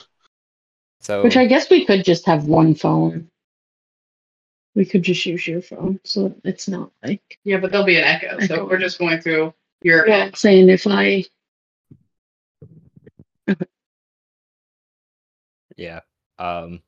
[1.00, 3.28] So Which I guess we could just have one phone.
[4.74, 8.04] We could just use your phone, so it's not like yeah, but there'll be an
[8.04, 8.68] echo, so Echo.
[8.68, 9.52] we're just going through
[9.82, 10.06] your.
[10.06, 11.24] well, saying if I
[15.76, 16.00] yeah.
[16.38, 16.80] Um.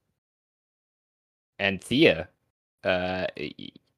[1.59, 2.29] And Thia,
[2.83, 3.53] uh, y-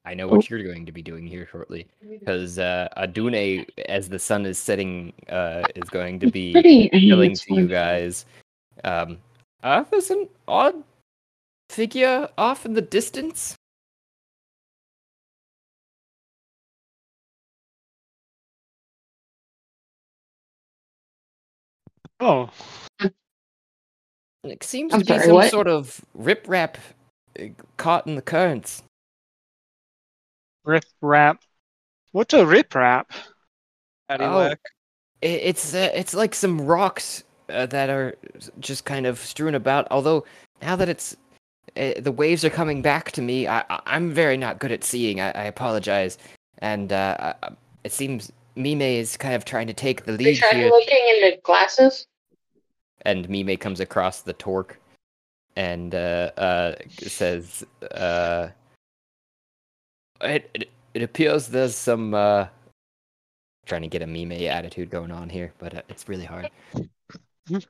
[0.05, 4.19] I know what you're going to be doing here shortly, because uh, Adune, as the
[4.19, 7.61] sun is setting, uh, is going to be pretty I mean, killing it's to you
[7.61, 7.67] fine.
[7.67, 8.25] guys.
[8.83, 9.17] Um,
[9.63, 10.83] uh, there's an odd
[11.69, 13.55] figure off in the distance.
[22.19, 22.49] Oh,
[24.43, 25.51] It seems I'm to be some what?
[25.51, 26.75] sort of riprap
[27.39, 27.45] uh,
[27.77, 28.81] caught in the currents.
[30.63, 31.41] rip rap.
[32.11, 33.11] What's a rip rap?
[34.09, 34.57] Paddywhack.
[35.23, 38.15] I- It's uh, it's like some rocks uh, that are
[38.59, 39.87] just kind of strewn about.
[39.91, 40.25] Although
[40.61, 41.15] now that it's
[41.75, 44.83] uh, the waves are coming back to me, I, I- I'm very not good at
[44.83, 45.19] seeing.
[45.19, 46.17] I, I apologize,
[46.59, 50.15] and uh, I- I- it seems Mime is kind of trying to take the Are
[50.15, 50.69] you lead trying here.
[50.69, 52.07] looking into glasses?
[53.03, 54.79] and Mime comes across the torque
[55.55, 58.49] and uh, uh, says, uh,
[60.21, 62.13] it, it, it appears there's some.
[62.13, 62.47] Uh,
[63.65, 66.49] trying to get a Mime attitude going on here, but uh, it's really hard.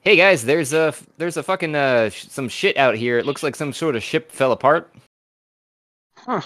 [0.00, 3.18] hey guys, there's a there's a fucking uh, sh- some shit out here.
[3.18, 4.92] It looks like some sort of ship fell apart.
[6.16, 6.40] Huh.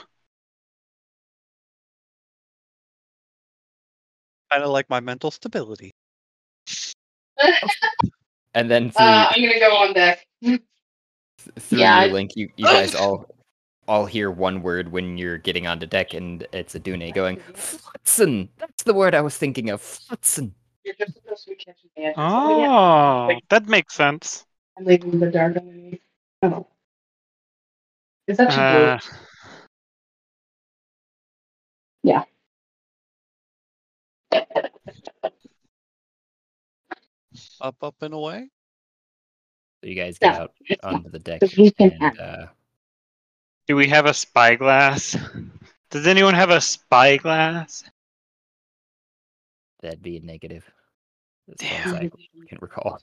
[4.52, 5.90] Kind of like my mental stability.
[8.54, 10.26] And then through, Uh, I'm gonna go on deck.
[10.42, 10.58] through
[11.70, 13.26] Yeah, your link, you, you guys all
[13.88, 18.50] all hear one word when you're getting onto deck, and it's Adune going, Flotsam!
[18.58, 20.54] That's the word I was thinking of, Flotsam!
[20.84, 22.14] You're just supposed to be catching the edges.
[22.18, 22.68] Oh, yeah.
[22.68, 24.44] Oh, Like- that makes sense.
[24.76, 26.02] I'm leaving the dark underneath.
[26.42, 26.66] Oh.
[28.26, 28.98] Is that your Uh,
[32.02, 32.22] blue?
[37.60, 38.48] Up, up, and away.
[39.82, 40.94] So you guys get Yeah, out it's not.
[40.94, 42.18] onto the deck, Because we can and act.
[42.18, 42.46] uh,
[43.66, 45.16] do we have a spyglass?
[45.90, 47.84] Does anyone have a spyglass?
[49.80, 50.64] that'd be a negative.
[51.50, 52.10] As far as I
[52.48, 53.00] can recall.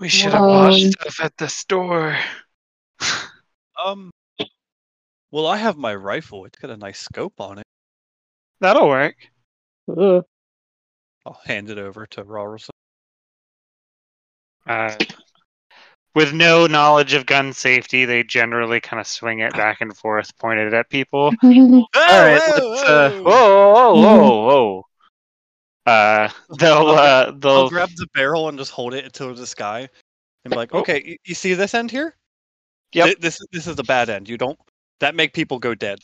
[0.00, 2.16] We should have bought Um, stuff at the store.
[3.84, 4.10] Um.
[5.30, 6.44] Well, I have my rifle.
[6.46, 7.64] It's got a nice scope on it.
[8.60, 9.14] That'll work.
[9.96, 10.24] Ugh.
[11.28, 12.70] I'll hand it over to Rarlson.
[14.66, 14.94] Uh,
[16.14, 20.36] with no knowledge of gun safety, they generally kind of swing it back and forth,
[20.38, 21.26] pointed at people.
[21.42, 22.82] All right, let's.
[22.82, 24.84] Uh, whoa, whoa, whoa, whoa.
[25.84, 26.88] Uh, they'll.
[26.88, 27.68] Uh, I'll they'll.
[27.68, 29.86] grab the barrel and just hold it to the sky,
[30.44, 30.78] and be like, Oh.
[30.80, 32.16] "Okay, you, you see this end here?
[32.94, 33.04] Yep.
[33.04, 34.30] Th- This this is the bad end.
[34.30, 34.58] You don't.
[35.00, 35.98] That make people go dead.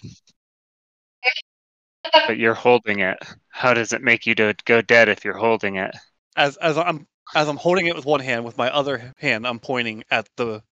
[2.27, 3.19] But you're holding it.
[3.49, 5.95] How does it make you to go dead if you're holding it?
[6.37, 9.59] As as I'm as I'm holding it with one hand, with my other hand, I'm
[9.59, 10.63] pointing at the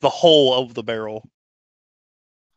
[0.00, 1.28] the hole of the barrel.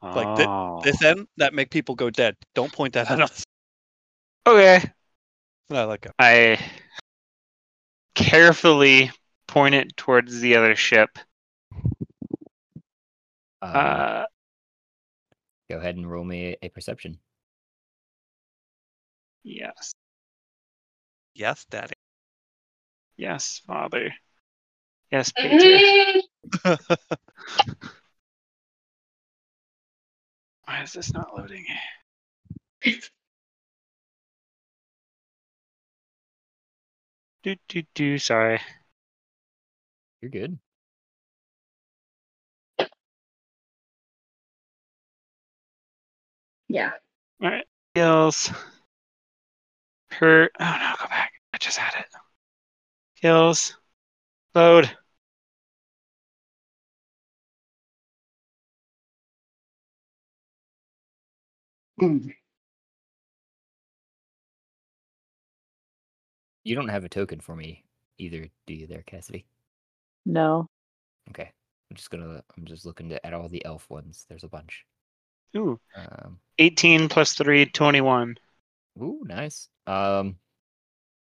[0.02, 0.82] Like thi- Oh.
[0.84, 2.36] This end that make people go dead.
[2.54, 3.44] Don't point that at us.
[4.46, 4.82] Okay.
[5.72, 6.12] I like it.
[6.20, 6.60] I
[8.14, 9.12] carefully
[9.48, 11.10] point it towards the other ship.
[13.62, 14.26] Um, Uh,
[15.70, 17.20] go ahead and roll me a, a perception.
[19.44, 19.94] Yes.
[21.34, 21.94] Yes, Daddy.
[23.18, 24.14] Yes, father.
[25.12, 26.20] Yes, mm-hmm.
[26.64, 26.78] Peter.
[30.66, 31.66] Why is this not loading?
[37.44, 38.18] Do do do.
[38.18, 38.60] Sorry.
[40.22, 40.60] You're good.
[46.68, 46.92] yeah.
[47.42, 47.66] All right.
[47.96, 48.52] Kills.
[50.20, 50.50] Per.
[50.60, 51.32] Oh no, go back.
[51.54, 52.08] I just had it.
[53.22, 53.78] Kills.
[54.56, 54.98] Load.
[66.64, 67.86] You don't have a token for me
[68.18, 69.46] either, do you, there, Cassidy?
[70.26, 70.68] No.
[71.30, 71.52] Okay.
[71.90, 72.44] I'm just gonna.
[72.58, 74.26] I'm just looking to, at all the elf ones.
[74.28, 74.86] There's a bunch.
[75.56, 78.38] Ooh, Um, 18 plus 3, 21.
[79.02, 79.70] Ooh, nice.
[79.86, 80.38] Um,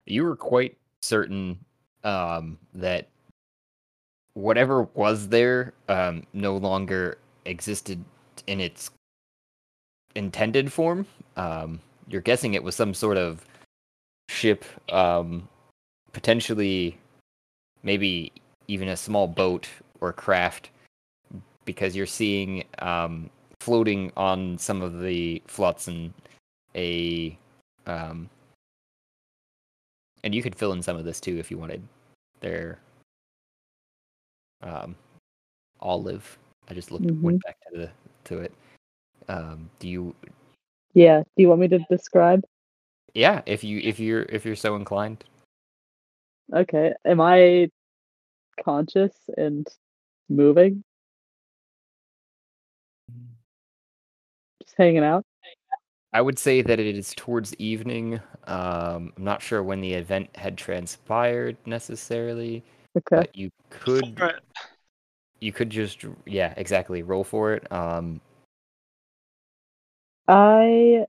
[0.06, 1.64] you were quite certain
[2.04, 3.08] um, that
[4.34, 8.04] whatever was there um, no longer existed
[8.46, 8.90] in its
[10.14, 11.06] intended form.
[11.36, 13.44] Um, you're guessing it was some sort of
[14.28, 15.48] ship, um,
[16.12, 16.98] potentially,
[17.82, 18.32] maybe
[18.68, 19.68] even a small boat
[20.00, 20.70] or craft,
[21.64, 26.12] because you're seeing um, floating on some of the flotsam
[26.74, 27.36] a
[27.86, 28.28] um,
[30.22, 31.82] and you could fill in some of this too if you wanted.
[32.40, 32.78] They're
[34.62, 34.96] um,
[35.80, 36.38] olive.
[36.68, 37.90] I just looked went back to the
[38.24, 38.52] to it.
[39.28, 40.14] Um, do you?
[40.94, 41.20] Yeah.
[41.20, 42.44] Do you want me to describe?
[43.14, 45.24] Yeah, if you if you're if you're so inclined.
[46.54, 46.92] Okay.
[47.04, 47.70] Am I
[48.64, 49.66] conscious and
[50.28, 50.84] moving?
[54.62, 55.24] Just hanging out?
[56.12, 58.20] I would say that it is towards evening.
[58.46, 62.64] Um, I'm not sure when the event had transpired necessarily,
[62.96, 63.16] Okay.
[63.16, 64.20] but you could
[65.40, 67.70] you could just yeah exactly roll for it.
[67.72, 68.20] Um,
[70.26, 71.06] I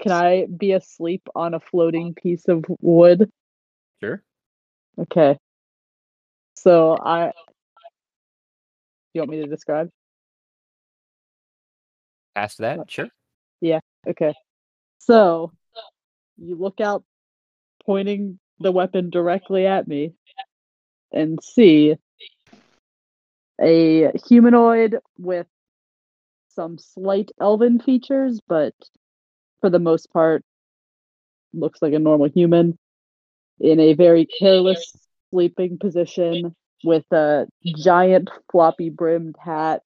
[0.00, 3.28] can I be asleep on a floating piece of wood?
[4.00, 4.22] sure.
[4.98, 5.36] Okay.
[6.54, 7.32] So I
[9.14, 9.90] you want me to describe?
[12.34, 13.08] Past that, sure.
[14.08, 14.34] Okay.
[14.98, 15.52] So
[16.38, 17.04] you look out
[17.84, 20.12] pointing the weapon directly at me
[21.12, 21.96] and see
[23.60, 25.46] a humanoid with
[26.48, 28.74] some slight elven features, but
[29.60, 30.42] for the most part
[31.52, 32.78] looks like a normal human
[33.60, 34.94] in a very careless
[35.30, 36.54] sleeping position
[36.84, 39.82] with a giant floppy brimmed hat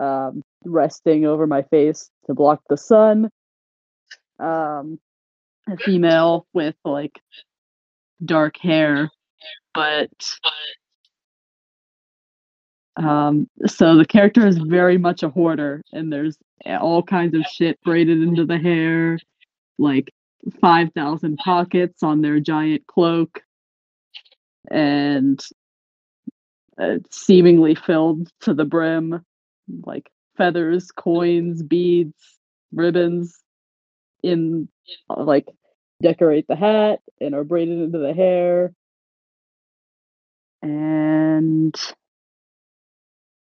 [0.00, 3.30] um, resting over my face to block the sun.
[4.38, 4.98] Um,
[5.68, 7.20] a female with like
[8.24, 9.10] dark hair,
[9.72, 10.10] but
[12.96, 17.80] um, so the character is very much a hoarder, and there's all kinds of shit
[17.82, 19.18] braided into the hair,
[19.78, 20.12] like
[20.60, 23.42] five thousand pockets on their giant cloak,
[24.70, 25.44] and
[26.78, 29.24] uh, seemingly filled to the brim,
[29.84, 32.14] like feathers, coins, beads,
[32.72, 33.38] ribbons,
[34.22, 34.68] in
[35.10, 35.46] uh, like
[36.02, 38.72] decorate the hat and are braided into the hair.
[40.62, 41.74] And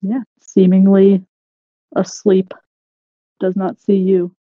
[0.01, 1.25] yeah, seemingly
[1.95, 2.53] asleep.
[3.39, 4.36] Does not see you.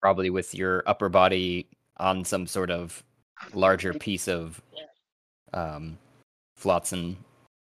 [0.00, 1.66] probably with your upper body
[1.98, 3.04] on some sort of
[3.54, 4.60] larger piece of
[5.54, 5.96] um,
[6.56, 7.16] flotsam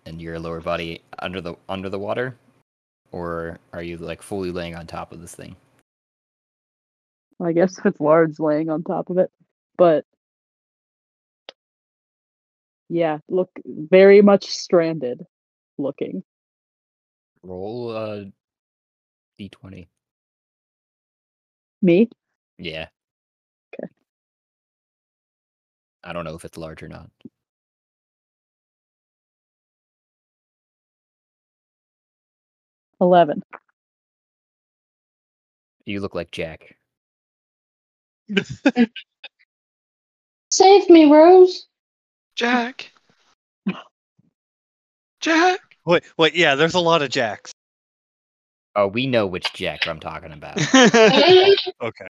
[0.06, 2.38] and your lower body under the under the water,
[3.14, 5.56] or are you like fully laying on top of this thing?
[7.42, 9.32] I guess if it's large laying on top of it.
[9.78, 10.06] But
[12.90, 15.22] yeah, look very much stranded
[15.78, 16.24] looking.
[17.44, 18.24] Roll uh,
[19.40, 19.88] d20.
[21.82, 22.10] Me?
[22.58, 22.88] Yeah.
[23.74, 23.92] Okay.
[26.04, 27.10] I don't know if it's large or not.
[33.04, 33.44] Eleven.
[35.86, 36.76] You look like Jack.
[40.52, 41.68] Save me, Rose.
[42.36, 42.92] Jack.
[45.20, 45.60] Jack.
[45.86, 47.52] Wait, wait, yeah, there's a lot of jacks.
[48.76, 50.58] Oh, we know which Jack I'm talking about.
[51.82, 52.08] Okay.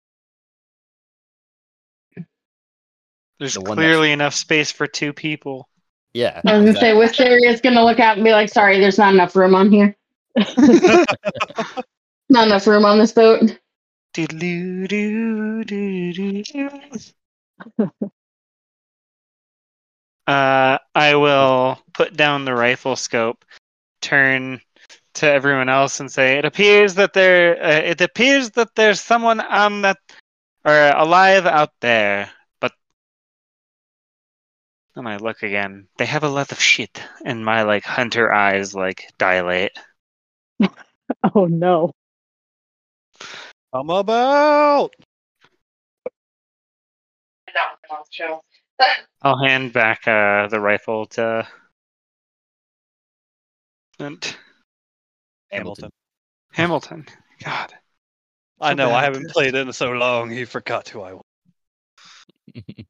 [3.39, 5.67] There's The one that's- clearly enough space for two people.
[6.13, 6.41] Yeah.
[6.45, 9.33] I was gonna say, Wisteria's gonna look out and be like, "Sorry, there's not enough
[9.35, 9.95] room on here.
[12.29, 13.57] Not enough room on this boat."
[20.27, 23.43] Uh, I will put down the rifle scope,
[24.01, 24.61] turn
[25.15, 27.61] to everyone else, and say, "It appears that there.
[27.61, 29.97] Uh, it appears that there's someone on that,
[30.63, 32.71] or alive out there." But
[34.95, 35.87] then I look again.
[35.97, 39.71] They have a lot of shit, and my like hunter eyes like dilate.
[41.35, 41.91] oh no.
[43.73, 44.93] I'm about.
[49.21, 51.47] I'll hand back uh, the rifle to.
[53.99, 54.35] And
[55.51, 55.91] Hamilton.
[56.51, 57.05] Hamilton.
[57.43, 57.73] God.
[58.59, 58.91] I know.
[58.91, 60.29] I haven't played in so long.
[60.29, 61.23] He forgot who I was.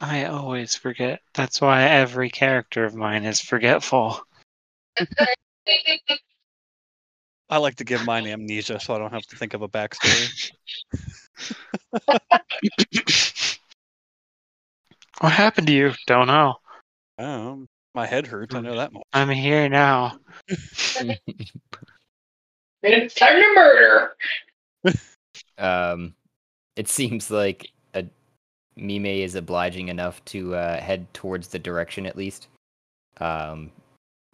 [0.00, 1.20] I always forget.
[1.34, 4.18] That's why every character of mine is forgetful.
[7.48, 10.52] I like to give mine amnesia so I don't have to think of a backstory.
[15.20, 15.92] what happened to you?
[16.06, 16.54] Don't know.
[17.18, 18.54] Um, my head hurts.
[18.54, 19.02] I know that much.
[19.12, 20.18] I'm here now.
[22.82, 24.16] It's time to murder.
[25.58, 26.14] Um,
[26.76, 28.06] it seems like a
[28.76, 32.48] Mime is obliging enough to uh, head towards the direction at least.
[33.18, 33.70] Um,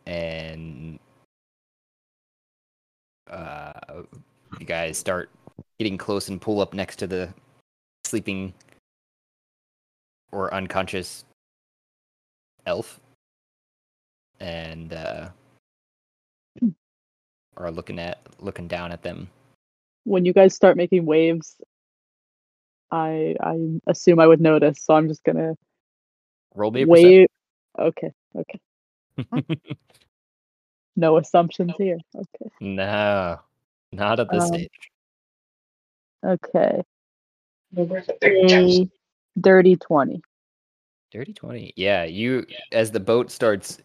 [0.06, 0.98] and
[3.30, 3.72] uh,
[4.60, 5.30] you guys start
[5.78, 7.32] getting close and pull up next to the
[8.04, 8.54] sleeping
[10.32, 11.24] or unconscious
[12.66, 13.00] elf,
[14.40, 15.28] and uh,
[17.56, 19.28] are looking at looking down at them.
[20.04, 21.56] When you guys start making waves,
[22.90, 25.54] I I assume I would notice, so I'm just gonna
[26.54, 27.26] Roll me a wave.
[27.78, 28.60] Okay, okay.
[30.96, 31.98] No assumptions here.
[32.14, 32.50] Okay.
[32.60, 33.38] No,
[33.92, 34.90] not at this Um, stage.
[36.24, 36.82] Okay.
[37.72, 38.78] Where's the big gems?
[38.78, 38.88] A
[39.40, 40.22] dirty twenty.
[41.12, 41.72] Dirty 20.
[41.76, 43.78] Yeah, you as the boat starts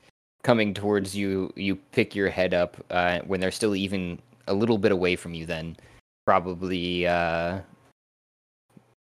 [0.44, 4.78] coming towards you, you pick your head up uh, when they're still even a little
[4.78, 5.78] bit away from you then.
[6.26, 7.60] Probably uh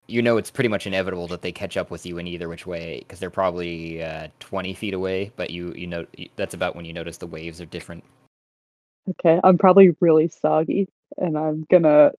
[0.09, 2.67] you know it's pretty much inevitable that they catch up with you in either which
[2.67, 6.85] way because they're probably uh, 20 feet away, but you you know that's about when
[6.85, 8.05] you notice the waves are different.
[9.11, 10.89] Okay, I'm probably really soggy,
[11.19, 12.13] and I'm gonna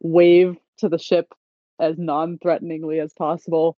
[0.00, 1.32] wave to the ship
[1.78, 3.76] as non-threateningly as possible.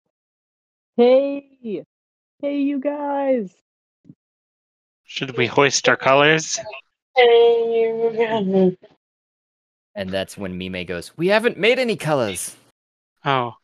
[0.96, 1.84] Hey,
[2.40, 3.52] hey, you guys!
[5.04, 6.58] Should we hoist our colors?
[7.16, 8.76] Hey,
[9.96, 12.56] And that's when Mime goes, "We haven't made any colors."
[13.24, 13.54] Oh,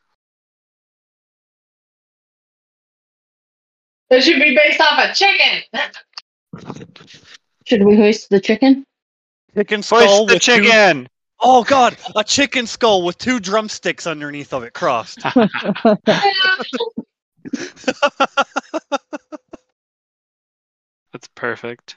[4.11, 5.63] It should be based off a chicken.
[7.67, 8.85] Should we hoist the chicken?
[9.55, 11.09] Chicken skull hoist the chicken!
[11.41, 15.19] Oh god, a chicken skull with two drumsticks underneath of it crossed.
[21.13, 21.97] That's perfect.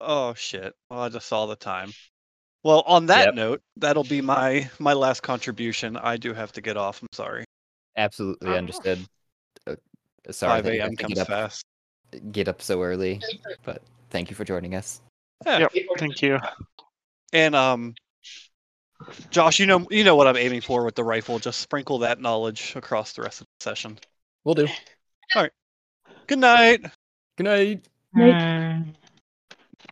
[0.00, 0.74] oh shit.
[0.88, 1.92] Well, I just saw the time.
[2.66, 3.34] Well, on that Yep.
[3.36, 5.96] note, that'll be my my last contribution.
[5.96, 7.00] I do have to get off.
[7.00, 7.44] I'm sorry.
[7.96, 8.56] Absolutely Oh.
[8.56, 9.06] understood.
[9.68, 9.76] Uh,
[10.32, 10.96] sorry 5 that you have a.m.
[10.96, 11.64] to comes get up, fast.
[12.32, 13.20] get up so early,
[13.62, 15.00] but thank you for joining us.
[15.46, 15.60] Yeah.
[15.60, 15.72] Yep.
[15.98, 16.40] Thank you.
[17.32, 17.94] And um
[19.30, 21.38] Josh, you know you know what I'm aiming for with the rifle.
[21.38, 23.96] Just sprinkle that knowledge across the rest of the session.
[24.42, 24.66] We'll do.
[25.36, 25.52] All right.
[26.26, 26.84] Good night.
[27.36, 27.88] Good night.
[28.12, 28.92] Mm,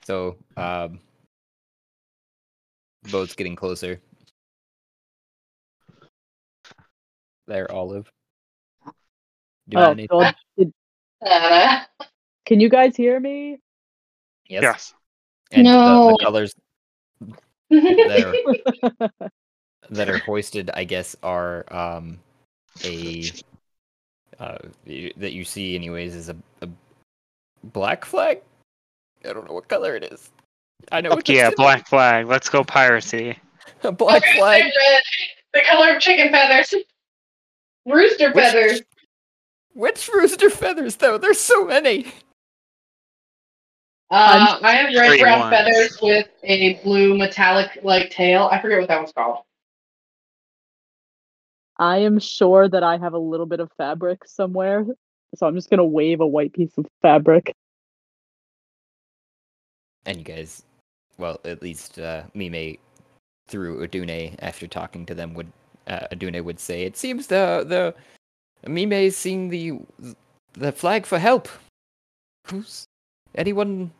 [0.02, 0.98] So, um, the
[3.10, 4.00] boat's getting closer.
[7.46, 8.10] There, Olive.
[9.68, 10.34] Do Oh, any- God.
[11.24, 11.84] Uh,
[12.44, 13.58] Can you guys hear me?
[14.48, 14.62] yes.
[14.62, 14.94] Yes.
[15.52, 16.10] And No.
[16.18, 16.54] the colors
[17.70, 18.24] that
[19.10, 19.30] are,
[19.90, 22.18] that are hoisted, I guess, are um,
[22.84, 23.24] a
[24.38, 26.68] uh, that you see, anyways, is a, a
[27.62, 28.42] black flag.
[29.24, 30.30] I don't know what color it is.
[30.92, 31.10] I know.
[31.10, 32.26] Fuck it's a yeah, ch- black flag.
[32.26, 33.38] Let's go piracy.
[33.82, 34.62] black okay, flag.
[34.62, 35.02] red,
[35.52, 36.74] the color of chicken feathers.
[37.86, 38.82] Rooster Which- feathers.
[39.74, 41.18] Which rooster feathers, though?
[41.18, 42.06] There's so many.
[44.08, 45.52] Uh, I have red brown ones.
[45.52, 48.48] feathers with a blue metallic like tail.
[48.52, 49.38] I forget what that one's called.
[51.76, 54.86] I am sure that I have a little bit of fabric somewhere,
[55.34, 57.52] so I'm just gonna wave a white piece of fabric.
[60.06, 60.62] And you guys,
[61.18, 62.76] well, at least uh, Mime
[63.48, 65.50] through Adune after talking to them would
[65.86, 67.94] uh, Adune would say it seems the the
[68.70, 69.80] Mime is seeing the
[70.54, 71.48] the flag for help.
[72.46, 72.84] Who's
[73.34, 73.90] anyone?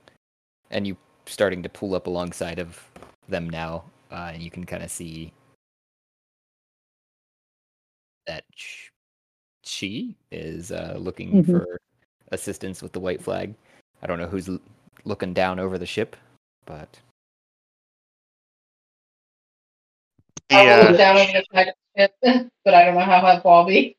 [0.71, 2.83] And you starting to pull up alongside of
[3.29, 5.33] them now, uh, and you can kind of see
[8.27, 8.89] that sh-
[9.63, 11.47] she is uh, looking Mhm.
[11.47, 11.79] for
[12.33, 13.55] assistance with the white flag.
[14.03, 14.49] I don't know who's
[15.05, 16.17] looking down over the ship,
[16.67, 17.01] but
[20.51, 23.21] I will look down over the side of the ship, but I don't know how
[23.21, 23.97] helpful I'll be.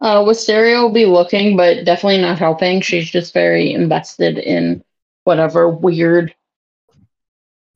[0.00, 2.80] Uh, Wisteria will be looking, but definitely not helping.
[2.80, 4.84] She's just very invested in
[5.24, 6.34] whatever weird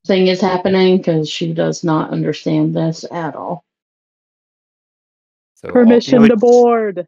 [0.06, 3.64] thing is happening because she does not understand this at all.
[5.54, 7.06] so all- Permission would- to board.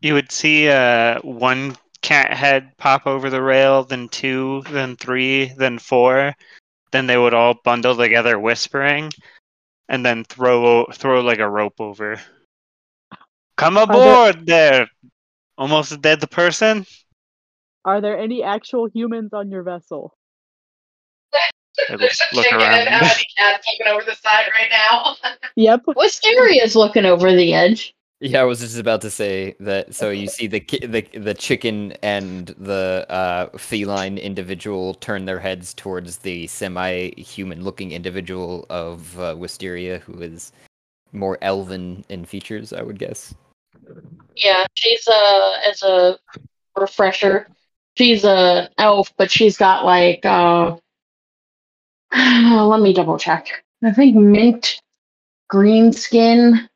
[0.00, 5.52] You would see uh, one cat head pop over the rail, then two, then three,
[5.56, 6.34] then four.
[6.90, 9.10] Then they would all bundle together, whispering,
[9.88, 12.20] and then throw throw like a rope over.
[13.56, 14.86] Come there- aboard there,
[15.56, 16.84] almost a dead person.
[17.84, 20.14] Are there any actual humans on your vessel?
[21.34, 22.88] I There's look- a look chicken and around.
[22.88, 25.16] how many cats looking over the side right now.
[25.56, 25.82] Yep.
[25.96, 27.94] Wisteria's looking over the edge.
[28.24, 29.96] Yeah, I was just about to say that.
[29.96, 35.40] So you see the ki- the the chicken and the uh, feline individual turn their
[35.40, 40.52] heads towards the semi-human-looking individual of uh, Wisteria, who is
[41.10, 43.34] more elven in features, I would guess.
[44.36, 46.16] Yeah, she's uh as a
[46.78, 47.48] refresher,
[47.96, 50.76] she's a elf, but she's got like uh
[52.14, 53.64] let me double check.
[53.82, 54.80] I think mint
[55.48, 56.68] green skin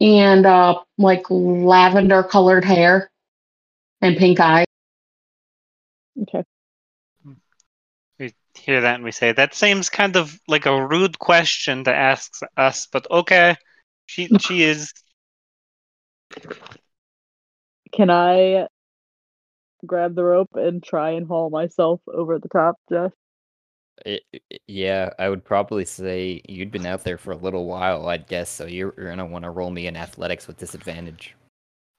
[0.00, 3.10] and uh like lavender colored hair
[4.00, 4.66] and pink eyes.
[6.22, 6.44] Okay.
[8.18, 11.94] We hear that and we say that seems kind of like a rude question to
[11.94, 13.56] ask us, but okay.
[14.06, 14.92] She she is.
[17.92, 18.68] Can I
[19.86, 23.12] grab the rope and try and haul myself over the top, Jeff?
[24.06, 28.08] I- I- yeah, I would probably say you'd been out there for a little while,
[28.08, 28.48] I'd guess.
[28.50, 31.36] So you're, you're gonna want to roll me in athletics with disadvantage.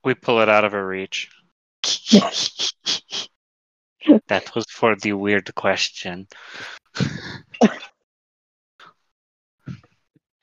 [0.04, 1.30] We pull it out of her reach.
[4.28, 6.28] that was for the weird question.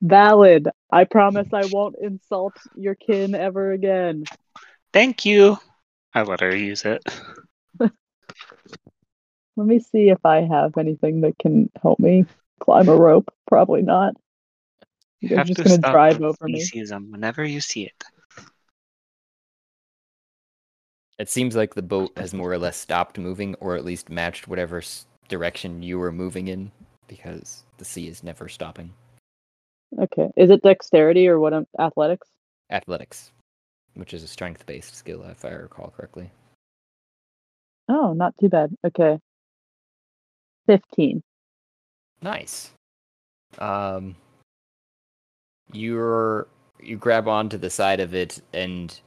[0.01, 0.69] Valid.
[0.91, 4.25] I promise I won't insult your kin ever again.
[4.93, 5.59] Thank you.
[6.15, 7.03] I let her use it.
[9.59, 12.27] Let me see if I have anything that can help me
[12.61, 13.29] climb a rope.
[13.49, 14.15] Probably not.
[15.21, 16.61] You guys Have just to gonna drive over me.
[16.61, 18.05] speciesism whenever you see it.
[21.19, 24.47] It seems like the boat has more or less stopped moving, or at least matched
[24.47, 24.81] whatever
[25.27, 26.71] direction you were moving in,
[27.09, 28.93] because the sea is never stopping.
[29.99, 30.31] Okay.
[30.37, 31.53] Is it dexterity or what?
[31.53, 32.29] am- Athletics?
[32.71, 33.33] Athletics,
[33.95, 36.31] which is a strength-based skill, if I recall correctly.
[37.89, 38.77] Oh, not too bad.
[38.87, 39.19] Okay.
[40.69, 41.23] Fifteen.
[42.20, 42.73] Nice.
[43.59, 44.15] Um,
[45.73, 46.47] you're
[46.78, 49.01] you grab onto the side of it, and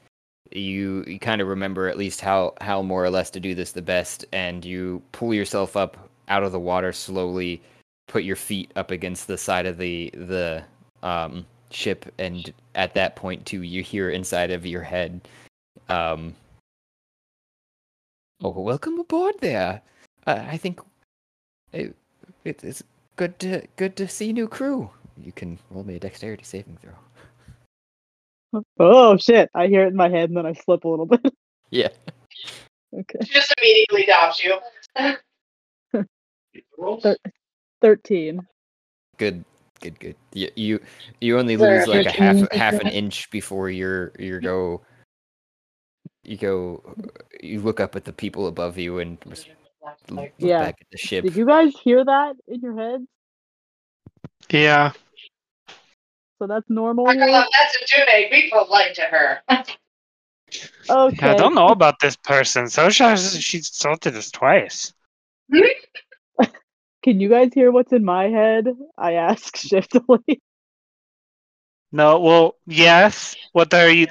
[0.49, 3.73] you you kind of remember at least how how more or less to do this
[3.73, 7.61] the best, and you pull yourself up out of the water slowly,
[8.07, 10.63] put your feet up against the side of the the
[11.03, 15.21] um ship, and at that point too, you hear inside of your head,
[15.89, 16.33] um.
[18.43, 19.83] Oh, welcome aboard there.
[20.25, 20.81] I, I think
[21.73, 21.95] it,
[22.43, 22.83] it, it's
[23.15, 24.89] good to good to see new crew.
[25.17, 28.63] You can roll me a dexterity saving throw.
[28.79, 29.49] Oh shit!
[29.53, 31.21] I hear it in my head and then I slip a little bit.
[31.73, 31.87] Yeah.
[32.93, 33.19] okay.
[33.23, 34.59] She just immediately adopts you.
[37.01, 37.17] Thir-
[37.81, 38.41] Thirteen.
[39.17, 39.45] Good.
[39.79, 39.97] Good.
[40.01, 40.17] Good.
[40.33, 40.79] You you,
[41.21, 44.81] you only lose a like a half half an inch before you're you go.
[46.23, 46.95] You go.
[47.41, 49.45] You look up at the people above you and res-
[50.09, 50.59] look Yeah.
[50.65, 51.23] back at the ship.
[51.23, 53.05] Did you guys hear that in your heads?
[54.49, 54.91] Yeah.
[56.39, 57.07] So that's normal.
[57.07, 57.27] I here?
[57.27, 58.31] love that's Adune.
[58.31, 59.41] Be polite to her.
[60.89, 61.29] Okay.
[61.29, 62.67] I don't know about this person.
[62.69, 64.93] So she she insulted us twice.
[67.03, 68.67] Can you guys hear what's in my head?
[68.97, 70.41] I ask shiftily.
[71.91, 73.35] No, well, yes.
[73.53, 74.07] What are you?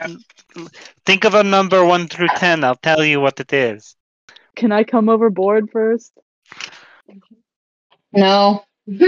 [1.06, 2.62] Think of a number one through ten.
[2.64, 3.96] I'll tell you what it is.
[4.60, 6.12] Can I come overboard first?
[8.12, 8.64] No.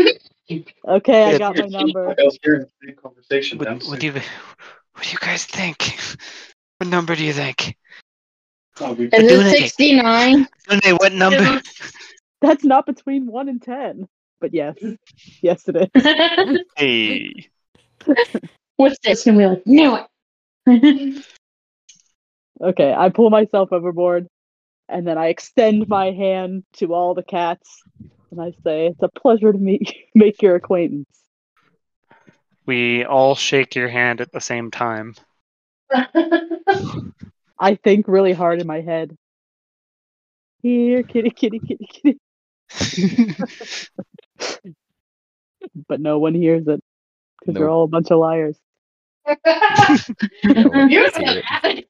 [0.87, 2.15] Okay, I got my number.
[2.21, 3.59] else here in the same conversation.
[3.59, 5.97] What, what do you What do you guys think?
[6.79, 7.77] What number do you think?
[8.81, 9.57] Oh, Is it it.
[9.57, 10.49] 69?
[10.99, 11.63] What number?
[12.43, 14.09] That's not between one and ten.
[14.41, 14.77] But yes,
[15.41, 16.59] yes it is.
[16.77, 17.49] Hey.
[18.77, 19.25] What's this?
[19.25, 19.97] Gonna be like, knew
[20.67, 21.25] it.
[22.61, 24.29] Okay, I pull myself overboard,
[24.89, 25.91] and then I extend mm-hmm.
[25.91, 27.83] my hand to all the cats,
[28.31, 31.09] and I say, "It's a pleasure to meet, you, make your acquaintance."
[32.65, 35.15] We all shake your hand at the same time.
[37.59, 39.17] I think really hard in my head.
[40.63, 42.19] Here, kitty, kitty, kitty, kitty.
[45.89, 46.83] But no one hears it
[47.39, 48.59] because they're all a bunch of liars.
[49.27, 49.37] No
[50.43, 51.89] one You can see it.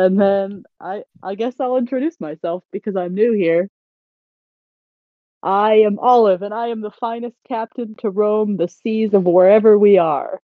[0.00, 3.68] And then I I guess I'll introduce myself because I'm new here.
[5.42, 9.78] I am Olive and I am the finest captain to roam the seas of wherever
[9.78, 10.40] we are.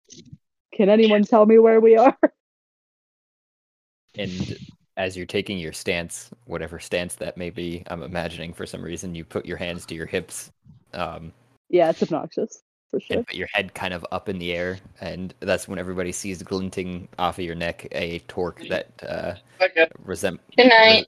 [0.75, 2.17] Can anyone tell me where we are?
[4.17, 4.57] and
[4.97, 9.17] as you're taking your stance, whatever stance that may be, I'm imagining for some reason
[9.17, 10.53] you put your hands to your hips,
[10.93, 11.33] um,
[11.69, 13.19] Yeah, it's obnoxious for sure.
[13.19, 16.43] and put your head kind of up in the air, and that's when everybody sees
[16.43, 19.87] glinting off of your neck a torque that uh, Okay.
[20.05, 21.07] resem- Good night.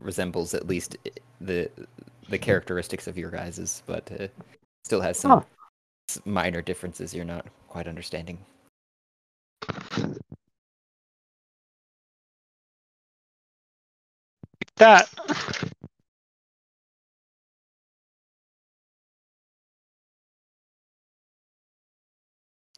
[0.00, 0.96] resembles at least
[1.40, 1.70] the
[2.30, 4.28] the characteristics of your guys's, but uh,
[4.84, 5.44] still has some Oh.
[6.08, 8.38] s- minor differences you're not quite understanding.
[14.76, 15.08] That.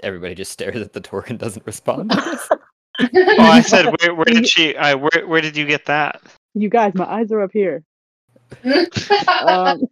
[0.02, 2.12] Everybody just stares at the torque and doesn't respond.
[2.14, 2.58] Oh,
[3.38, 4.76] I said, where, where did she?
[4.76, 6.22] I where where did you get that?
[6.54, 7.82] You guys, my eyes are up here.
[9.28, 9.82] Um,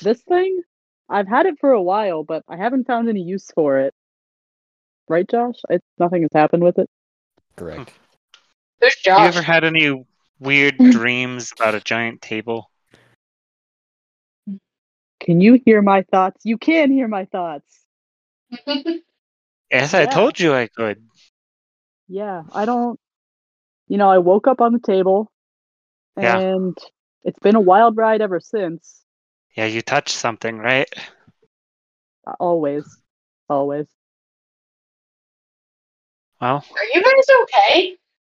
[0.00, 0.62] this thing,
[1.08, 3.94] I've had it for a while, but I haven't found any use for it.
[5.08, 5.56] Right, Josh?
[5.68, 6.88] It's nothing has happened with it.
[7.56, 7.92] Correct.
[8.80, 10.04] There's You ever had any
[10.40, 12.70] weird dreams about a giant table?
[15.20, 16.40] Can you hear my thoughts?
[16.44, 17.81] You can hear my thoughts.
[19.70, 20.06] Yes, I Yeah.
[20.06, 21.02] told you I could.
[22.08, 22.98] Yeah, I don't.
[23.88, 25.30] You know, I woke up on the table,
[26.16, 26.38] Yeah.
[26.38, 26.76] and
[27.24, 29.04] it's been a wild ride ever since.
[29.56, 30.88] Yeah, you touched something, right?
[32.26, 32.84] Uh, Always,
[33.48, 33.86] always.
[36.40, 37.26] Well, Are you guys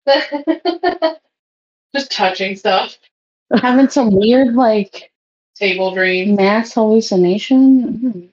[0.08, 1.18] okay?
[1.96, 2.98] Just touching stuff.
[3.62, 5.12] Having some weird, like,
[5.56, 6.36] Table dream.
[6.36, 8.32] mass hallucination.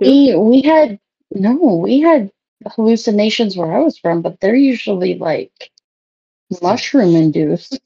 [0.00, 0.98] We we had
[1.30, 2.30] no, we had
[2.66, 5.70] hallucinations where I was from, but they're usually like
[6.62, 7.78] mushroom induced.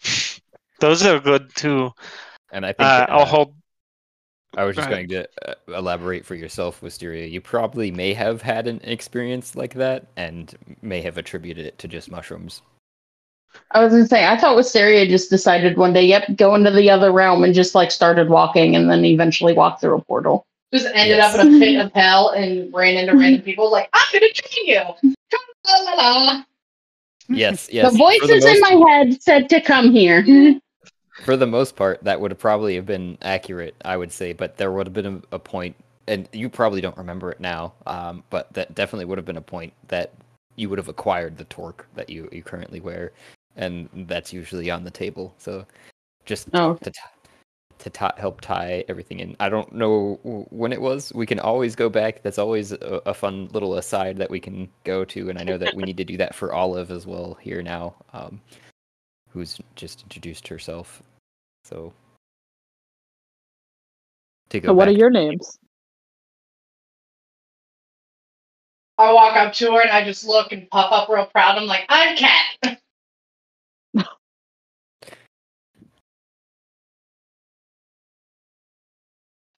[0.80, 1.90] those are good too.
[2.52, 3.54] And I think Uh, I'll hold.
[4.56, 7.26] I was just Go going to uh, elaborate for yourself, Wisteria.
[7.26, 11.88] You probably may have had an experience like that and may have attributed it to
[11.88, 12.62] just mushrooms.
[13.70, 16.90] I was gonna say I thought Wisteria just decided one day, yep, go into the
[16.90, 20.46] other realm and just like started walking and then eventually walked through a portal.
[20.72, 21.34] Just ended Yes.
[21.34, 23.70] up in a pit of hell and ran into random people.
[23.70, 26.44] Like, I'm gonna train you.
[27.28, 27.84] Yes, yes.
[27.92, 30.24] the for voices in most- my head said to come here.
[31.24, 34.32] For the most part, that would have probably have been accurate, I would say.
[34.32, 35.76] But there would have been a, a point,
[36.08, 37.72] and you probably don't remember it now.
[37.86, 40.12] Um, but that definitely would have been a point that
[40.56, 43.12] you would have acquired the torque that you you currently wear,
[43.56, 45.34] and that's usually on the table.
[45.38, 45.66] So,
[46.24, 46.74] just Oh.
[46.74, 47.00] to t-
[47.78, 49.36] to ti- help tie everything in.
[49.40, 50.18] I don't know
[50.50, 51.12] when it was.
[51.14, 52.22] We can always go back.
[52.22, 55.58] That's always a, a fun little aside that we can go to, and I know
[55.58, 58.40] that we need to do that for Olive as well here now, um,
[59.30, 61.02] who's just introduced herself.
[61.64, 61.92] So,
[64.50, 65.58] to go So what are your names?
[68.96, 71.58] I walk up to her and I just look and puff up real proud.
[71.58, 72.78] I'm like, I'm Cat.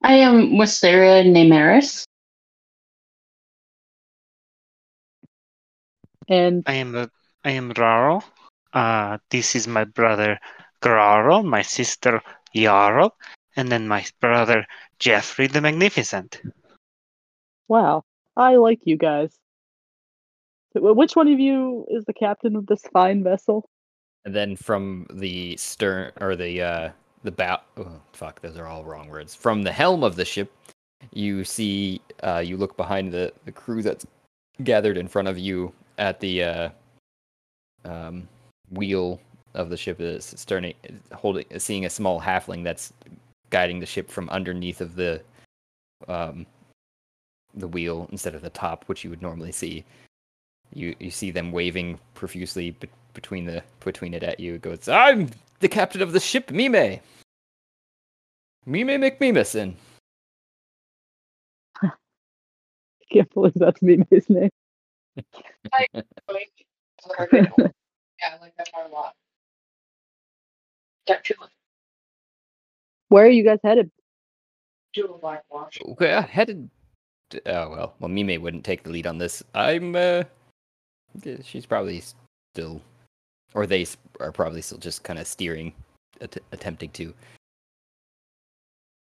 [0.02, 2.04] I am Wisteria Namaris.
[6.28, 7.10] And I am a,
[7.44, 8.22] I am Raro.
[8.72, 10.38] Uh, this is my brother
[10.82, 12.20] Graro, my sister
[12.54, 13.10] Yarl,
[13.56, 14.66] and then my brother
[14.98, 16.40] Jeffrey the Magnificent.
[17.68, 18.04] wow,
[18.36, 19.36] I like you guys.
[20.74, 23.68] Which one of you is the captain of this fine vessel?
[24.24, 26.90] And then from the stern or the uh
[27.22, 29.34] the bow oh, fuck, those are all wrong words.
[29.34, 30.52] From the helm of the ship,
[31.12, 34.06] you see uh you look behind the, the crew that's
[34.64, 36.68] gathered in front of you at the uh
[37.84, 38.28] um
[38.70, 39.20] wheel
[39.54, 40.72] of the ship is stern
[41.12, 42.92] holding seeing a small halfling that's
[43.50, 45.22] guiding the ship from underneath of the
[46.08, 46.46] um
[47.56, 49.84] the wheel instead of the top, which you would normally see.
[50.72, 54.54] You you see them waving profusely be- between the between it at you.
[54.54, 55.30] It goes, I'm
[55.60, 57.00] the captain of the ship, Mime.
[58.66, 59.74] Mime McMimison.
[61.82, 61.90] I
[63.12, 64.50] can't believe that's Mime's name.
[65.72, 66.04] Like, yeah,
[67.08, 69.14] I like that part a lot.
[71.08, 71.34] Got two,
[73.08, 73.90] Where are you guys headed?
[74.94, 75.78] two of black wash.
[75.90, 76.68] Okay, I headed.
[77.30, 79.42] to- oh well, well Mime wouldn't take the lead on this.
[79.54, 79.94] I'm.
[79.94, 80.24] uh
[81.44, 82.02] She's probably
[82.52, 82.82] still,
[83.56, 83.86] or they
[84.20, 85.72] are probably still just kind of steering,
[86.20, 87.12] att- attempting to.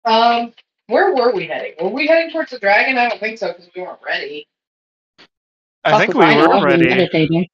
[0.06, 0.54] Um,
[0.88, 1.74] where were we heading?
[1.82, 2.98] Were we heading towards the dragon?
[2.98, 4.48] I don't think so because we weren't ready.
[5.84, 6.88] I think we Possibly were ready.
[6.88, 7.48] meditating.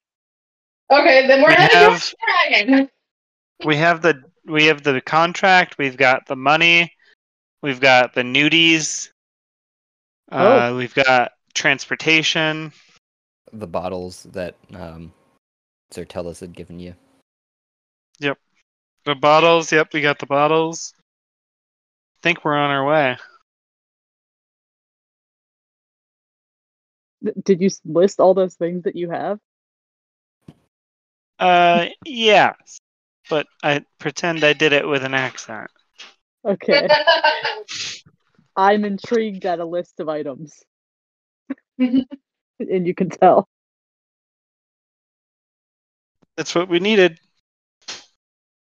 [0.91, 2.17] Okay, then we're We heading have towards the
[2.49, 2.89] dragon.
[3.65, 5.77] we have the we have the contract.
[5.79, 6.93] We've got the money.
[7.63, 9.09] We've got the nudies.
[10.31, 12.71] Uh, we've got transportation.
[13.53, 15.11] The bottles that um,
[15.91, 16.95] Sir Tellus had given you.
[18.19, 18.37] Yep.
[19.05, 19.71] The bottles.
[19.71, 20.93] Yep, we got the bottles.
[20.97, 23.17] I think we're on our way.
[27.43, 29.39] Did you list all those things that you have?
[31.37, 32.53] Uh, yeah.
[33.29, 35.69] But I pretend I did it with an accent.
[36.45, 36.87] Okay.
[38.55, 40.53] I'm intrigued at a list of items.
[41.79, 42.07] and
[42.59, 43.47] you can tell.
[46.41, 47.19] That's what we needed.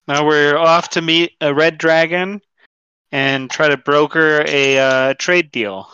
[0.05, 2.41] Now we're off to meet a red dragon
[3.13, 5.89] and try to broker a uh, trade deal.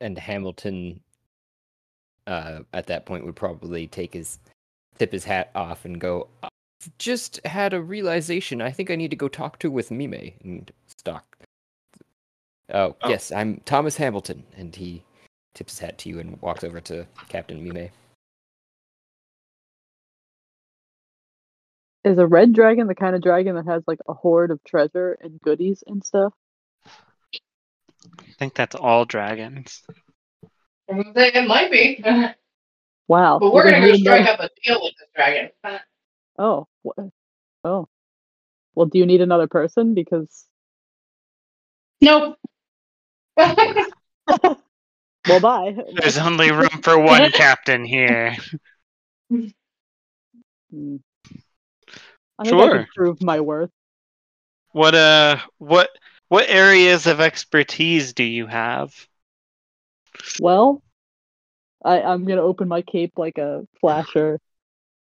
[0.00, 1.00] And Hamilton,
[2.28, 4.38] uh, at that point, would probably take his
[5.00, 6.28] tip his hat off and go.
[6.44, 6.50] "I've
[6.98, 8.62] Just had a realization.
[8.62, 11.38] I think I need to go talk to with Mime and stock.
[12.68, 13.08] Oh, Oh.
[13.08, 15.02] yes, I'm Thomas Hamilton, and he
[15.54, 17.90] tips his hat to you and walks over to Captain Mime.
[22.04, 25.16] Is a red dragon the kind of dragon that has like a hoard of treasure
[25.20, 26.34] and goodies and stuff?
[26.86, 29.82] I think that's all dragons.
[30.88, 32.04] it might be.
[33.08, 33.38] Wow.
[33.38, 35.50] But we're gonna go strike up a deal with this dragon.
[36.38, 36.66] Oh.
[36.82, 37.08] wha-
[37.66, 37.88] Oh.
[38.74, 39.94] Well, do you need another person?
[39.94, 40.44] Because
[42.02, 42.36] Nope.
[43.36, 43.88] well,
[45.40, 45.74] bye.
[45.94, 48.36] There's only room for one captain here.
[49.30, 50.96] Hmm.
[52.38, 52.68] I think I Sure.
[52.68, 53.70] can prove my worth.
[54.72, 55.88] What uh what
[56.28, 59.08] what areas of expertise do you have?
[60.36, 60.82] Well,
[61.84, 64.40] I, I'm gonna open my cape like a flasher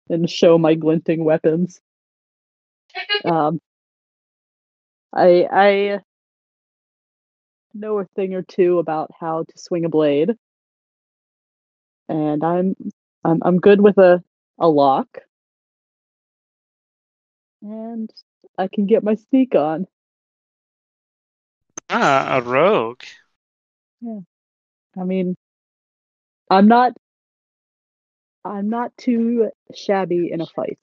[0.10, 1.82] and show my glinting weapons.
[3.24, 3.60] Um,
[5.14, 6.00] I I
[7.74, 10.36] know a thing or two about how to swing a blade,
[12.10, 12.76] and I'm
[13.24, 14.24] I'm I'm good with a
[14.60, 15.08] a lock,
[17.62, 18.10] and
[18.58, 19.88] I can get my sneak on.
[21.90, 23.04] Ah, a rogue.
[24.02, 24.20] Yeah.
[25.00, 25.36] I mean,
[26.50, 26.94] I'm not
[28.46, 30.80] I'm not too shabby in a fight.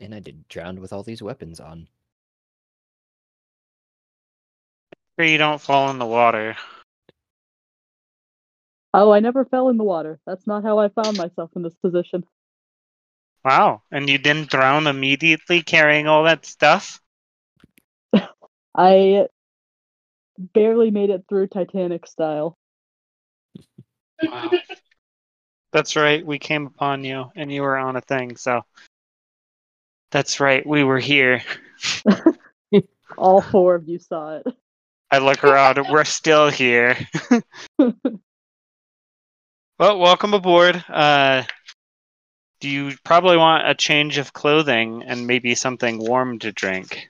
[0.00, 1.88] And I did drowned with all these weapons on.
[5.18, 6.56] Sure you don't fall in the water.
[9.00, 10.18] Oh, I never fell in the water.
[10.26, 12.24] That's not how I found myself in this position.
[13.44, 13.82] Wow.
[13.92, 17.00] And you didn't drown immediately carrying all that stuff?
[18.76, 19.28] I
[20.36, 22.58] barely made it through Titanic style.
[24.20, 24.50] Wow.
[25.70, 26.26] That's right.
[26.26, 28.62] We came upon you and you were on a thing, so
[30.10, 30.66] that's right.
[30.66, 31.42] We were here.
[33.16, 34.46] All four of you saw it.
[35.08, 35.86] I look around.
[35.88, 36.96] We're still here.
[39.78, 40.84] well, welcome aboard.
[40.88, 41.44] Uh,
[42.60, 47.08] do you probably want a change of clothing and maybe something warm to drink?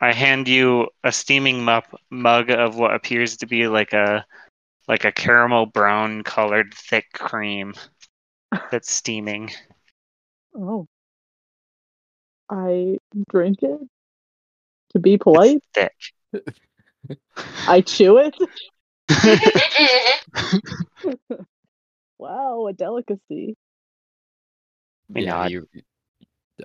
[0.00, 4.26] I hand you a steaming mup, mug of what appears to be like a
[4.86, 7.72] like a caramel brown colored thick cream
[8.70, 9.50] that's steaming.
[10.54, 10.86] Oh.
[12.50, 12.98] I
[13.30, 13.80] drink it
[14.90, 15.62] to be polite.
[15.72, 15.94] Thick.
[17.66, 18.36] I chew it.
[22.18, 23.56] Wow, a delicacy.
[25.14, 25.68] You I- you.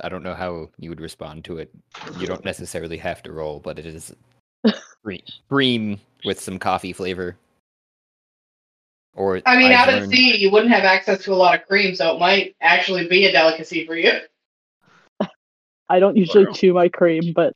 [0.04, 1.72] I don't know how you would respond to it.
[2.20, 4.14] You don't necessarily have to roll, but it is
[5.04, 7.36] cream, cream with some coffee flavor.
[9.16, 11.60] Or I mean, I've out at learned- sea, you wouldn't have access to a lot
[11.60, 14.12] of cream, so it might actually be a delicacy for you.
[15.90, 16.54] I don't usually Wow.
[16.54, 17.56] chew my cream, but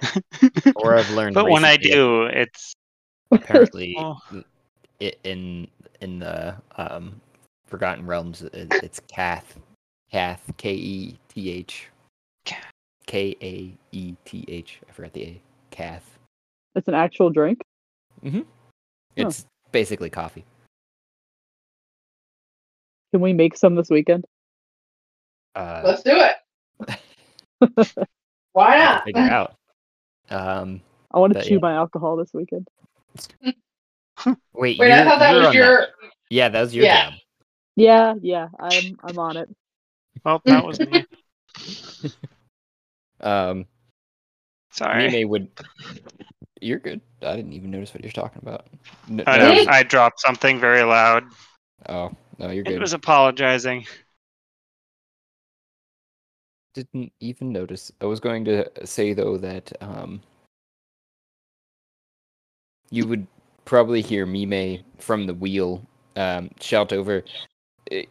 [0.76, 1.34] or I've learned.
[1.34, 2.74] But when I do, it's
[3.30, 4.18] apparently Oh.
[5.00, 5.68] i in
[6.00, 7.20] in the um,
[7.66, 9.58] Forgotten Realms, it, it's Kath,
[10.10, 11.88] Kath, K E T H,
[12.44, 12.70] Kath.
[13.06, 14.80] K A E T H.
[14.88, 15.40] I forgot the A.
[15.70, 16.18] Kath.
[16.74, 17.60] it's an actual drink.
[18.24, 18.44] Mhm
[19.16, 20.44] It's basically coffee.
[23.12, 24.24] Can we make some this weekend?
[25.54, 26.36] Uh, Let's do it.
[28.52, 29.04] Why I have to not?
[29.04, 29.54] figure out.
[30.30, 30.80] Um,
[31.10, 31.60] I want to chew yeah.
[31.62, 32.68] my alcohol this weekend.
[33.44, 33.56] wait,
[34.78, 35.86] Wait, I you're- thought that was on your.
[36.30, 37.10] Yeah, that was your Yeah.
[37.10, 37.18] job.
[37.76, 39.48] Yeah, yeah, I'm I'm on it.
[40.24, 41.04] well, that was me.
[43.20, 43.66] Um,
[44.70, 45.10] Sorry.
[45.10, 45.48] Mime would.
[46.60, 47.00] You're good.
[47.22, 48.66] I didn't even notice what you're talking about.
[49.10, 51.24] N- I, no, know, I dropped something very loud.
[51.88, 52.80] Oh no, you're It good.
[52.80, 53.86] was apologizing.
[56.78, 57.90] Didn't even notice.
[58.00, 60.20] I was going to say though that um,
[62.90, 63.26] you would
[63.64, 65.82] probably hear Mime from the wheel
[66.16, 67.24] um, shout over.
[67.90, 68.04] "Eh,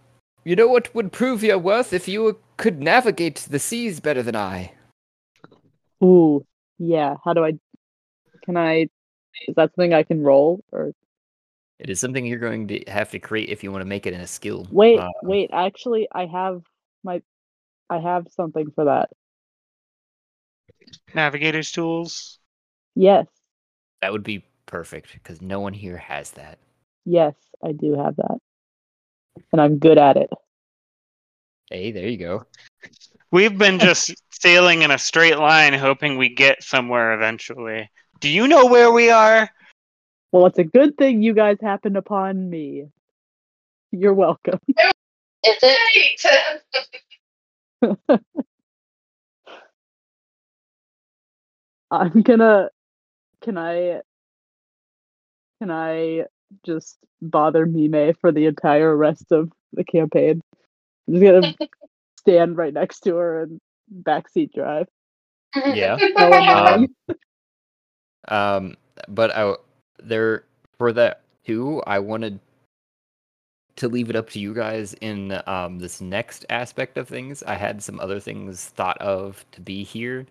[0.43, 4.35] You know what would prove your worth if you could navigate the seas better than
[4.35, 4.73] I.
[6.03, 6.45] Ooh,
[6.77, 7.15] yeah.
[7.23, 7.53] How do I?
[8.43, 8.87] Can I?
[9.47, 10.91] Is that something I can roll or
[11.79, 14.13] It is something you're going to have to create if you want to make it
[14.13, 14.67] in a skill.
[14.71, 14.99] wait?
[14.99, 16.63] Uh, Wait, actually, I have
[17.03, 17.21] my,
[17.89, 19.09] I have something for that.
[21.13, 22.39] Navigator's tools.
[22.95, 23.27] Yes,
[24.01, 26.57] That would be perfect because no one here has that.
[27.05, 28.37] yes, I do have that,
[29.51, 30.29] and I'm good at it.
[31.69, 32.45] Hey, there you go.
[33.31, 37.89] We've been just sailing in a straight line, hoping we get somewhere eventually.
[38.19, 39.49] Do you know where we are?
[40.31, 42.87] Well, it's a good thing you guys happened upon me.
[43.91, 44.59] You're welcome.
[44.67, 46.21] Is it?
[51.91, 52.69] I'm gonna.
[53.41, 54.01] Can I?
[55.59, 56.25] Can I
[56.65, 60.41] just bother Mime for the entire rest of the campaign?
[61.07, 61.53] I'm just gonna
[62.19, 63.59] stand right next to her and
[64.03, 64.87] backseat drive.
[65.55, 65.97] Yeah.
[66.27, 66.87] Um,
[68.27, 68.75] um,
[69.07, 69.55] but I
[70.03, 70.43] there
[70.77, 71.81] for that too.
[71.87, 72.39] I wanted
[73.77, 77.43] to leave it up to you guys in um this next aspect of things.
[77.43, 80.25] I had some other things thought of to be here,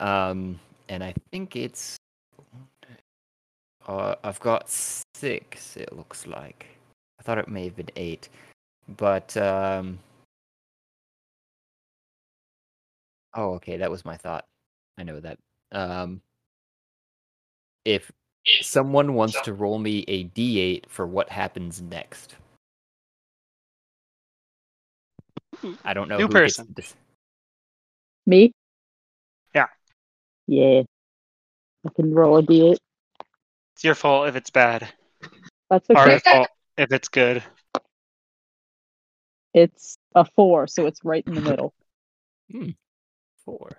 [0.00, 1.96] um, and I think it's
[3.88, 5.76] uh, I've got six.
[5.76, 6.66] It looks like
[7.18, 8.28] I thought it may have been eight,
[8.96, 9.98] but um.
[13.34, 14.44] Oh, okay, that was my thought.
[14.98, 15.38] I know that.
[15.72, 16.20] Um,
[17.84, 18.10] if
[18.62, 22.36] someone wants to roll me a d8 for what happens next.
[25.84, 26.72] I don't know New who gets person.
[26.74, 26.94] this.
[28.26, 28.52] Me?
[29.54, 29.66] Yeah.
[30.46, 30.82] Yeah.
[31.86, 32.76] I can roll a d8.
[33.74, 34.88] It's your fault if it's bad.
[35.70, 36.18] That's Our okay.
[36.24, 37.42] fault if it's good.
[39.54, 41.74] It's a four, so it's right in the middle.
[43.44, 43.70] Four.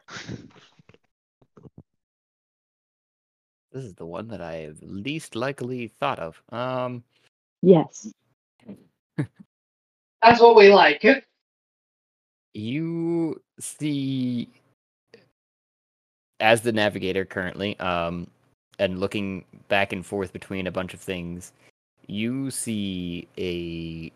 [3.72, 6.41] This is the one that I have least likely thought of.
[6.49, 7.03] Um,
[7.62, 8.12] Yes.
[9.18, 11.03] That's what we like.
[12.53, 14.49] You see
[16.40, 18.28] as the navigator currently um
[18.80, 21.53] and looking back and forth between a bunch of things
[22.07, 24.11] you see a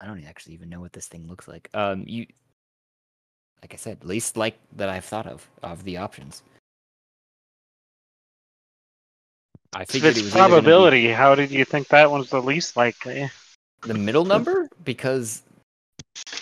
[0.00, 2.24] i don't actually even know what this thing looks like um you
[3.62, 6.42] like i said least like that i've thought of of the options
[9.74, 12.40] i figured it's it was gonna be- probability, how did you think that one's the
[12.40, 13.30] least likely?
[13.82, 15.42] The middle number because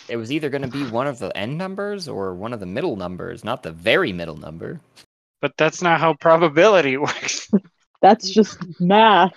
[0.09, 2.67] it was either going to be one of the end numbers or one of the
[2.67, 4.81] middle numbers, not the very middle number.
[5.41, 7.51] But that's not how probability works.
[8.03, 9.37] That's just math.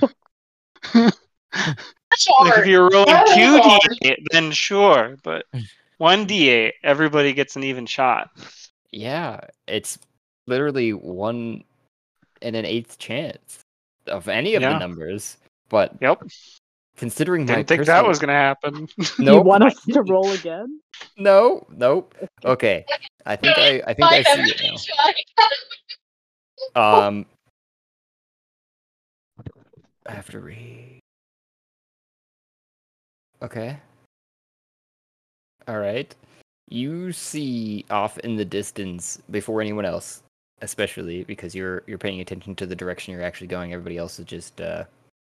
[0.93, 1.17] That's
[2.41, 3.59] Like if you're rolling That is two
[4.03, 5.45] d8, then sure, but
[5.97, 8.29] one d8, everybody gets an even shot.
[8.91, 9.97] Yeah, it's
[10.47, 11.63] literally one
[12.41, 13.59] in an eighth chance
[14.07, 15.37] of any of the numbers.
[15.69, 16.23] But Yep.
[17.01, 18.03] Considering my Didn't think personal...
[18.03, 18.85] that was gonna happen.
[18.85, 19.37] Do Nope.
[19.37, 20.79] you want us to roll again?
[21.17, 22.13] No, nope.
[22.45, 22.85] Okay,
[23.25, 24.61] I think I, I think I see it
[26.75, 27.07] now.
[27.07, 27.25] Um,
[30.05, 30.99] I have to read.
[33.41, 33.79] Okay.
[35.67, 36.13] All right.
[36.69, 40.21] You see off in the distance before anyone else,
[40.61, 43.73] especially because you're you're paying attention to the direction you're actually going.
[43.73, 44.83] Everybody else is just uh,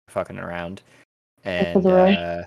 [0.07, 0.81] fucking around.
[1.43, 2.43] And uh,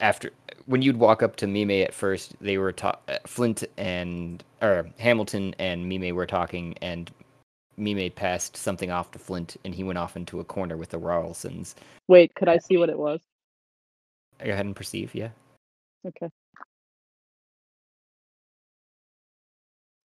[0.00, 0.30] after
[0.66, 4.88] when you'd walk up to Mime at first, they were ta- uh, Flint and or
[4.98, 7.10] Hamilton and Mime were talking, and
[7.76, 10.98] Mime passed something off to Flint, and he went off into a corner with the
[10.98, 11.74] Rarlsons.
[12.08, 13.20] Wait, could I see what it was?
[14.44, 15.30] Go ahead and perceive, yeah.
[16.06, 16.30] Okay.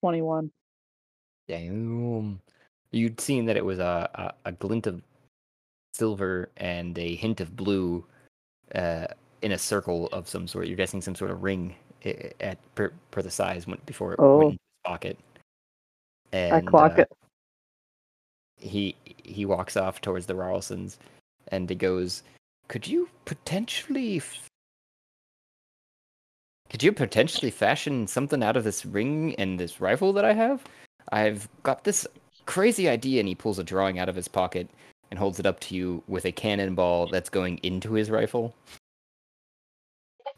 [0.01, 0.51] 21.
[1.47, 2.41] Damn.
[2.91, 4.09] You'd seen that it was a,
[4.45, 5.01] a, a glint of
[5.93, 8.05] silver and a hint of blue
[8.75, 9.07] uh,
[9.41, 10.67] in a circle of some sort.
[10.67, 11.75] You're guessing some sort of ring
[12.39, 14.37] at per, per the size went before it Oh.
[14.37, 15.19] went in his pocket.
[16.31, 17.11] And, I clock uh, it.
[18.57, 20.97] he he walks off towards the Rarlsons
[21.49, 22.23] and he goes,
[22.69, 24.47] "Could you potentially f-
[26.69, 30.63] could you potentially fashion something out of this ring and this rifle that I have?
[31.11, 32.07] I've got this
[32.45, 34.69] crazy idea." And he pulls a drawing out of his pocket
[35.11, 38.55] and holds it up to you with a cannonball that's going into his rifle.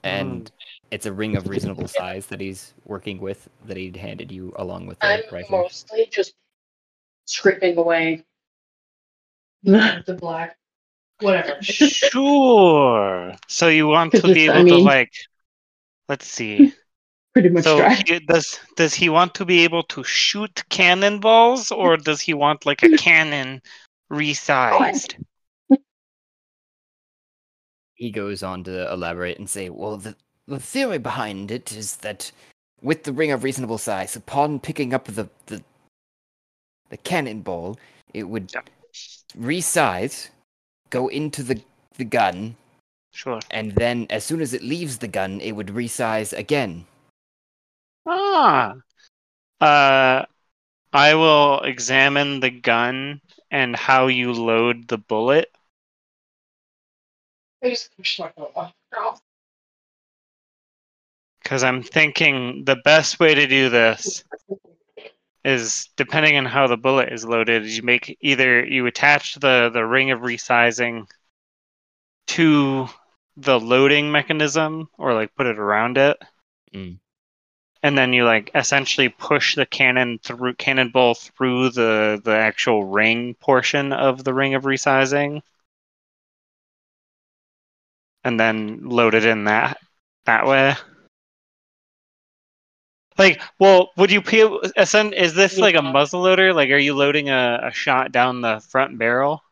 [0.04, 0.56] and hmm.
[0.92, 4.88] it's a ring of reasonable size that he's working with that he'd handed you along
[4.88, 5.62] with the I'm rifle.
[5.62, 6.34] mostly just
[7.26, 8.26] scraping away
[9.64, 10.58] the black,
[11.22, 11.62] whatever.
[11.62, 13.34] Sure.
[13.48, 15.14] So you want to be able I to like,
[16.10, 16.74] let's see.
[17.34, 21.98] Pretty much So he, does does he want to be able to shoot cannonballs, or
[21.98, 23.62] does he want like a cannon
[24.12, 25.16] resized?
[27.96, 30.16] he goes on to elaborate and say, "Well, the
[30.48, 32.32] the theory behind it is that
[32.82, 35.64] with the ring of reasonable size, upon picking up the the
[36.90, 37.80] the cannonball,
[38.14, 38.52] it would
[39.38, 40.30] resize,
[40.90, 41.62] go into the
[41.98, 42.56] the gun,
[43.14, 43.40] Sure.
[43.52, 46.86] and then as soon as it leaves the gun, it would resize again."
[48.06, 48.76] Ah.
[49.62, 50.26] Uh,
[50.92, 53.22] I will examine the gun
[53.54, 55.56] and how you load the bullet.
[57.64, 59.22] I just pushed my foot off.
[61.42, 64.24] Because I'm thinking the best way to do this
[65.46, 69.86] is depending on how the bullet is loaded, you make either you attach the, the
[69.86, 71.06] ring of resizing
[72.28, 72.88] to
[73.38, 76.18] the loading mechanism or like put it around it.
[76.74, 76.98] Mm.
[77.84, 83.36] And then you like essentially push the cannon through cannonball through the, the actual ring
[83.36, 85.42] portion of the ring of resizing.
[88.24, 89.78] And then load it in that
[90.26, 90.76] that way.
[93.18, 94.62] Like, well, would you peel?
[94.76, 96.54] Ascend, is this like a muzzle loader?
[96.54, 99.44] Like, are you loading a, a shot down the front barrel?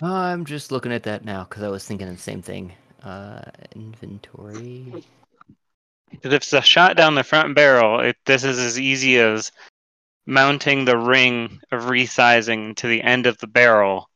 [0.00, 2.72] I'm just looking at that now because I was thinking the same thing.
[3.04, 3.42] Uh,
[3.74, 5.04] inventory.
[6.12, 9.50] Because if it's a shot down the front barrel, it, this is as easy as
[10.26, 14.08] mounting the ring of resizing to the end of the barrel,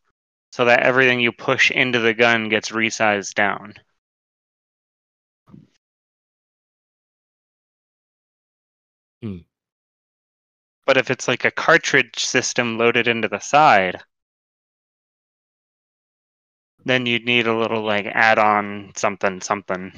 [0.53, 3.75] so that everything you push into the gun gets resized down.
[9.23, 9.39] Hmm.
[10.87, 14.01] But if it's like a cartridge system loaded into the side,
[16.85, 19.93] then you'd need a little like add-on something something.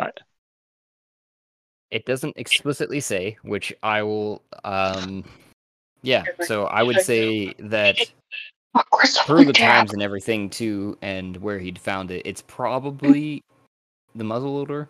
[0.00, 0.18] But
[1.90, 4.42] It doesn't explicitly say, which I will.
[4.64, 5.24] Um,
[6.00, 6.24] yeah.
[6.46, 7.98] So I would say that
[9.26, 13.44] through the times and everything too, and where he'd found it, it's probably
[14.14, 14.88] the muzzleloader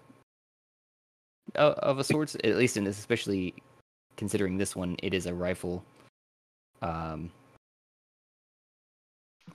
[1.57, 2.37] of, of a sorts.
[2.45, 3.55] At least in this, especially
[4.17, 5.85] considering this one, it is a rifle,
[6.83, 7.33] um,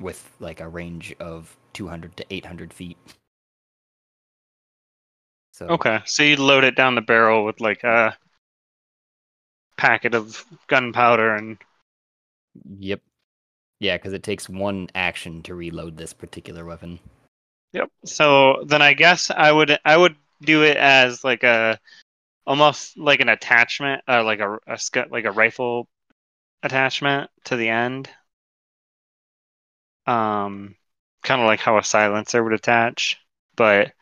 [0.02, 2.98] with like a range of 200 to 800 feet.
[5.56, 8.18] So Okay, so you load it down the barrel with like a
[9.78, 11.58] packet of gunpowder and
[12.80, 13.02] Yep.
[13.80, 17.00] Yeah, because it takes one action to reload this particular weapon.
[17.74, 17.90] yep.
[18.06, 21.80] So then I guess I would I would do it as like a
[22.48, 24.80] almost like an attachment, uh, like a, a
[25.12, 25.90] like a rifle
[26.64, 28.10] attachment to the end.
[30.08, 30.76] Um,
[31.24, 33.18] kind of like how a silencer would attach,
[33.56, 33.94] but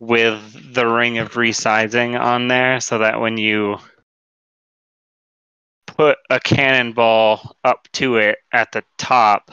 [0.00, 3.78] with the ring of resizing on there, so that when you
[5.86, 9.52] put a cannonball up to it at the top,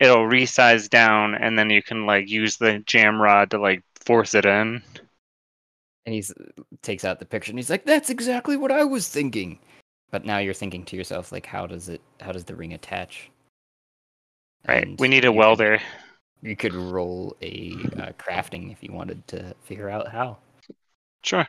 [0.00, 4.34] it'll resize down, and then you can like use the jam rod to like force
[4.34, 4.82] it in.
[6.04, 6.32] And he's
[6.82, 9.58] takes out the picture and he's like, "That's exactly what I was thinking."
[10.10, 12.00] But now you're thinking to yourself, like, how does it?
[12.20, 13.28] How does the ring attach?
[14.68, 14.86] Right.
[14.86, 15.80] And we need a welder.
[16.46, 20.38] You could roll a uh, crafting if you wanted to figure out how.
[21.22, 21.46] Sure.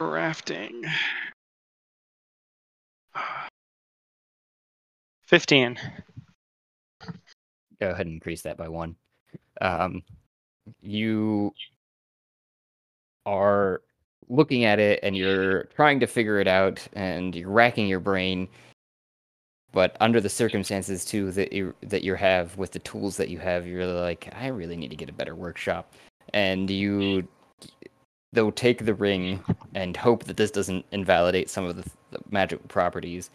[0.00, 0.90] Crafting.
[5.22, 5.78] Fifteen.
[7.80, 8.96] Go ahead and increase that by one.
[9.60, 10.02] Um,
[10.80, 11.52] you
[13.26, 13.82] are
[14.30, 18.48] looking at it and you're trying to figure it out and you're racking your brain.
[19.72, 23.38] But under the circumstances too that you that you have with the tools that you
[23.38, 25.92] have you're like i really need to get a better workshop.
[26.32, 27.26] And you
[28.32, 29.42] though take the ring
[29.74, 33.30] and hope that this doesn't invalidate some of the, the magic properties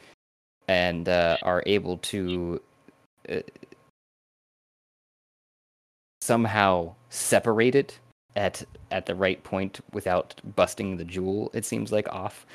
[0.67, 2.61] and uh, are able to
[3.29, 3.39] uh,
[6.21, 7.99] somehow separate it
[8.35, 12.45] at at the right point without busting the jewel it seems like off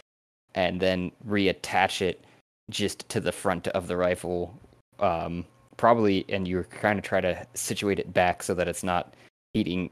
[0.54, 2.24] and then reattach it
[2.70, 4.54] just to the front of the rifle
[4.98, 5.44] um
[5.76, 9.14] probably and you're kind of try to situate it back so that it's not
[9.54, 9.90] eating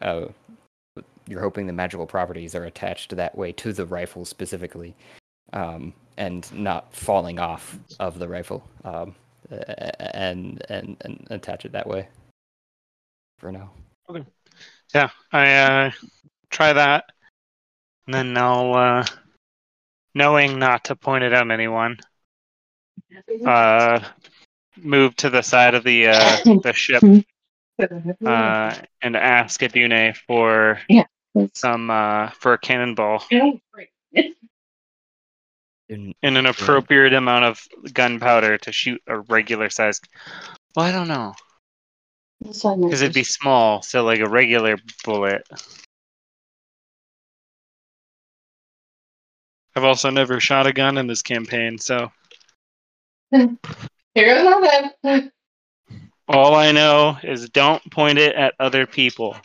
[0.00, 0.26] uh
[1.28, 4.96] you're hoping the magical properties are attached that way to the rifle specifically,
[5.52, 9.14] um, and not falling off of the rifle, um,
[9.50, 12.08] and, and and attach it that way.
[13.38, 13.70] For now.
[14.94, 15.90] Yeah, I uh,
[16.50, 17.04] try that,
[18.06, 19.04] and then I'll, uh,
[20.14, 21.98] knowing not to point it at anyone,
[23.46, 24.00] uh,
[24.76, 27.02] move to the side of the uh, the ship
[28.26, 31.04] uh, and ask Adune for Yeah.
[31.52, 33.24] some uh, for a cannonball
[35.90, 40.06] In, and an appropriate amount of gunpowder to shoot a regular sized.
[40.76, 41.34] Well, I don't know
[42.40, 45.46] because it'd be small, so like a regular bullet.
[49.76, 52.10] I've also never shot a gun in this campaign, so
[53.30, 55.30] Here goes nothing.
[56.28, 59.36] all I know is don't point it at other people.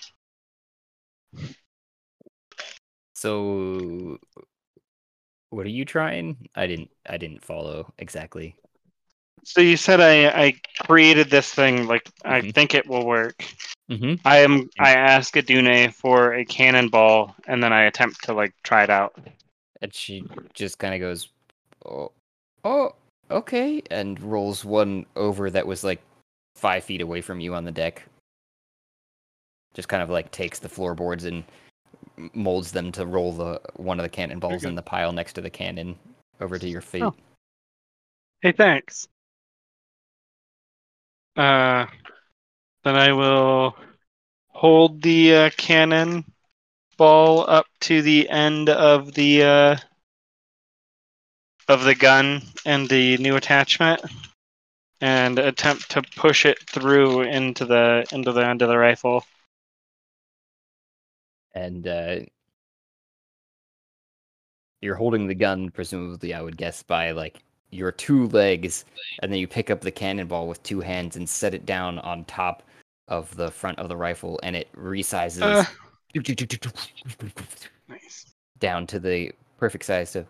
[3.14, 4.18] so,
[5.50, 6.48] what are you trying?
[6.56, 6.92] I didn't.
[7.08, 8.56] I didn't follow exactly.
[9.44, 10.54] So you said I I
[10.86, 12.54] created this thing like I Mhm.
[12.54, 13.46] think it will work.
[13.90, 14.16] Mm-hmm.
[14.26, 18.84] I am I ask Adune for a cannonball and then I attempt to like try
[18.84, 19.18] it out.
[19.82, 20.24] And she
[20.54, 21.30] just kind of goes,
[21.86, 22.12] "Oh,
[22.64, 22.96] oh,
[23.30, 26.02] okay," and rolls one over that was like
[26.56, 28.04] five feet away from you on the deck.
[29.74, 31.44] Just kind of like takes the floorboards and
[32.34, 35.50] molds them to roll the one of the cannonballs in the pile next to the
[35.50, 35.98] cannon
[36.40, 37.04] over to your feet.
[37.04, 37.16] Oh.
[38.42, 39.08] Hey, thanks.
[41.36, 41.88] Uh,
[42.84, 43.76] then I will
[44.48, 46.26] hold the uh, cannon
[46.98, 49.78] ball up to the end of the uh,
[51.68, 54.02] of the gun and the new attachment,
[55.02, 59.24] and attempt to push it through into the into the end of the rifle.
[61.54, 62.16] and uh,
[64.82, 67.40] you're holding the gun, presumably, I would guess, by like
[67.74, 68.86] your two legs,
[69.22, 72.26] and then you pick up the cannonball with two hands and set it down on
[72.26, 72.64] top
[73.08, 75.66] of the front of the rifle, and it resizes Uh.
[77.90, 78.26] Nice.
[78.60, 80.26] down to the perfect size to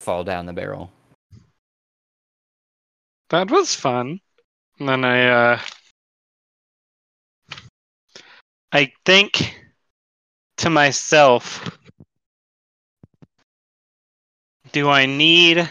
[0.00, 0.90] fall down the barrel.
[3.30, 4.20] That was fun.
[4.78, 5.60] And then I uh
[8.72, 9.54] I think
[10.58, 11.78] to myself
[14.72, 15.68] do I need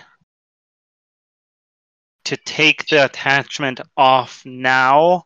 [2.25, 5.25] to take the attachment off now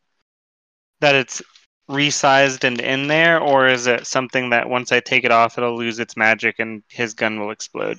[1.00, 1.42] that it's
[1.90, 5.78] resized and in there or is it something that once I take it off it'll
[5.78, 7.98] lose its magic and his gun will explode?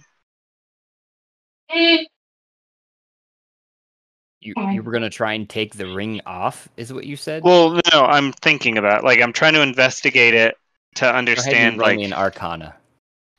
[4.40, 7.42] You you were gonna try and take the ring off, is what you said?
[7.42, 10.56] Well, no, I'm thinking about like I'm trying to investigate it
[10.96, 12.76] to Go ahead and understand like an Arcana.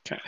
[0.06, 0.22] Okay.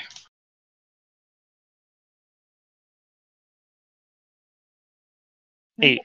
[5.81, 6.01] Eight.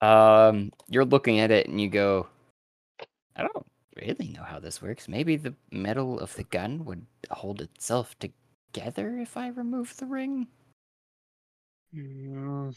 [0.00, 2.26] Um, you're looking at it and you go,
[3.36, 5.08] I don't really know how this works.
[5.08, 10.46] Maybe the metal of the gun would hold itself together if I remove the ring.
[11.92, 12.72] You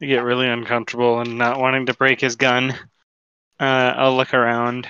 [0.00, 2.72] get really uncomfortable and not wanting to break his gun.
[3.58, 4.86] Uh, I'll look around.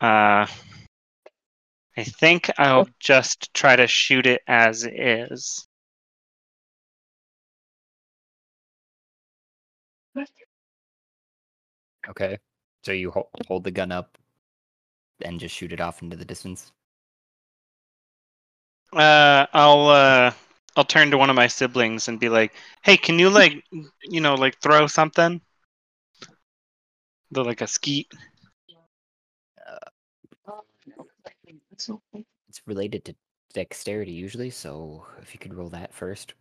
[0.00, 0.46] Uh,
[1.98, 5.68] I think I'll just try to shoot it as is.
[12.08, 12.38] Okay.
[12.84, 14.18] So you ho- hold the gun up
[15.24, 16.72] and just shoot it off into the distance.
[18.92, 20.32] Uh, I'll uh,
[20.76, 23.62] I'll turn to one of my siblings and be like, "Hey, can you like,
[24.02, 25.40] you know, like throw something?
[27.30, 28.12] The like a skeet."
[32.48, 33.14] It's related to
[33.54, 36.34] dexterity usually, so if you could roll that first.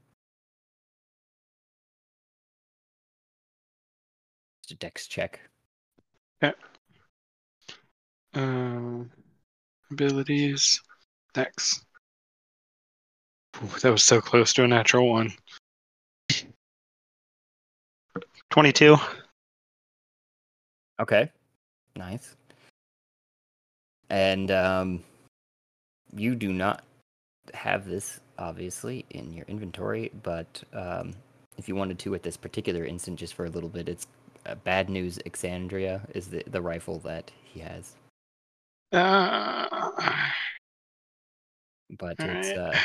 [4.63, 5.39] It's a dex check.
[6.41, 6.53] Yeah.
[8.33, 9.09] Um,
[9.91, 10.81] abilities,
[11.33, 11.85] dex.
[13.63, 15.31] Ooh, that was so close to a natural one.
[18.49, 18.97] Twenty-two.
[20.99, 21.31] Okay.
[21.95, 22.35] Nice.
[24.09, 25.03] And um
[26.19, 26.83] you do not
[27.53, 31.13] have this obviously in your inventory, but um
[31.57, 34.05] if you wanted to at this particular instant just for a little bit, it's
[34.45, 37.95] uh, bad news Exandria is the the rifle that he has.
[38.91, 39.67] Uh,
[41.97, 42.57] But it's Alright.
[42.57, 42.79] uh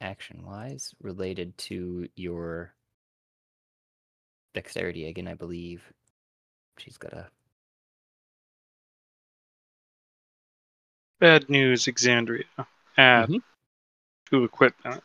[0.00, 2.74] action wise related to your
[4.54, 5.82] dexterity again, I believe.
[6.78, 7.28] She's got a
[11.20, 12.44] Bad news, Exandria.
[12.96, 13.42] Add Mhm.
[14.30, 15.04] to equipment.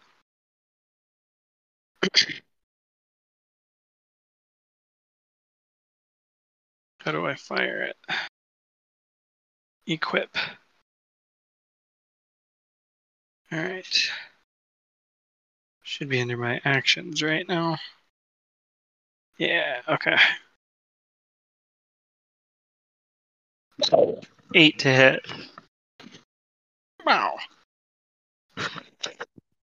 [6.99, 7.97] How do I fire it?
[9.87, 10.35] Equip.
[13.51, 14.09] Alright.
[15.83, 17.77] Should be under my actions right now.
[19.37, 20.17] Yeah, okay.
[24.55, 25.27] Eight to hit.
[27.05, 27.37] Wow.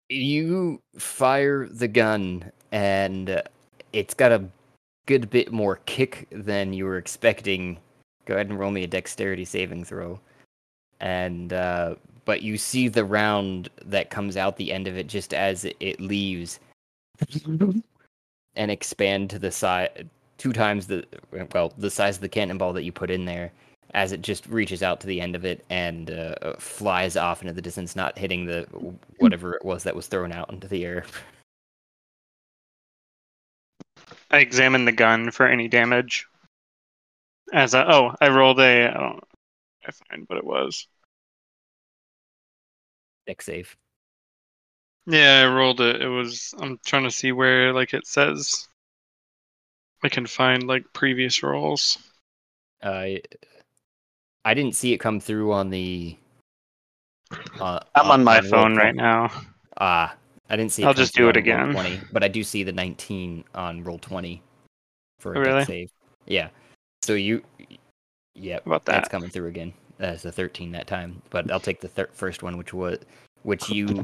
[0.08, 3.42] you fire the gun and
[3.92, 4.44] it's got a
[5.06, 7.78] good bit more kick than you were expecting.
[8.26, 10.20] Go ahead and roll me a dexterity saving throw.
[11.00, 15.34] And uh, but you see the round that comes out the end of it just
[15.34, 16.60] as it leaves
[18.54, 19.88] and expand to the size
[20.38, 21.04] two times the
[21.52, 23.52] well the size of the cannonball that you put in there
[23.94, 27.42] as it just reaches out to the end of it and uh, uh, flies off
[27.42, 28.62] into the distance, not hitting the
[29.18, 31.04] whatever it was that was thrown out into the air.
[34.30, 36.26] I examine the gun for any damage.
[37.52, 39.24] As I oh, I rolled a I don't
[39.86, 40.86] I find what it was.
[43.26, 43.76] Dex save.
[45.06, 46.00] Yeah, I rolled it.
[46.00, 48.68] It was I'm trying to see where like it says
[50.02, 51.98] I can find like previous rolls.
[52.82, 53.16] Uh,
[54.44, 56.16] I didn't see it come through on the.
[57.60, 59.30] Uh, I'm on my phone right now.
[59.78, 60.14] Ah,
[60.50, 60.82] I didn't see.
[60.82, 61.72] It I'll just do it again.
[61.72, 64.42] Twenty, but I do see the 19 on roll 20
[65.20, 65.64] for a Oh, really?
[65.64, 65.90] save.
[66.26, 66.48] Yeah.
[67.02, 67.42] So you,
[68.34, 69.72] yeah, about that's coming through again.
[69.98, 72.98] That's a 13 that time, but I'll take the thir- first one, which was,
[73.42, 74.02] which you,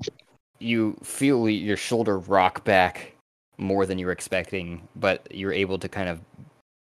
[0.58, 3.14] you feel your shoulder rock back
[3.56, 6.20] more than you were expecting, but you're able to kind of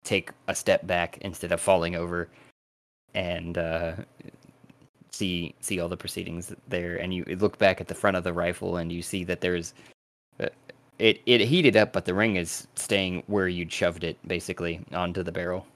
[0.04, 2.28] take a step back instead of falling over,
[3.14, 3.92] and uh,
[5.10, 6.96] see see all the proceedings there.
[6.96, 9.74] And you look back at the front of the rifle, and you see that there's,
[10.40, 10.48] uh,
[10.98, 15.22] it it heated up, but the ring is staying where you'd shoved it, basically onto
[15.22, 15.66] the barrel.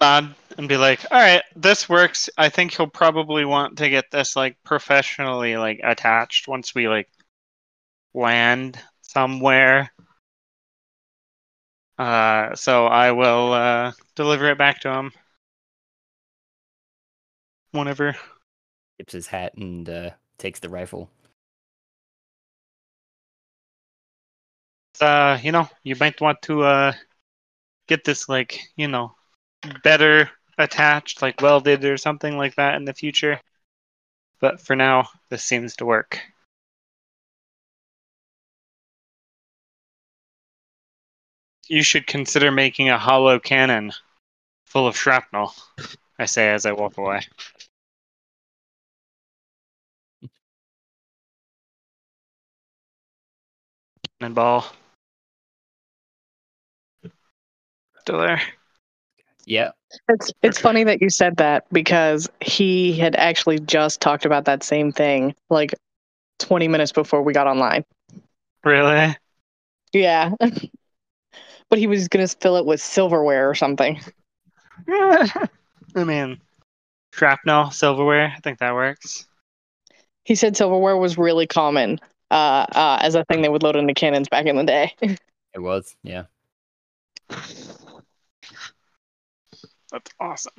[0.00, 2.28] nod and be like, "All right, this works.
[2.36, 7.08] I think he'll probably want to get this like professionally like attached once we like
[8.14, 9.92] land somewhere."
[11.98, 15.12] Uh, so I will uh, deliver it back to him
[17.72, 18.16] whenever.
[18.98, 21.10] Tips his hat and uh, takes the rifle.
[25.00, 26.92] Uh, you know, you might want to uh
[27.88, 29.14] get this like you know
[29.84, 33.40] better attached, like welded or something like that in the future.
[34.40, 36.20] But for now, this seems to work.
[41.68, 43.92] You should consider making a hollow cannon
[44.66, 45.54] full of shrapnel,
[46.18, 47.22] I say as I walk away.
[54.18, 54.64] Cannonball.
[58.00, 58.40] Still there.
[59.46, 59.70] Yeah.
[60.08, 60.62] It's it's Okay.
[60.62, 65.34] funny that you said that because he had actually just talked about that same thing
[65.50, 65.74] like
[66.38, 67.84] 20 minutes before we got online.
[68.64, 69.16] Really?
[69.92, 70.32] Yeah.
[71.70, 74.00] but he was going to fill it with silverware or something.
[74.88, 75.48] I
[75.94, 76.40] mean,
[77.12, 78.32] shrapnel, silverware.
[78.36, 79.26] I think that works.
[80.24, 82.00] He said silverware was really common
[82.30, 84.94] uh, uh, as a thing they would load into cannons back in the day.
[85.54, 85.96] It was.
[86.02, 86.24] Yeah.
[89.90, 90.52] That's awesome.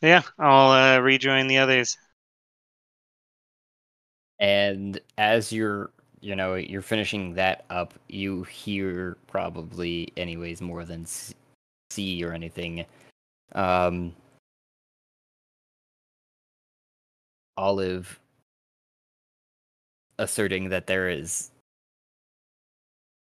[0.00, 1.98] Yeah, I'll uh, rejoin the others.
[4.38, 5.90] And as you're,
[6.24, 11.04] you know, you're finishing that up, you hear probably, anyways, more than
[11.90, 12.86] see or anything.
[13.52, 14.14] Um,
[17.58, 18.18] Olive
[20.18, 21.50] asserting that there is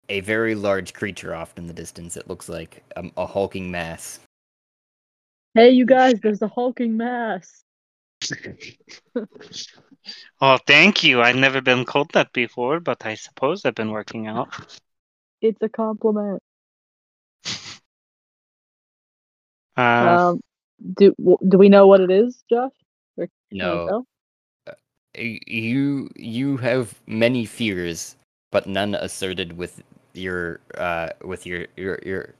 [0.08, 2.16] a very large creature off in the distance.
[2.16, 4.22] It looks like um, a hulking mass.
[5.56, 7.66] Hey, you guys, there's a hulking mass.
[10.41, 11.22] Oh, thank you.
[11.22, 14.50] I've never been called that before, but I suppose I've been working out.
[15.41, 16.41] It's a compliment.
[19.76, 20.41] Uh, Um,
[20.98, 22.72] do w- do we know what it is, Josh?
[23.18, 24.06] Or No,
[25.16, 28.16] you you have many fears,
[28.52, 29.82] but none asserted with
[30.14, 32.34] your uh with your your your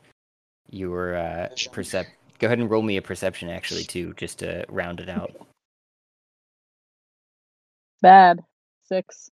[0.70, 2.08] your uh percep.
[2.40, 5.32] Go ahead and roll me a perception actually too, just to round it out.
[8.04, 8.44] Bad.
[8.84, 9.32] Six.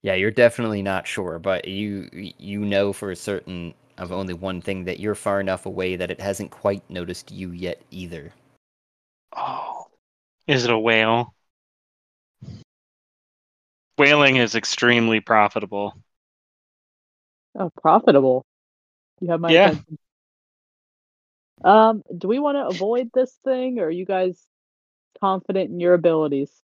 [0.00, 4.84] Yeah, you're definitely not sure, but you you know for certain of only one thing
[4.84, 8.32] that you're far enough away that it hasn't quite noticed you yet either.
[9.36, 9.88] Oh,
[10.46, 11.34] is it a whale?
[13.98, 15.92] Whaling is extremely profitable.
[17.58, 18.46] Oh, profitable.
[19.20, 19.68] You have my Yeah.
[19.68, 19.98] attention.
[21.62, 24.46] Um, do we want to avoid this thing, or are you guys
[25.20, 26.62] confident in your abilities?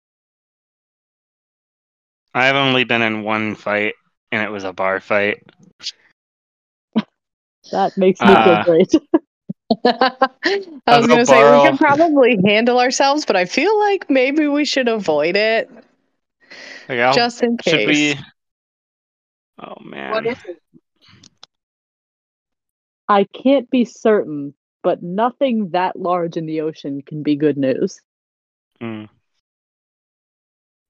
[2.34, 3.94] I've only been in one fight,
[4.32, 5.44] and it was a bar fight.
[7.72, 8.92] That makes me Uh, feel great.
[10.88, 14.66] I was gonna say we can probably handle ourselves, but I feel like maybe we
[14.66, 15.70] should avoid it
[16.88, 17.74] Like, I'll- just in case.
[17.74, 18.16] should we?
[19.62, 20.12] Oh man.
[20.12, 20.58] What is it?
[23.08, 24.54] I can't be certain,
[24.84, 28.00] but nothing that large in the ocean can be good news.
[28.80, 29.06] Hmm.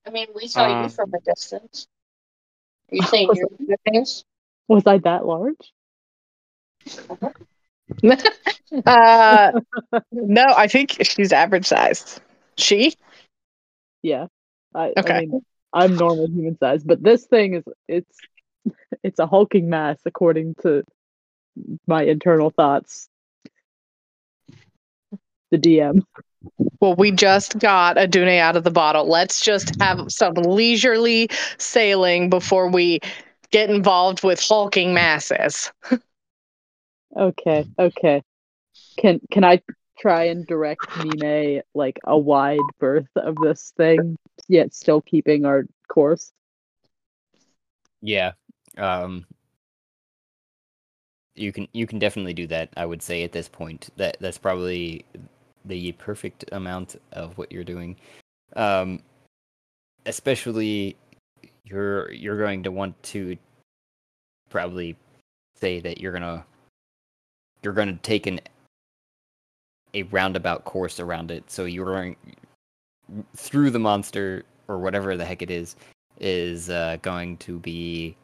[0.06, 1.86] I mean, we saw Uh, you from a distance.
[2.90, 4.24] Are you saying you're good news?
[4.68, 5.72] Was I that large?
[8.86, 9.52] uh,
[10.12, 12.20] no, I think she's average sized.
[12.56, 12.94] She?
[14.02, 14.26] Yeah.
[14.74, 15.14] I, Okay.
[15.14, 15.40] I mean,
[15.72, 18.18] I'm normal human size, but this thing is it's
[19.02, 20.82] it's a hulking mass according to
[21.86, 23.08] my internal thoughts.
[25.50, 26.02] The DM.
[26.80, 29.06] Well, we just got Adune out of the bottle.
[29.06, 33.00] Let's just have some leisurely sailing before we
[33.50, 35.70] get involved with hulking masses.
[37.16, 38.22] Okay, okay.
[38.96, 39.60] Can can I
[39.98, 44.16] try and direct Mime like a wide berth of this thing,
[44.48, 46.32] yet still keeping our course?
[48.00, 48.32] Yeah.
[48.78, 49.26] Um
[51.34, 53.90] you can you can definitely do that, I would say at this point.
[53.96, 55.04] That that's probably
[55.64, 57.96] the perfect amount of what you're doing.
[58.56, 59.02] Um
[60.06, 60.96] especially
[61.64, 63.36] you're you're going to want to
[64.48, 64.96] probably
[65.60, 66.44] say that you're to
[67.62, 68.40] you're to take an
[69.94, 71.50] a roundabout course around it.
[71.50, 72.16] So you're going
[73.36, 75.76] through the monster or whatever the heck it is
[76.20, 78.14] is uh, going to be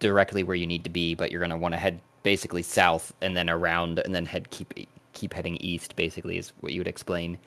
[0.00, 3.12] directly where you need to be, but you're going to want to head basically south
[3.22, 4.74] and then around and then head keep
[5.12, 5.96] keep heading east.
[5.96, 7.38] Basically, is what you would explain.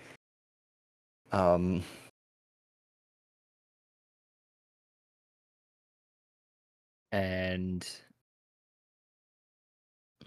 [1.31, 1.83] Um.
[7.11, 7.87] And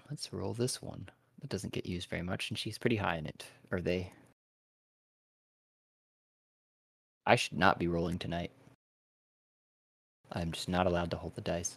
[0.09, 1.09] let's roll this one.
[1.41, 3.45] That doesn't get used very much, and she's pretty high in it.
[3.73, 4.13] Are they?
[7.27, 8.53] I should not be rolling tonight.
[10.33, 11.77] I'm just not allowed to hold the dice.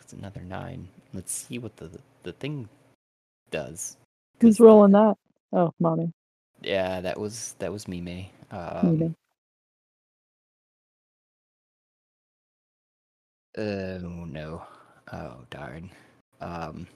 [0.00, 0.88] It's another nine.
[1.14, 1.90] Let's see what the
[2.22, 2.68] the thing
[3.50, 3.96] does.
[4.42, 5.14] Who's rolling that?
[5.52, 6.12] Oh, mommy.
[6.62, 8.26] Yeah, that was that was Mime.
[8.50, 9.14] Um.
[13.56, 14.62] Oh no.
[15.12, 15.90] Oh darn.
[16.40, 16.88] Um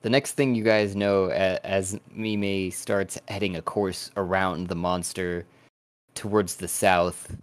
[0.00, 5.44] The next thing you guys know as Mimi starts heading a course around the monster
[6.14, 7.36] towards the south,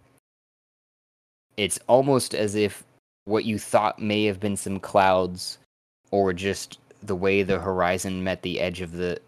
[1.56, 2.82] it's almost as if
[3.26, 5.58] what you thought may have been some clouds
[6.10, 9.18] or just the way the horizon met the edge of the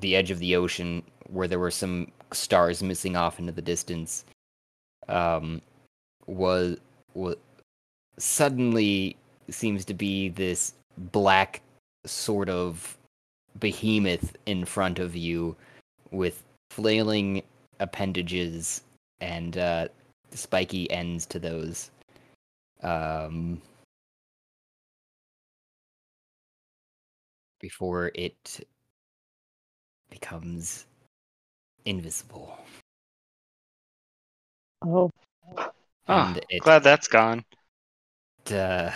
[0.00, 4.24] the edge of the ocean where there were some stars missing off into the distance
[5.08, 5.60] um,
[6.26, 6.78] was
[7.14, 7.36] was
[8.18, 9.16] suddenly
[9.50, 11.60] seems to be this black
[12.06, 12.96] sort of
[13.58, 15.56] behemoth in front of you
[16.10, 17.42] with flailing
[17.80, 18.82] appendages
[19.20, 19.88] and uh,
[20.30, 21.90] spiky ends to those.
[22.82, 23.60] Um,
[27.62, 28.60] before it
[30.10, 30.84] becomes
[31.86, 32.58] invisible.
[34.82, 35.10] Oh.
[36.08, 37.44] Ah, And it glad that's gone.
[38.50, 38.90] uh,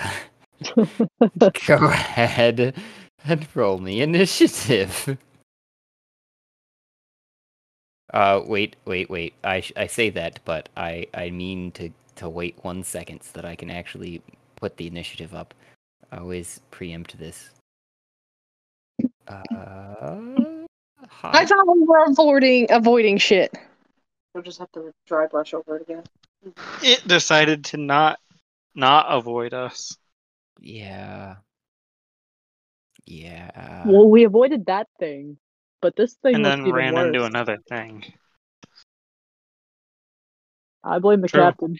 [1.66, 2.74] go ahead
[3.24, 5.16] and roll me initiative.
[8.12, 9.34] Uh, wait, wait, wait.
[9.44, 13.32] I sh- I say that, but I I mean to to wait one second so
[13.34, 14.22] that I can actually
[14.56, 15.54] put the initiative up.
[16.12, 17.50] I always preempt this.
[19.28, 20.66] Uh,
[21.22, 23.56] I thought we were avoiding avoiding shit.
[24.34, 26.02] We'll just have to dry brush over it again.
[26.82, 28.18] It decided to not
[28.74, 29.96] not avoid us.
[30.60, 31.36] Yeah.
[33.04, 33.82] Yeah.
[33.86, 35.38] well, we avoided that thing,
[35.80, 37.06] but this thing and then ran worse.
[37.06, 38.04] into another thing.
[40.82, 41.40] I blame the True.
[41.40, 41.78] captain.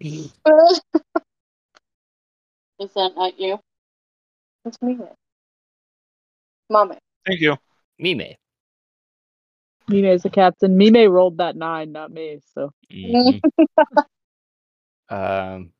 [0.00, 0.32] Is
[2.94, 3.58] that not you?
[4.64, 4.98] It's me.
[6.72, 6.96] Mommy.
[7.26, 7.56] Thank you.
[7.98, 8.34] Mime.
[9.90, 10.78] is the captain.
[10.78, 12.40] Mime rolled that nine, not me.
[12.54, 13.40] So Mhm.
[15.10, 15.72] um.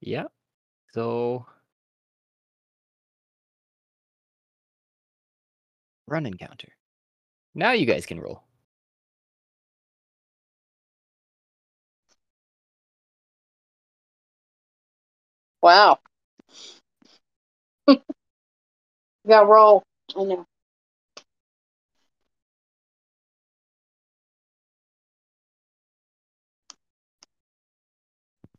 [0.00, 0.24] Yeah.
[0.92, 1.46] So.
[6.06, 6.68] Run encounter.
[7.54, 8.42] Now you guys can roll.
[15.62, 16.00] Wow.
[17.86, 17.96] you
[19.26, 19.82] got roll.
[20.16, 20.46] I know.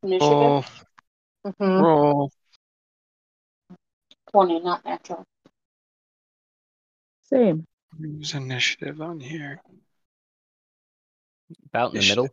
[0.03, 0.30] Initiative.
[0.30, 0.65] Roll,
[1.45, 1.81] Mhm.
[1.81, 2.31] roll.
[4.31, 5.26] 20, not natural.
[7.23, 7.65] same.
[7.99, 9.61] Use initiative on here.
[11.68, 12.30] About in the middle.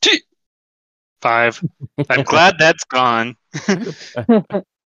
[0.00, 0.22] T-
[1.20, 1.62] Five.
[2.08, 3.36] I'm glad that's gone.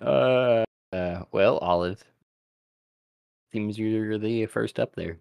[0.00, 2.02] Uh, uh, well, Olive.
[3.52, 5.18] Seems you're the first up there.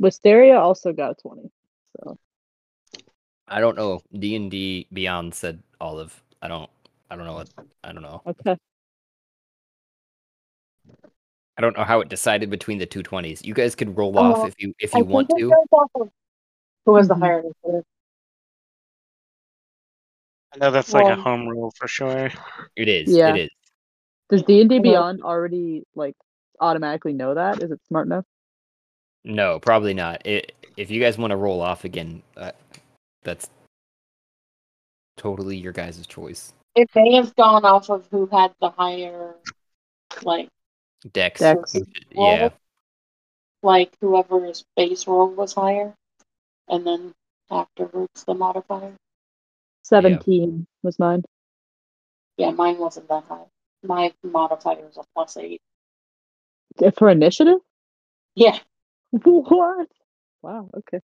[0.00, 1.50] Wisteria also got a twenty.
[1.98, 2.16] So
[3.48, 4.00] I don't know.
[4.18, 6.22] D and D Beyond said Olive.
[6.40, 6.70] I don't.
[7.10, 7.50] I don't know what.
[7.84, 8.22] I don't know.
[8.26, 8.56] okay.
[11.58, 13.44] I don't know how it decided between the two twenties.
[13.44, 15.52] You guys could roll Oh, off if you if you think want it to.
[15.72, 16.08] off of
[16.86, 17.20] Who has the Mhm.
[17.20, 17.84] higher initiative?
[20.52, 22.30] I know that's like a home rule for sure.
[22.76, 23.08] It is.
[23.08, 23.34] Yeah.
[23.34, 23.50] It is.
[24.28, 26.14] Does D and D Beyond already like
[26.60, 27.62] automatically know that?
[27.62, 28.24] Is it smart enough?
[29.24, 30.26] No, probably not.
[30.26, 32.52] It, if you guys want to roll off again, uh,
[33.22, 33.50] that's
[35.16, 36.54] totally your guys' choice.
[36.74, 39.34] If they have gone off of who had the higher,
[40.22, 40.48] like,
[41.12, 41.40] Dex.
[41.40, 41.76] Dex.
[42.12, 42.50] Yeah.
[43.62, 45.94] like whoever's base roll was higher,
[46.68, 47.12] and then
[47.50, 48.94] afterwards the modifier.
[49.82, 51.24] Seventeen was mine.
[52.36, 53.44] Yeah, mine wasn't that high.
[53.82, 55.60] My modifier was a plus eight.
[56.82, 57.58] Uh, For initiative?
[58.34, 58.58] Yeah,
[59.10, 59.88] What?
[60.42, 60.70] Wow.
[60.76, 61.00] Okay.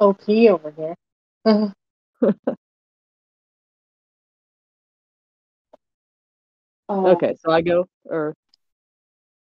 [0.00, 0.94] OP over here.
[1.44, 1.70] Uh,
[6.88, 7.34] Okay.
[7.42, 8.34] So I go or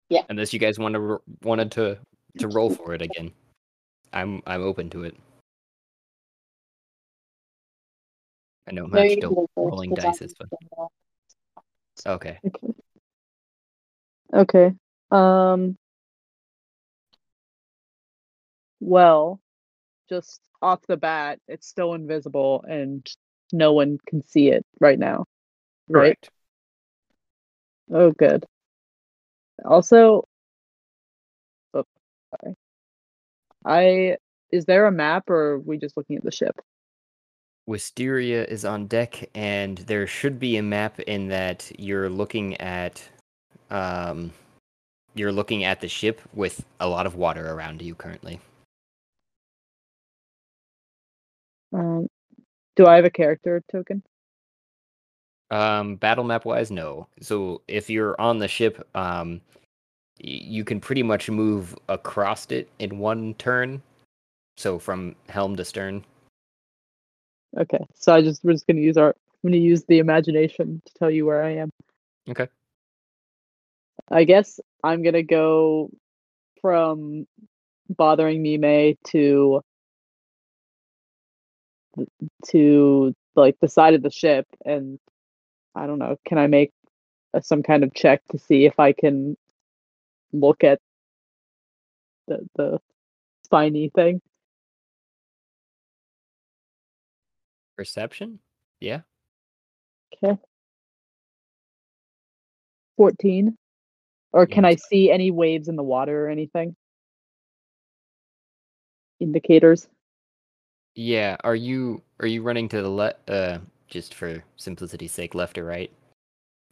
[0.09, 0.23] yeah.
[0.29, 1.99] Unless you guys want to wanted to
[2.39, 3.33] to roll for it again,
[4.13, 5.17] I'm I'm open to it.
[8.69, 10.29] I know no, Match you don't go first, rolling dice I'm
[10.77, 10.89] gonna-
[12.07, 12.39] Okay.
[12.45, 12.73] okay.
[14.35, 14.73] Okay.
[15.11, 15.79] Um.
[18.81, 19.41] Well,
[20.09, 23.07] just off the bat, it's still invisible and
[23.53, 25.25] no one can see it right now.
[25.89, 26.21] Right?
[26.21, 26.31] Correct.
[27.91, 28.45] Oh, good.
[29.65, 30.29] Also,
[31.73, 31.85] oh,
[32.31, 32.55] sorry.
[33.65, 34.17] I
[34.51, 36.61] is there a map or are we just looking at the ship?
[37.69, 43.07] Wisteria is on deck, and there should be a map in that you're looking at,
[43.71, 44.33] um,
[45.15, 48.41] you're looking at the ship with a lot of water around you currently.
[51.75, 52.07] Um,
[52.75, 54.03] do I have a character token?
[55.51, 57.07] Um, battle map wise, no.
[57.21, 59.43] So if you're on the ship, um,
[60.25, 63.83] y- you can pretty much move across it in one turn.
[64.57, 66.05] So from helm to stern.
[67.57, 70.95] Okay, so I just we're just gonna use our I'm gonna use the imagination to
[70.95, 71.71] tell you where I am.
[72.29, 72.49] Okay.
[74.11, 75.91] I guess I'm gonna go
[76.61, 77.27] from
[77.89, 79.63] bothering Mime to
[82.49, 84.99] to like the side of the ship and
[85.75, 86.73] I don't know, can I make
[87.35, 89.37] a, some kind of check to see if I can
[90.33, 90.81] look at
[92.27, 92.79] the the
[93.45, 94.21] spiny thing?
[97.79, 98.41] Perception?
[98.81, 99.03] Yeah.
[100.13, 100.37] Okay.
[102.97, 103.57] 14.
[104.33, 106.75] Or can I see any waves in the water or anything?
[109.21, 109.87] Indicators.
[110.97, 111.37] Yeah.
[111.45, 113.31] Are you are you running to the left?
[113.31, 115.93] Uh, just for simplicity's sake, left or right?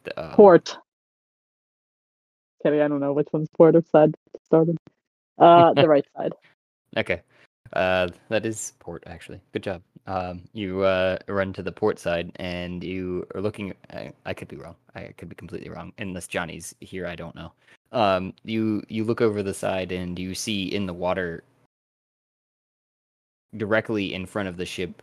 [0.03, 0.77] The, um, Port.
[2.65, 4.13] Okay, I don't know which one's port or side
[4.45, 4.77] started.
[5.39, 6.33] Uh, the right side.
[6.97, 7.21] Okay.
[7.71, 9.39] Uh, that is port actually.
[9.53, 9.81] Good job.
[10.07, 13.73] Um, you uh run to the port side and you are looking.
[13.91, 14.75] I, I could be wrong.
[14.95, 15.91] I could be completely wrong.
[15.99, 17.51] Unless Johnny's here, I don't know.
[17.91, 21.43] Um, you you look over the side and you see in the water,
[23.57, 25.01] directly in front of the ship,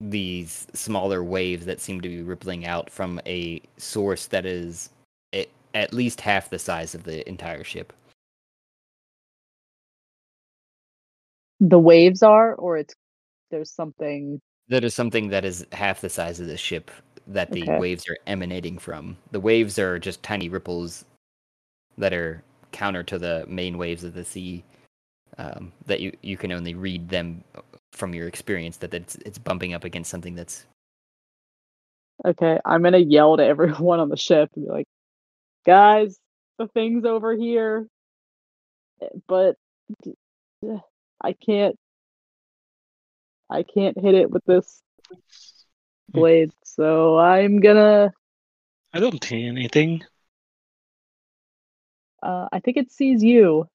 [0.00, 4.90] these smaller waves that seem to be rippling out from a source that is
[5.32, 7.92] at, at least half the size of the entire ship.
[11.60, 12.94] The waves are, or it's
[13.54, 14.40] there's something.
[14.68, 16.90] That is something that is half the size of the ship
[17.28, 17.78] that the Okay.
[17.78, 19.16] waves are emanating from.
[19.30, 21.04] The waves are just tiny ripples
[21.96, 24.64] that are counter to the main waves of the sea.
[25.38, 27.42] Um, that you you can only read them
[27.92, 30.66] from your experience that it's it's bumping up against something that's
[32.24, 34.86] Okay, I'm gonna yell to everyone on the ship and be like,
[35.66, 36.18] guys,
[36.58, 37.86] the thing's over here.
[39.02, 39.56] Eh, But
[41.22, 41.76] I can't
[43.54, 44.82] I can't hit it with this
[46.08, 48.12] blade, so I'm gonna
[48.94, 50.04] I don't see anything.
[52.22, 53.68] uh I think it sees you.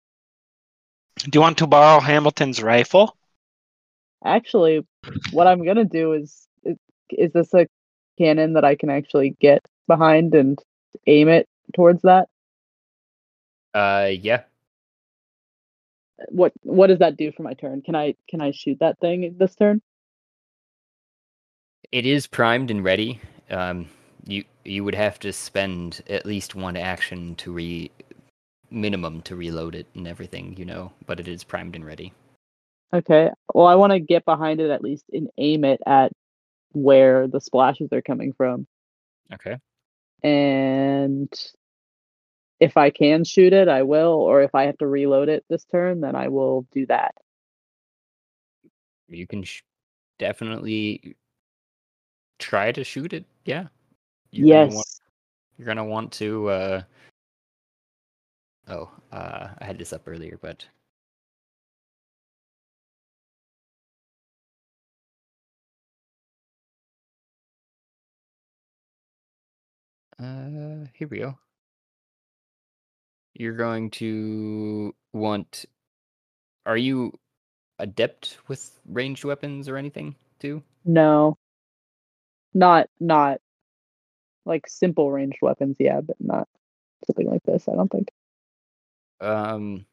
[1.23, 3.18] Do you want to borrow Hamilton's rifle?
[4.26, 4.85] Actually,
[5.31, 6.77] what I'm gonna do is is,
[7.11, 7.68] is this a
[8.18, 10.60] cannon that I can actually get behind and
[11.07, 12.27] aim it towards that?
[13.73, 14.43] uh yeah
[16.28, 17.82] What what does that do for my turn?
[17.82, 19.82] Can I can I shoot that thing this turn?
[21.91, 23.20] it is primed and ready.
[23.50, 23.88] Um,
[24.26, 27.91] you you would have to spend at least one action to re
[28.72, 32.14] minimum to reload it and everything, you know, but it is primed and ready.
[32.94, 33.30] Okay.
[33.54, 36.12] Well, I want to get behind it at least and aim it at
[36.72, 38.68] where the splashes are coming from.
[39.34, 39.58] Okay.
[40.22, 41.32] And
[42.60, 44.14] if I can shoot it, I will.
[44.14, 47.15] Or if I have to reload it this turn, then I will do that.
[49.07, 49.64] You can sh-
[50.19, 51.15] definitely
[52.38, 53.26] try to shoot it.
[53.45, 53.68] Yeah.
[54.31, 55.02] You're gonna want- yes.
[55.57, 56.49] you're gonna want to.
[56.49, 56.81] Uh...
[58.68, 60.64] Oh, uh, I had this up earlier, but
[70.19, 71.36] uh, here we go.
[73.40, 75.66] You're going to want.
[76.66, 77.18] Are you
[77.80, 80.61] adept with ranged weapons or anything too?
[80.86, 81.38] No.
[82.53, 83.40] Not not
[84.45, 86.48] like simple ranged weapons, yeah, but not
[87.06, 88.10] something like this, I don't think.
[89.22, 89.86] Um,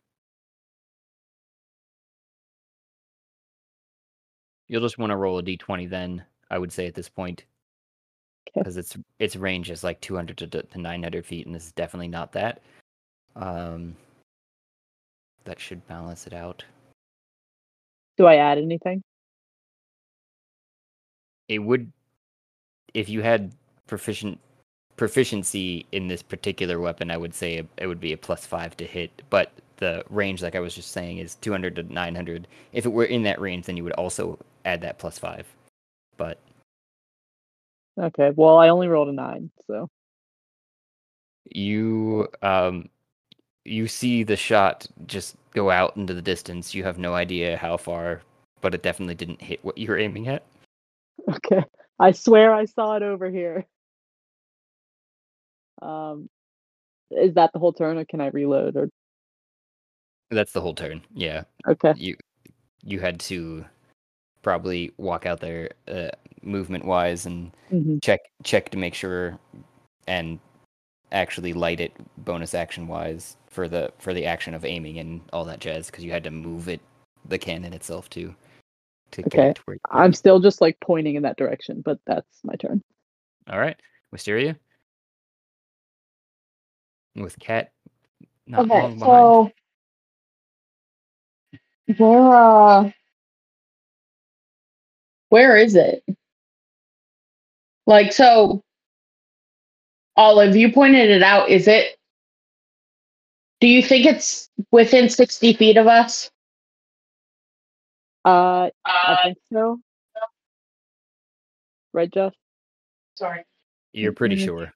[4.69, 6.25] you'll just want to roll a d20 then.
[6.51, 7.45] I would say at this point.
[8.59, 12.09] because its its range is like 200 to, to 900 feet, and this is definitely
[12.09, 12.63] not that.
[13.37, 13.95] Um,
[15.45, 16.65] that should balance it out.
[18.17, 19.03] Do I add anything?
[21.49, 21.93] It would,
[22.95, 23.53] if you had
[23.87, 24.41] proficient
[24.97, 28.85] proficiency in this particular weapon, I would say it, would be a plus five to
[28.85, 29.23] hit.
[29.29, 32.49] But the range, like I was just saying, is 200 to 900.
[32.73, 35.47] If it were in that range, then you would also add that plus five.
[36.17, 36.39] But
[37.99, 38.31] Okay.
[38.35, 39.89] Well, I only rolled a 9, so
[41.51, 42.89] you um
[43.67, 46.75] you see the shot just go out into the distance.
[46.75, 48.23] You have no idea how far,
[48.63, 50.45] but it definitely didn't hit what you were aiming at.
[51.31, 51.65] Okay.
[52.01, 53.67] I swear I saw it over here.
[55.83, 56.29] Um
[57.11, 58.91] is that the whole turn or can I reload or
[60.31, 61.03] That's the whole turn.
[61.15, 61.45] Yeah.
[61.69, 61.95] okay.
[61.95, 62.17] you
[62.85, 63.65] you had to
[64.43, 66.11] probably walk out there uh,
[66.43, 68.03] movement wise and Mhm.
[68.03, 69.39] check check to make sure
[70.09, 70.41] and
[71.13, 75.45] actually light it bonus action wise for the for the action of aiming and all
[75.45, 76.81] that jazz because you had to move it
[77.29, 78.35] the cannon itself too
[79.13, 79.49] to get Okay.
[79.51, 82.83] it to where I'm still just like pointing in that direction, but that's my turn.
[83.49, 83.77] all right
[84.13, 84.57] wisteria
[87.15, 87.73] with cat
[88.47, 89.53] not okay, long behind so
[91.99, 92.91] where uh
[95.29, 96.05] where is it?
[97.87, 98.63] Like so
[100.17, 101.49] Olive, you pointed it out.
[101.51, 101.97] Is it
[103.61, 106.31] do you think it's within sixty feet of us?
[108.25, 109.81] Uh I think so.
[111.93, 112.35] Right, Jeff?
[113.17, 113.45] Sorry.
[113.93, 114.45] you're pretty Mhm.
[114.45, 114.75] sure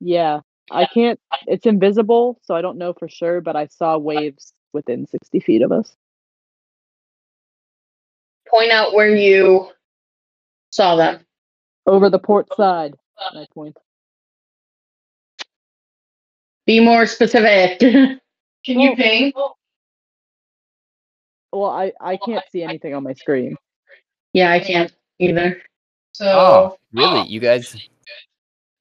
[0.00, 0.40] Yeah.
[0.70, 5.06] I can't it's invisible, so I don't know for sure, but I saw waves within
[5.06, 5.96] sixty feet of us.
[8.48, 9.70] Point out where you
[10.70, 11.24] saw them.
[11.86, 12.94] Over the port side.
[13.30, 13.76] and I point.
[16.66, 17.78] Be more specific.
[18.64, 19.32] Can you Well- ping?
[21.54, 23.56] Well, I, I can't see anything on my screen.
[24.32, 25.60] Yeah, I can't either.
[26.14, 27.76] So oh really you guys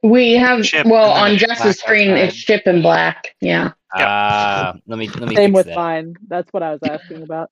[0.03, 2.23] we have Chip well on Jess's screen outside.
[2.29, 3.35] it's chip and black.
[3.41, 3.71] Yeah.
[3.95, 5.75] ah let me let me Same with that.
[5.75, 6.15] mine.
[6.29, 7.49] That's what I was asking about.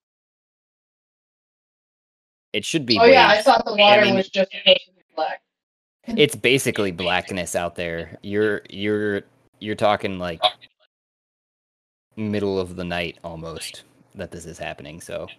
[2.53, 3.45] it should be Oh yeah, I waves.
[3.45, 4.51] thought the water mean- was just
[5.15, 5.41] black.
[6.07, 8.17] it's basically blackness out there.
[8.21, 9.23] You're you're
[9.59, 10.41] you're talking like
[12.17, 13.83] middle of the night almost
[14.15, 15.01] that this is happening.
[15.01, 15.31] So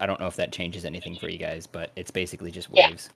[0.00, 2.88] I don't know if that changes anything for you guys, but it's basically just Yeah.
[2.88, 3.10] waves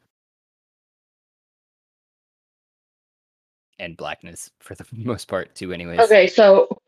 [3.79, 5.73] and blackness for the most part too.
[5.73, 6.81] Anyways, Okay, so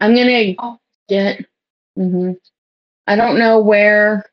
[0.00, 0.54] I'm gonna
[1.08, 1.44] get.
[1.96, 2.32] hmm
[3.06, 4.24] I don't know where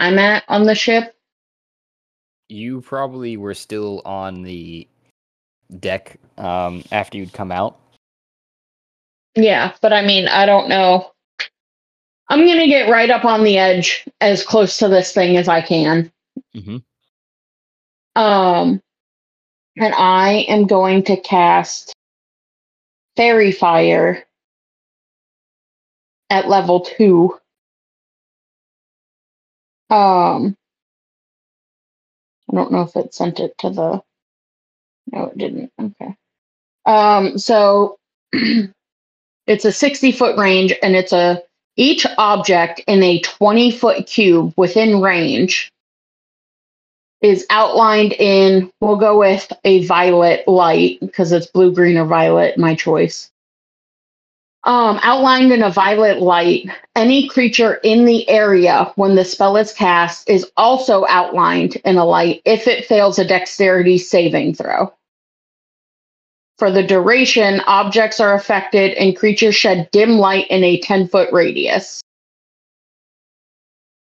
[0.00, 1.14] I'm at on the ship.
[2.48, 4.86] You probably were still on the
[5.80, 7.78] deck um, after you'd come out.
[9.34, 11.10] Yeah, but I mean, I don't know.
[12.28, 15.60] I'm gonna get right up on the edge, as close to this thing as I
[15.60, 16.10] can.
[16.54, 16.82] Mhm.
[18.16, 18.80] Um,
[19.76, 21.92] and I am going to cast
[23.16, 24.24] Faerie Fire
[26.30, 27.38] at level two.
[29.90, 30.56] Um,
[32.50, 34.02] I don't know if it sent it to the.
[35.12, 35.72] No, it didn't.
[35.80, 36.16] Okay.
[36.86, 37.96] Um, so
[39.46, 41.42] it's a 60 foot range and it's a
[41.76, 45.70] each object in a 20 foot cube within range
[47.20, 52.58] is outlined in we'll go with a violet light because it's blue green or violet
[52.58, 53.30] my choice
[54.64, 59.72] um, outlined in a violet light any creature in the area when the spell is
[59.72, 64.92] cast is also outlined in a light if it fails a dexterity saving throw
[66.58, 71.32] for the duration, objects are affected and creatures shed dim light in a 10 foot
[71.32, 72.00] radius.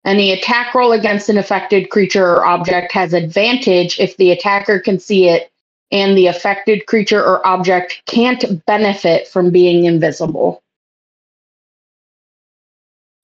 [0.04, 4.98] Any attack roll against an affected creature or object has advantage if the attacker can
[4.98, 5.51] see it
[5.93, 10.62] and the affected creature or object can't benefit from being invisible.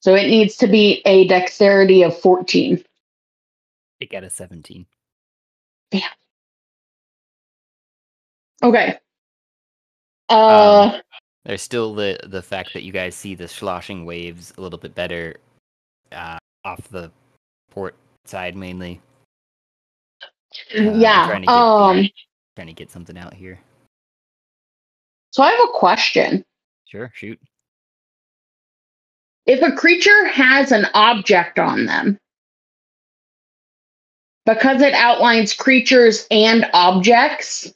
[0.01, 2.85] So it needs to be a dexterity of 14.
[4.01, 4.87] It got a 17.
[8.63, 8.99] Okay.
[10.29, 11.01] Uh, Um,
[11.45, 14.95] There's still the the fact that you guys see the sloshing waves a little bit
[14.95, 15.37] better
[16.13, 17.11] uh, off the
[17.71, 19.01] port side mainly.
[20.77, 21.27] Uh, yeah.
[21.29, 22.09] trying to get- Um,
[22.59, 23.61] Trying to get something out here.
[25.31, 26.45] so I have a question.
[26.87, 27.39] Sure, shoot.
[29.47, 32.19] if a creature has an object on them,
[34.45, 37.73] because it outlines creatures and objects,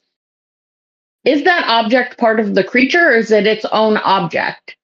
[1.24, 4.76] is that object part of the creature or is it its own object?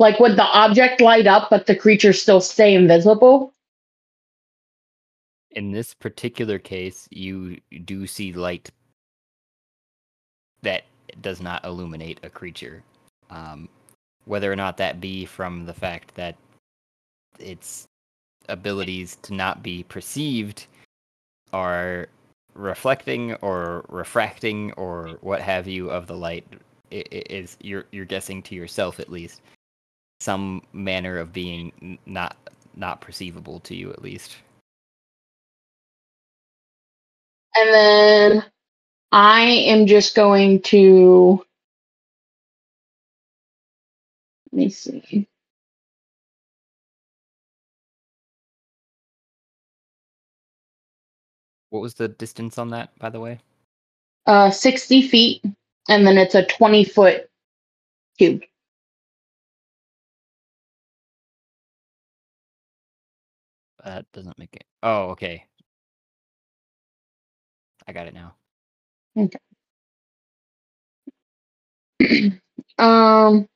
[0.00, 3.54] Like, would the object light up, but the creature still stay invisible?
[5.52, 8.72] In this particular case, you do see light
[10.66, 10.84] that
[11.22, 12.82] does not illuminate a creature.
[13.30, 13.68] Um,
[14.24, 16.36] whether or not that be from the fact that
[17.38, 17.86] its
[18.48, 20.66] abilities to not be perceived
[21.52, 22.08] are
[22.54, 26.44] reflecting or refracting or what have you of the light
[26.90, 29.42] is you're you're guessing to yourself at least
[30.20, 32.36] some manner of being not
[32.74, 34.36] not perceivable to you at least
[37.56, 38.44] And then
[39.12, 41.44] I am just going to.
[44.52, 45.28] Let me see.
[51.70, 53.40] what was the distance on that by the way
[54.26, 55.44] Uh, 60 feet,
[55.88, 57.28] and then it's a 20 foot
[58.18, 58.42] cube.
[63.84, 65.44] that doesn't make it oh okay
[67.86, 68.34] i got it now
[72.78, 73.48] Um,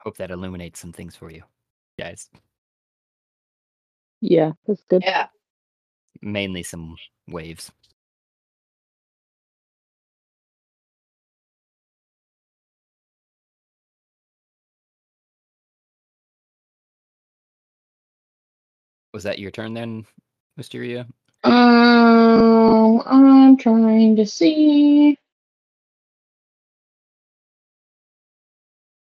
[0.00, 1.42] hope that illuminates some things for you
[1.98, 2.28] guys
[4.20, 5.04] Yeah, that's good.
[5.04, 5.28] Yeah.
[6.22, 6.96] mainly some
[7.28, 7.70] waves
[19.16, 20.06] was that your turn then
[20.58, 21.08] mysteria
[21.44, 25.18] um, I'm trying to see.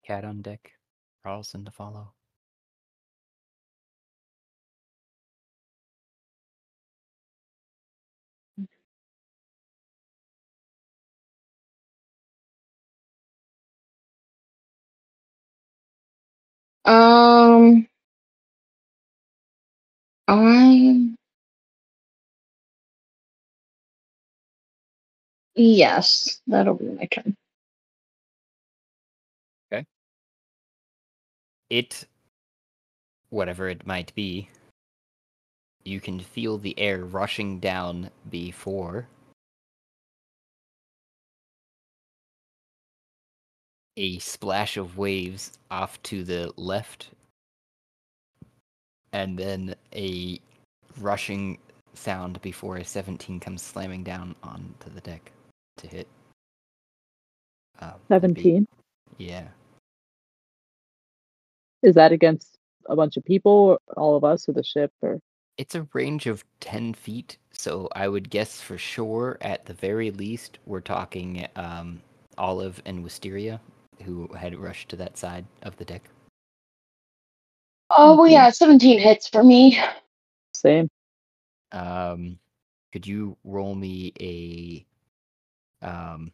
[0.06, 0.72] cat on deck
[1.26, 2.14] Rarlson to follow
[16.84, 17.88] Um,
[20.28, 21.14] I.
[25.54, 27.34] Yes, that'll be my turn.
[29.72, 29.86] Okay.
[31.70, 32.06] It
[33.30, 34.48] whatever it might be
[35.84, 39.08] you can feel the air rushing down before
[43.96, 47.10] a splash of waves off to the left
[49.16, 50.38] and then a
[51.00, 51.56] rushing
[51.94, 55.32] sound before a 17 comes slamming down onto the deck
[55.78, 56.06] to hit.
[57.80, 58.66] Um, that'd 17.
[59.16, 59.44] yeah.
[61.82, 62.58] Is that against
[62.90, 64.92] a bunch of people, all of us, or the ship?
[65.00, 65.18] Or
[65.56, 70.10] It's a range of 10 feet, so I would guess for sure, at the very
[70.10, 72.02] least, we're talking um,
[72.36, 73.60] Olive and Wisteria,
[74.04, 76.02] who had rushed to that side of the deck.
[77.90, 78.30] Oh, well, Mhm.
[78.30, 79.78] yeah, 17 hits for me.
[80.54, 80.88] same?
[81.72, 82.38] Um,
[82.92, 84.86] could you roll me a
[85.86, 86.32] um,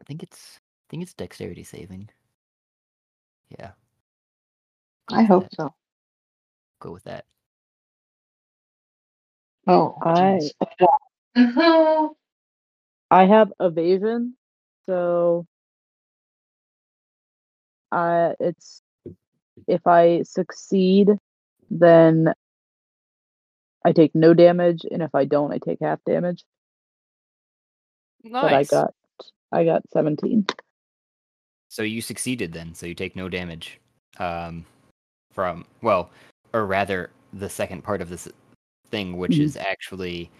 [0.00, 2.10] I think it's I think it's dexterity saving.
[3.48, 3.72] Yeah.
[5.06, 5.52] Go I hope that.
[5.54, 5.74] so.
[6.80, 7.26] Go with that.
[9.66, 10.52] Oh, I jeez.
[13.10, 14.36] I have evasion,
[14.86, 15.46] so
[17.92, 18.82] uh, it's
[19.68, 21.10] if I succeed,
[21.70, 22.32] then
[23.84, 26.44] I take no damage, and if I don't, I take half damage.
[28.24, 28.94] But I got
[29.52, 30.46] I got 17.
[31.68, 33.78] So you succeeded then, so you take no damage.
[34.18, 34.64] Um,
[35.32, 36.10] from well,
[36.52, 38.28] or rather, the second part of this
[38.88, 39.40] thing, which Mhm.
[39.40, 40.30] is actually,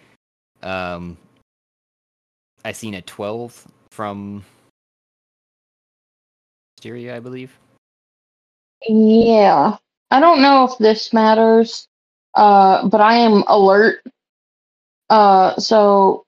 [0.61, 1.17] um,
[2.63, 4.45] I seen a twelve from
[6.83, 7.57] Styria, I believe.
[8.89, 9.77] Yeah.
[10.11, 11.87] I don't know if this matters,
[12.35, 14.03] uh, but I am alert.
[15.09, 16.25] Uh, so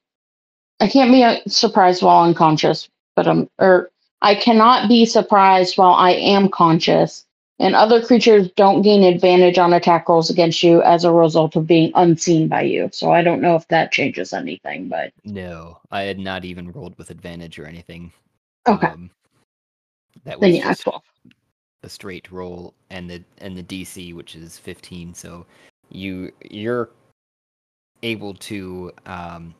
[0.79, 2.87] I can't be uh, surprised while unconscious,
[3.17, 3.91] but I'm, or
[4.21, 7.25] I cannot be surprised while I am conscious,
[7.59, 11.67] and other creatures don't gain advantage on attack rolls against you as a result of
[11.67, 12.89] being unseen by you.
[12.93, 16.97] So I don't know if that changes anything, but No, I had not even rolled
[16.97, 18.13] with advantage or anything.
[18.69, 18.87] okay.
[18.87, 19.09] Um,
[20.25, 21.01] that then was yeah, just 12.
[21.81, 25.13] the straight roll and the and the DC, which is fifteen.
[25.13, 25.45] So
[25.89, 26.89] you you're
[28.03, 29.55] able to um,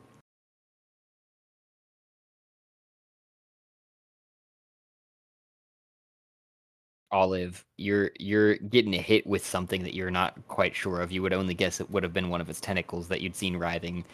[7.12, 11.12] Olive, you're you're getting a hit with something that you're not quite sure of.
[11.12, 13.56] You would only guess it would have been one of its tentacles that you'd seen
[13.56, 14.04] writhing,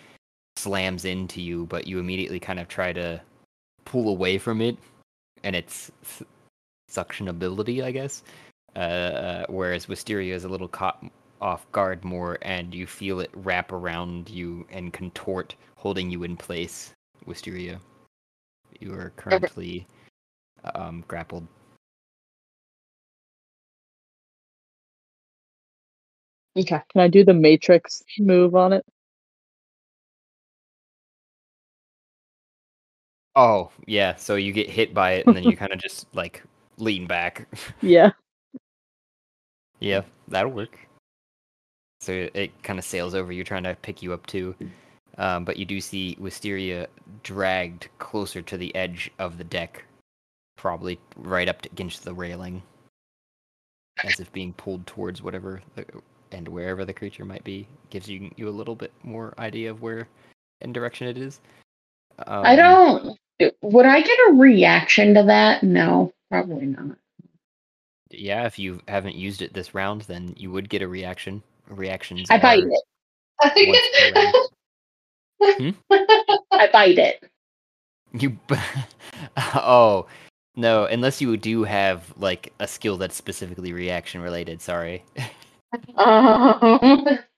[0.56, 3.20] slams into you, but you immediately kind of try to
[3.84, 4.76] pull away from it,
[5.44, 5.90] and its
[6.92, 8.22] s- suction ability, I guess.
[8.76, 11.04] Uh, whereas Wisteria is a little caught
[11.40, 16.36] off guard more, and you feel it wrap around you and contort, holding you in
[16.36, 16.92] place.
[17.26, 17.80] Wisteria,
[18.80, 19.86] you are currently
[20.74, 21.46] um, grappled.
[26.58, 26.80] Okay.
[26.92, 28.84] Can I do the matrix move on it?
[33.34, 34.16] Oh, yeah.
[34.16, 36.42] So you get hit by it, and then you kind of just like
[36.82, 37.46] lean back.
[37.80, 38.10] Yeah.
[39.80, 40.78] yeah, that'll work.
[42.00, 44.54] So it, it kind of sails over you, trying to pick you up too.
[45.18, 46.88] Um, but you do see Wisteria
[47.22, 49.84] dragged closer to the edge of the deck,
[50.56, 52.62] probably right up against the railing,
[54.04, 55.84] as if being pulled towards whatever the,
[56.32, 57.68] and wherever the creature might be.
[57.90, 60.08] Gives you you a little bit more idea of where
[60.62, 61.40] and direction it is.
[62.26, 63.18] I Um, don't.
[63.62, 65.62] Would I get a reaction to that?
[65.62, 66.96] No, probably not.
[68.10, 71.42] Yeah, if you haven't used it this round, then you would get a reaction.
[71.68, 72.28] Reactions.
[72.30, 72.82] I bite it.
[75.40, 75.72] per.
[76.50, 77.24] I bite it.
[78.12, 78.30] You.
[78.30, 78.56] b-
[79.54, 80.06] oh
[80.56, 80.84] no!
[80.84, 84.60] Unless you do have like a skill that's specifically reaction related.
[84.60, 85.04] Sorry.
[85.96, 87.18] Um,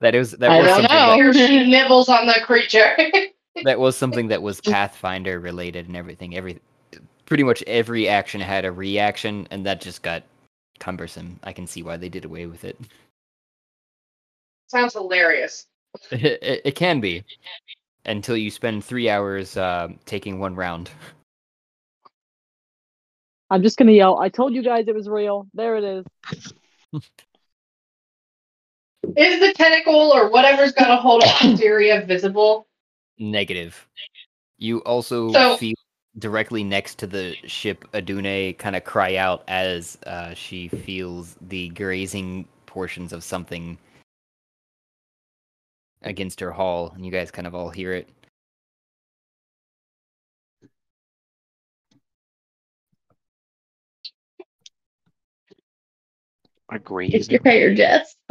[0.00, 1.14] That is that I was don't something know.
[1.14, 2.94] Here she nibbles on the creature.
[2.96, 3.28] that,
[3.64, 6.36] that was something that was Pathfinder related and everything.
[6.36, 6.58] Every
[7.30, 10.24] pretty much every action had a reaction, and that just got
[10.80, 11.38] cumbersome.
[11.44, 12.78] I can see why they did away with it.
[14.68, 15.66] Sounds hilarious.
[16.12, 17.24] It, it, it can be
[18.06, 20.88] until you spend three hours uh, taking one round.
[23.50, 24.18] I'm just gonna yell.
[24.20, 25.48] I told you guys it was real.
[25.52, 26.04] There it is.
[29.16, 32.68] Is the tentacle or whatever's got a hold of Syria visible?
[33.18, 33.88] Negative.
[34.58, 35.74] You also So- feel
[36.18, 41.68] directly next to the ship Adune kind of cry out as uh, she feels the
[41.70, 43.78] grazing portions of something
[46.02, 48.08] against her hull, and you guys kind of all hear it.
[56.72, 57.08] Agree.
[57.08, 58.14] it's your favorite Jess.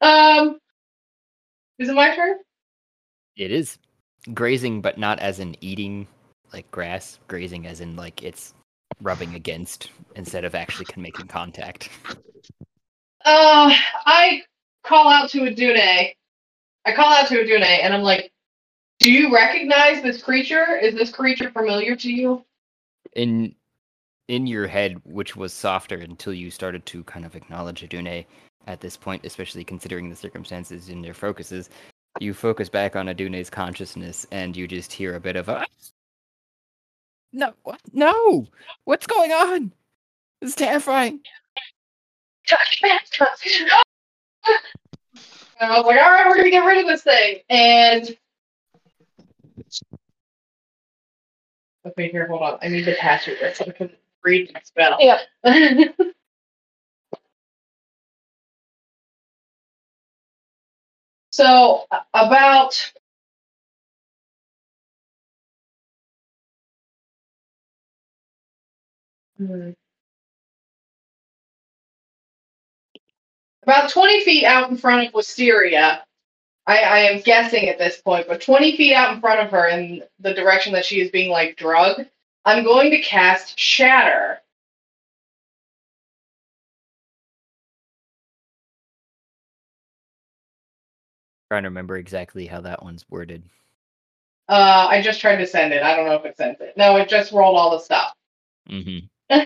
[0.00, 0.58] um,
[1.78, 2.38] is it my turn?
[3.36, 3.78] It is
[4.32, 6.06] grazing, but not as in eating.
[6.52, 8.54] like grass, grazing as in like it's
[9.02, 11.90] rubbing against instead of actually making contact.
[13.24, 13.74] Uh,
[14.06, 14.42] I
[14.84, 16.12] call out to Adune.
[16.84, 18.30] I call out to Adune, and I'm like,
[19.00, 20.76] "Do you recognize this creature?
[20.76, 22.44] Is this creature familiar to you?"
[23.16, 23.54] In
[24.28, 28.26] in your head, which was softer until you started to kind of acknowledge Adune
[28.66, 31.68] at this point, especially considering the circumstances and their focuses,
[32.20, 35.66] you focus back on Adune's consciousness and you just hear a bit of a
[37.32, 38.46] No what no!
[38.84, 39.72] What's going on?
[40.40, 41.20] It's terrifying.
[44.46, 44.56] Uh,
[45.60, 47.40] and I was like, all right, we're gonna get rid of this thing.
[47.48, 48.16] And
[51.86, 52.58] okay, here, hold on.
[52.62, 53.90] I need to pass you this so I can
[54.22, 54.98] read the spell.
[55.00, 55.20] Yeah.
[61.34, 62.92] so about
[69.38, 69.70] Hmm.
[73.64, 76.04] About 20 feet out in front of Wisteria,
[76.66, 79.68] I, I am guessing at this point, but 20 feet out in front of her
[79.68, 82.08] in the direction that she is being like drugged,
[82.44, 84.40] I'm going to cast Shatter.
[91.54, 93.44] Trying to remember exactly how that one's worded.
[94.48, 95.84] Uh, I just tried to send it.
[95.84, 96.76] I don't know if it sent it.
[96.76, 98.12] No, it just rolled all the stuff.
[98.68, 99.36] Mm-hmm.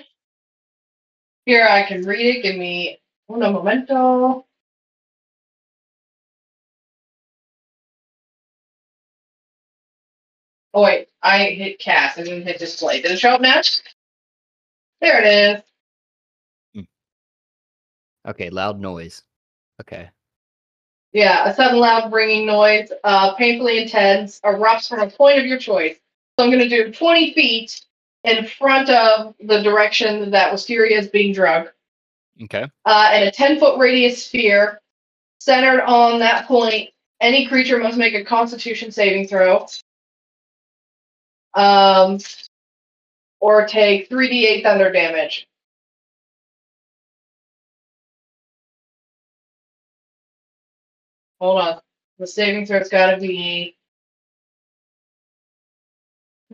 [1.45, 2.43] Here, I can read it.
[2.43, 2.99] Give me
[3.29, 4.47] uno momento.
[10.73, 12.19] Oh wait, I hit cast.
[12.19, 13.03] I didn't hit display.
[13.03, 13.61] Did it show up now?
[15.03, 15.63] There it
[16.79, 16.85] is.
[18.27, 19.23] Okay, loud noise.
[19.83, 20.09] Okay.
[21.13, 25.59] Yeah, a sudden loud ringing noise, uh, painfully intense, erupts from a point of your
[25.59, 25.97] choice.
[26.39, 27.81] So I'm going to do 20 feet
[28.25, 31.71] in front of the direction that Wisteria is being drugged,
[32.43, 32.67] Okay.
[32.85, 34.81] uh, and a 10 foot radius sphere
[35.41, 36.91] centered on that point.
[37.21, 39.67] Any creature must make a Constitution saving throw,
[41.55, 42.19] um,
[43.41, 45.49] or take 3d8 thunder damage.
[51.41, 51.81] Hold on.
[52.19, 53.77] The saving throw's got to be.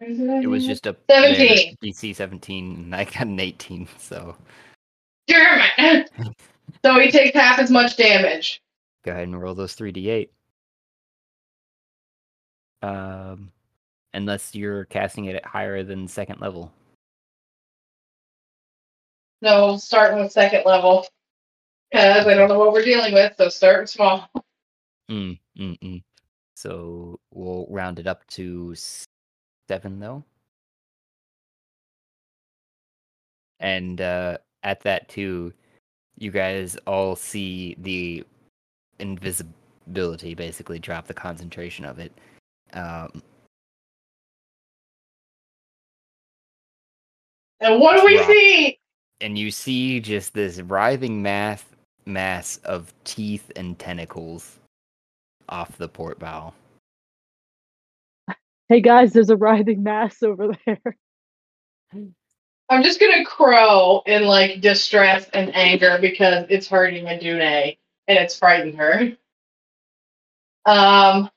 [0.00, 1.76] It was just a 17.
[1.80, 4.36] bare DC 17, and I got an 18, so
[5.78, 6.10] it!
[6.84, 8.62] so he takes half as much damage.
[9.04, 10.28] go ahead and roll those 3d8.
[12.82, 13.50] Um,
[14.12, 16.72] unless you're casting it at higher than second level.
[19.40, 21.06] No, starting with second level.
[21.90, 24.28] Because I don't know what we're dealing with, so starting small.
[25.10, 26.02] Mm, mm, mm.
[26.56, 28.74] So we'll round it up to
[29.68, 30.24] seven, though.
[33.60, 35.52] And uh, at that, too,
[36.18, 38.24] you guys all see the
[38.98, 42.12] invisibility basically drop the concentration of it.
[42.72, 43.22] Um,
[47.60, 48.28] And what do we Drop.
[48.28, 48.78] see?
[49.20, 51.64] and you see just this writhing mass
[52.04, 54.58] mass of teeth and tentacles
[55.48, 56.52] off the port bow.
[58.70, 60.96] Hey guys, there's a writhing mass over there.
[62.70, 67.76] I'm just gonna crow in like distress and anger because it's hurting Adune
[68.08, 69.12] and it's frightened her.
[70.64, 71.30] Um.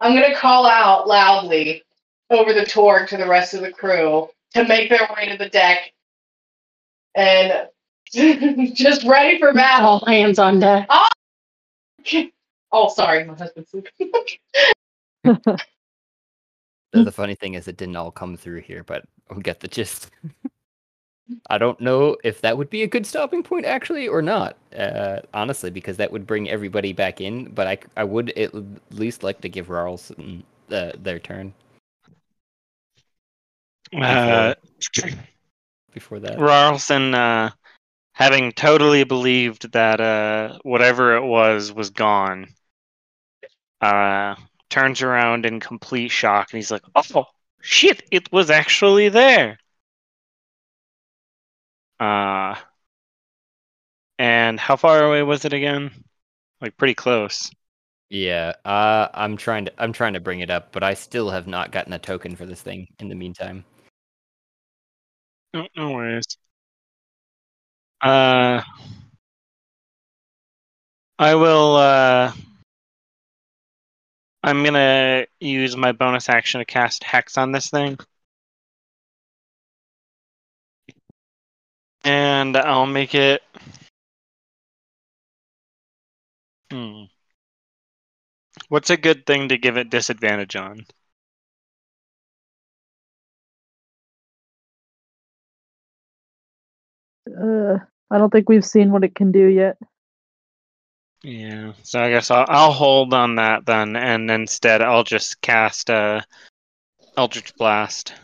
[0.00, 1.82] I'm gonna call out loudly
[2.28, 5.48] over the torque to the rest of the crew to make their way to the
[5.48, 5.92] deck
[7.14, 7.68] and
[8.74, 9.88] just ready for battle.
[9.88, 10.88] All hands on deck.
[12.74, 14.12] Oh, sorry, my husband's sleeping.
[16.92, 19.68] The, the funny thing is, it didn't all come through here, but we get the
[19.68, 20.10] gist.
[21.48, 24.58] I don't know if that would be a good stopping point, actually, or not.
[24.76, 27.46] Uh, honestly, because that would bring everybody back in.
[27.46, 28.52] But I, I would at
[28.90, 31.54] least like to give Rarlson uh, their turn
[33.94, 34.54] Uh,
[35.92, 36.38] before that.
[36.38, 37.50] Rarlson, uh,
[38.12, 42.48] having totally believed that uh, whatever it was was gone,
[43.80, 44.34] uh,
[44.70, 47.26] turns around in complete shock and he's like, "Oh
[47.60, 48.02] shit!
[48.10, 49.58] It was actually there."
[52.00, 52.56] Uh,
[54.18, 55.90] and how far away was it again?
[56.60, 57.50] Like pretty close.
[58.08, 61.46] Yeah, uh, I'm trying to I'm trying to bring it up, but I still have
[61.46, 63.64] not gotten a token for this thing in the meantime.
[65.54, 66.36] No, no worries.
[68.00, 68.60] Uh,
[71.18, 71.76] I will.
[71.76, 72.32] uh
[74.44, 77.98] I'm gonna use my bonus action to cast hex on this thing,
[82.04, 83.42] and I'll make it.
[86.70, 87.04] Hmm.
[88.68, 90.86] What's a good thing to give it disadvantage on?
[97.32, 97.78] Uh,
[98.10, 99.76] I don't think we've seen what it can do yet.
[101.24, 105.88] Yeah, so I guess I'll, I'll hold on that then, and instead I'll just cast
[105.88, 106.20] uh,
[107.16, 108.14] Eldritch Blast.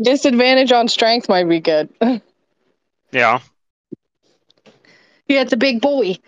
[0.00, 1.88] Disadvantage on strength might be good.
[3.12, 3.38] Yeah,
[5.28, 6.18] yeah, it's a big boy.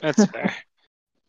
[0.00, 0.54] that's fair.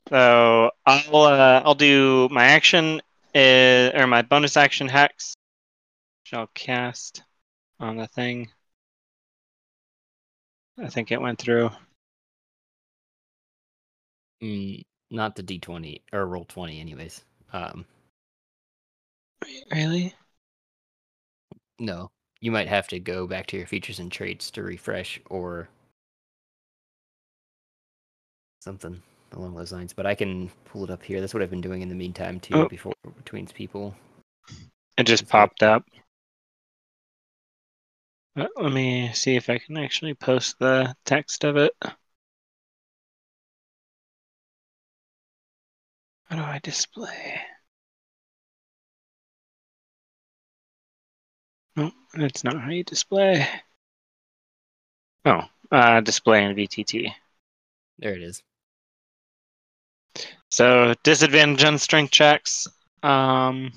[0.10, 3.02] So I'll uh, I'll do my action
[3.34, 5.36] is, or my bonus action hex,
[6.24, 7.24] which I'll cast
[7.80, 8.50] on the thing.
[10.78, 11.72] I think it went through.
[14.44, 17.24] Mm, not the d20 or roll 20, anyways.
[17.54, 17.86] Um,
[19.72, 20.14] Really?
[21.80, 25.70] no, you might have to go back to your features and traits to refresh or
[28.62, 29.02] something
[29.34, 29.94] along those lines.
[29.94, 31.20] But I can pull it up here.
[31.20, 32.68] That's what I've been doing in the meantime too, Oh.
[32.68, 33.96] before between people.
[34.98, 35.86] It just That's popped up.
[38.36, 41.74] Uh, Let me see if I can actually post the text of it.
[46.24, 47.44] How do I display?
[51.76, 53.46] No, that's not how you display.
[55.26, 55.42] Oh,
[55.72, 57.12] uh, display in VTT.
[58.00, 58.44] There it is.
[60.50, 62.68] So disadvantage on strength checks.
[63.04, 63.72] Um,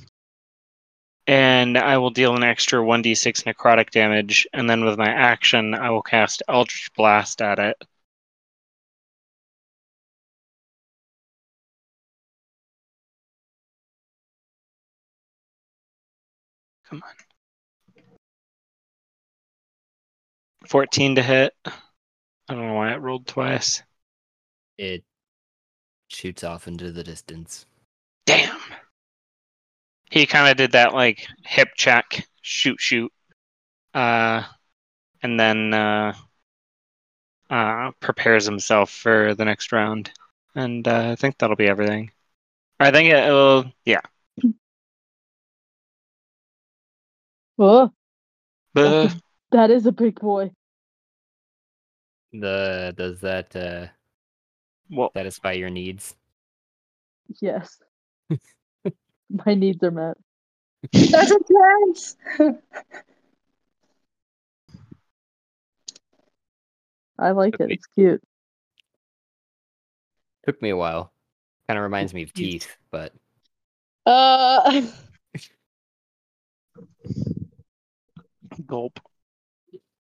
[1.27, 5.91] and I will deal an extra 1d6 necrotic damage, and then with my action, I
[5.91, 7.83] will cast Eldritch Blast at it.
[16.89, 17.11] Come on.
[20.69, 21.55] 14 to hit.
[21.67, 21.73] I
[22.49, 23.83] don't know why it rolled twice.
[24.79, 25.05] It
[26.09, 27.67] shoots off into the distance.
[28.27, 28.61] Damn.
[30.11, 33.13] He kind of did that like hip check, shoot, shoot,
[33.95, 34.45] uh,
[35.23, 36.15] and then uh,
[37.51, 40.11] uh, prepares himself for the next round.
[40.55, 42.11] And uh, I think that'll be everything.
[42.81, 43.73] I think it will.
[43.85, 44.03] Yeah.
[47.59, 47.93] Oh,
[48.77, 49.09] Uh,
[49.53, 50.53] that is a big boy.
[52.35, 53.87] The does that uh,
[54.91, 56.17] well, satisfy your needs?
[57.41, 57.81] Yes.
[59.31, 60.17] My needs are met.
[60.93, 62.17] That's intense.
[67.19, 67.71] I like it.
[67.71, 68.23] It's cute.
[70.47, 71.13] Took me a while.
[71.69, 73.13] Kind of reminds me of teeth, but
[74.05, 74.83] Uh,
[78.67, 79.01] gulp.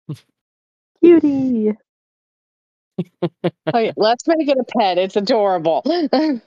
[1.03, 1.73] Cutie.
[3.67, 4.97] okay, let's make it a pet.
[4.97, 5.83] It's adorable.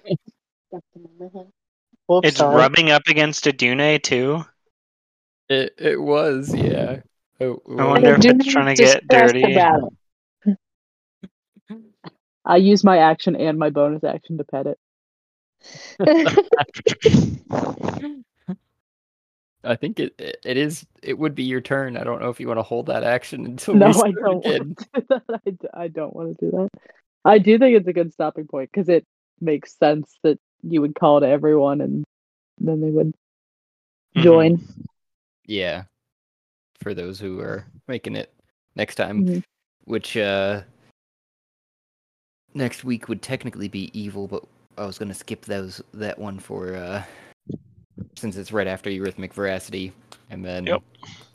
[2.06, 2.56] Whoops, It's sorry.
[2.56, 4.44] rubbing up against Adune too.
[5.48, 7.00] it it was yeah.
[7.40, 9.56] Oh, I wonder if it's trying to get dirty.
[12.44, 14.78] I use my action and my bonus action to pet it.
[16.00, 16.48] it.
[19.64, 20.84] I think it, it it is.
[21.02, 21.96] It would be your turn.
[21.96, 24.44] I don't know if you want to hold that action until No, we I don't
[24.44, 24.76] again.
[24.76, 25.22] want to do that.
[25.46, 26.68] I, d- I don't want to do that.
[27.24, 29.06] I do think it's a good stopping point because it
[29.40, 32.04] makes sense that you would call to everyone and
[32.58, 33.12] then they would
[34.16, 34.22] Mhm.
[34.22, 34.68] join.
[35.46, 35.84] Yeah,
[36.80, 38.32] for those who are making it
[38.74, 39.44] next time, Mhm.
[39.84, 40.62] which uh
[42.54, 44.44] next week would technically be evil, but
[44.76, 47.04] I was gonna skip those that one for uh
[48.16, 49.92] since it's right after Eurythmic Veracity,
[50.30, 50.82] and then Yep.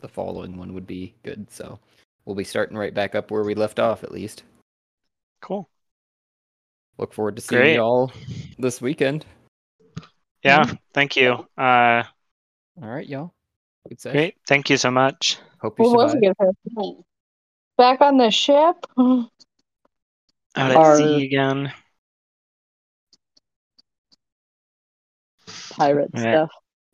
[0.01, 1.49] the following one would be good.
[1.51, 1.79] So
[2.25, 4.43] we'll be starting right back up where we left off, at least.
[5.41, 5.69] Cool.
[6.97, 7.73] Look forward to seeing Great.
[7.75, 8.11] you all
[8.57, 9.25] this weekend.
[10.43, 10.65] Yeah.
[10.93, 11.33] Thank you.
[11.57, 12.03] Uh,
[12.81, 13.33] All right, y'all.
[13.87, 14.17] Good session.
[14.17, 14.35] great.
[14.47, 15.37] Thank you so much.
[15.61, 16.31] Hope you What was survive.
[16.31, 16.51] it gonna
[16.95, 17.03] say?
[17.77, 18.75] Back on the ship?
[18.97, 19.29] Out
[20.57, 21.71] Our- at sea again.
[25.71, 26.21] Pirate Yeah.
[26.21, 26.49] stuff.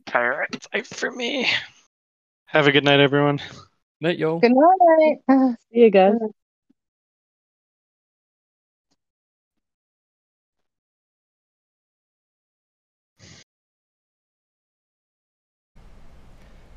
[0.06, 1.48] Pirate life for me.
[2.46, 3.40] Have a good night, everyone.
[4.02, 4.40] Night, y'all.
[4.40, 5.56] Good night.
[5.72, 6.14] See you guys.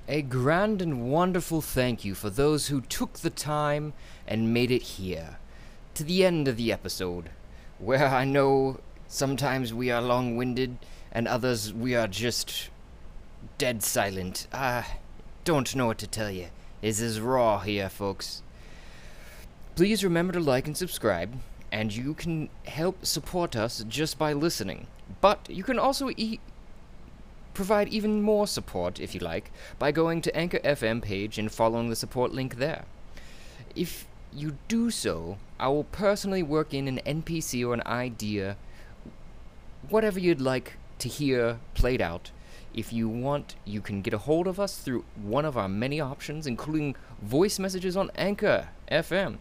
[0.08, 3.92] A grand and wonderful thank you for those who took the time
[4.26, 5.38] and made it here,
[5.94, 7.30] to the end of the episode.
[7.78, 10.78] where I know sometimes we are long winded
[11.12, 12.70] and others we are just
[13.58, 14.46] dead silent.
[14.52, 14.86] I
[15.44, 16.48] don't know what to tell you.
[16.80, 18.42] This is raw here, folks.
[19.74, 21.34] Please remember to like and subscribe,
[21.70, 24.86] and you can help support us just by listening.
[25.20, 26.40] But you can also e-
[27.56, 31.88] provide even more support, if you like, by going to Anchor FM page and following
[31.88, 32.84] the support link there.
[33.74, 38.58] If you do so, I will personally work in an NPC or an idea,
[39.88, 42.30] whatever you'd like to hear played out.
[42.74, 45.98] If you want, you can get a hold of us through one of our many
[45.98, 49.38] options, including voice messages on Anchor FM,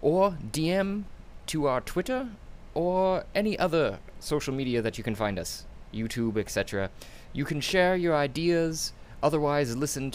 [0.00, 1.04] or DM
[1.48, 2.30] to our Twitter,
[2.72, 6.90] or any other social media that you can find us, YouTube, etc.
[7.34, 10.12] You can share your ideas, otherwise, listen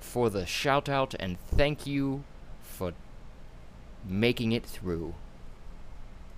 [0.00, 2.24] for the shout out and thank you
[2.60, 2.92] for
[4.04, 5.14] making it through.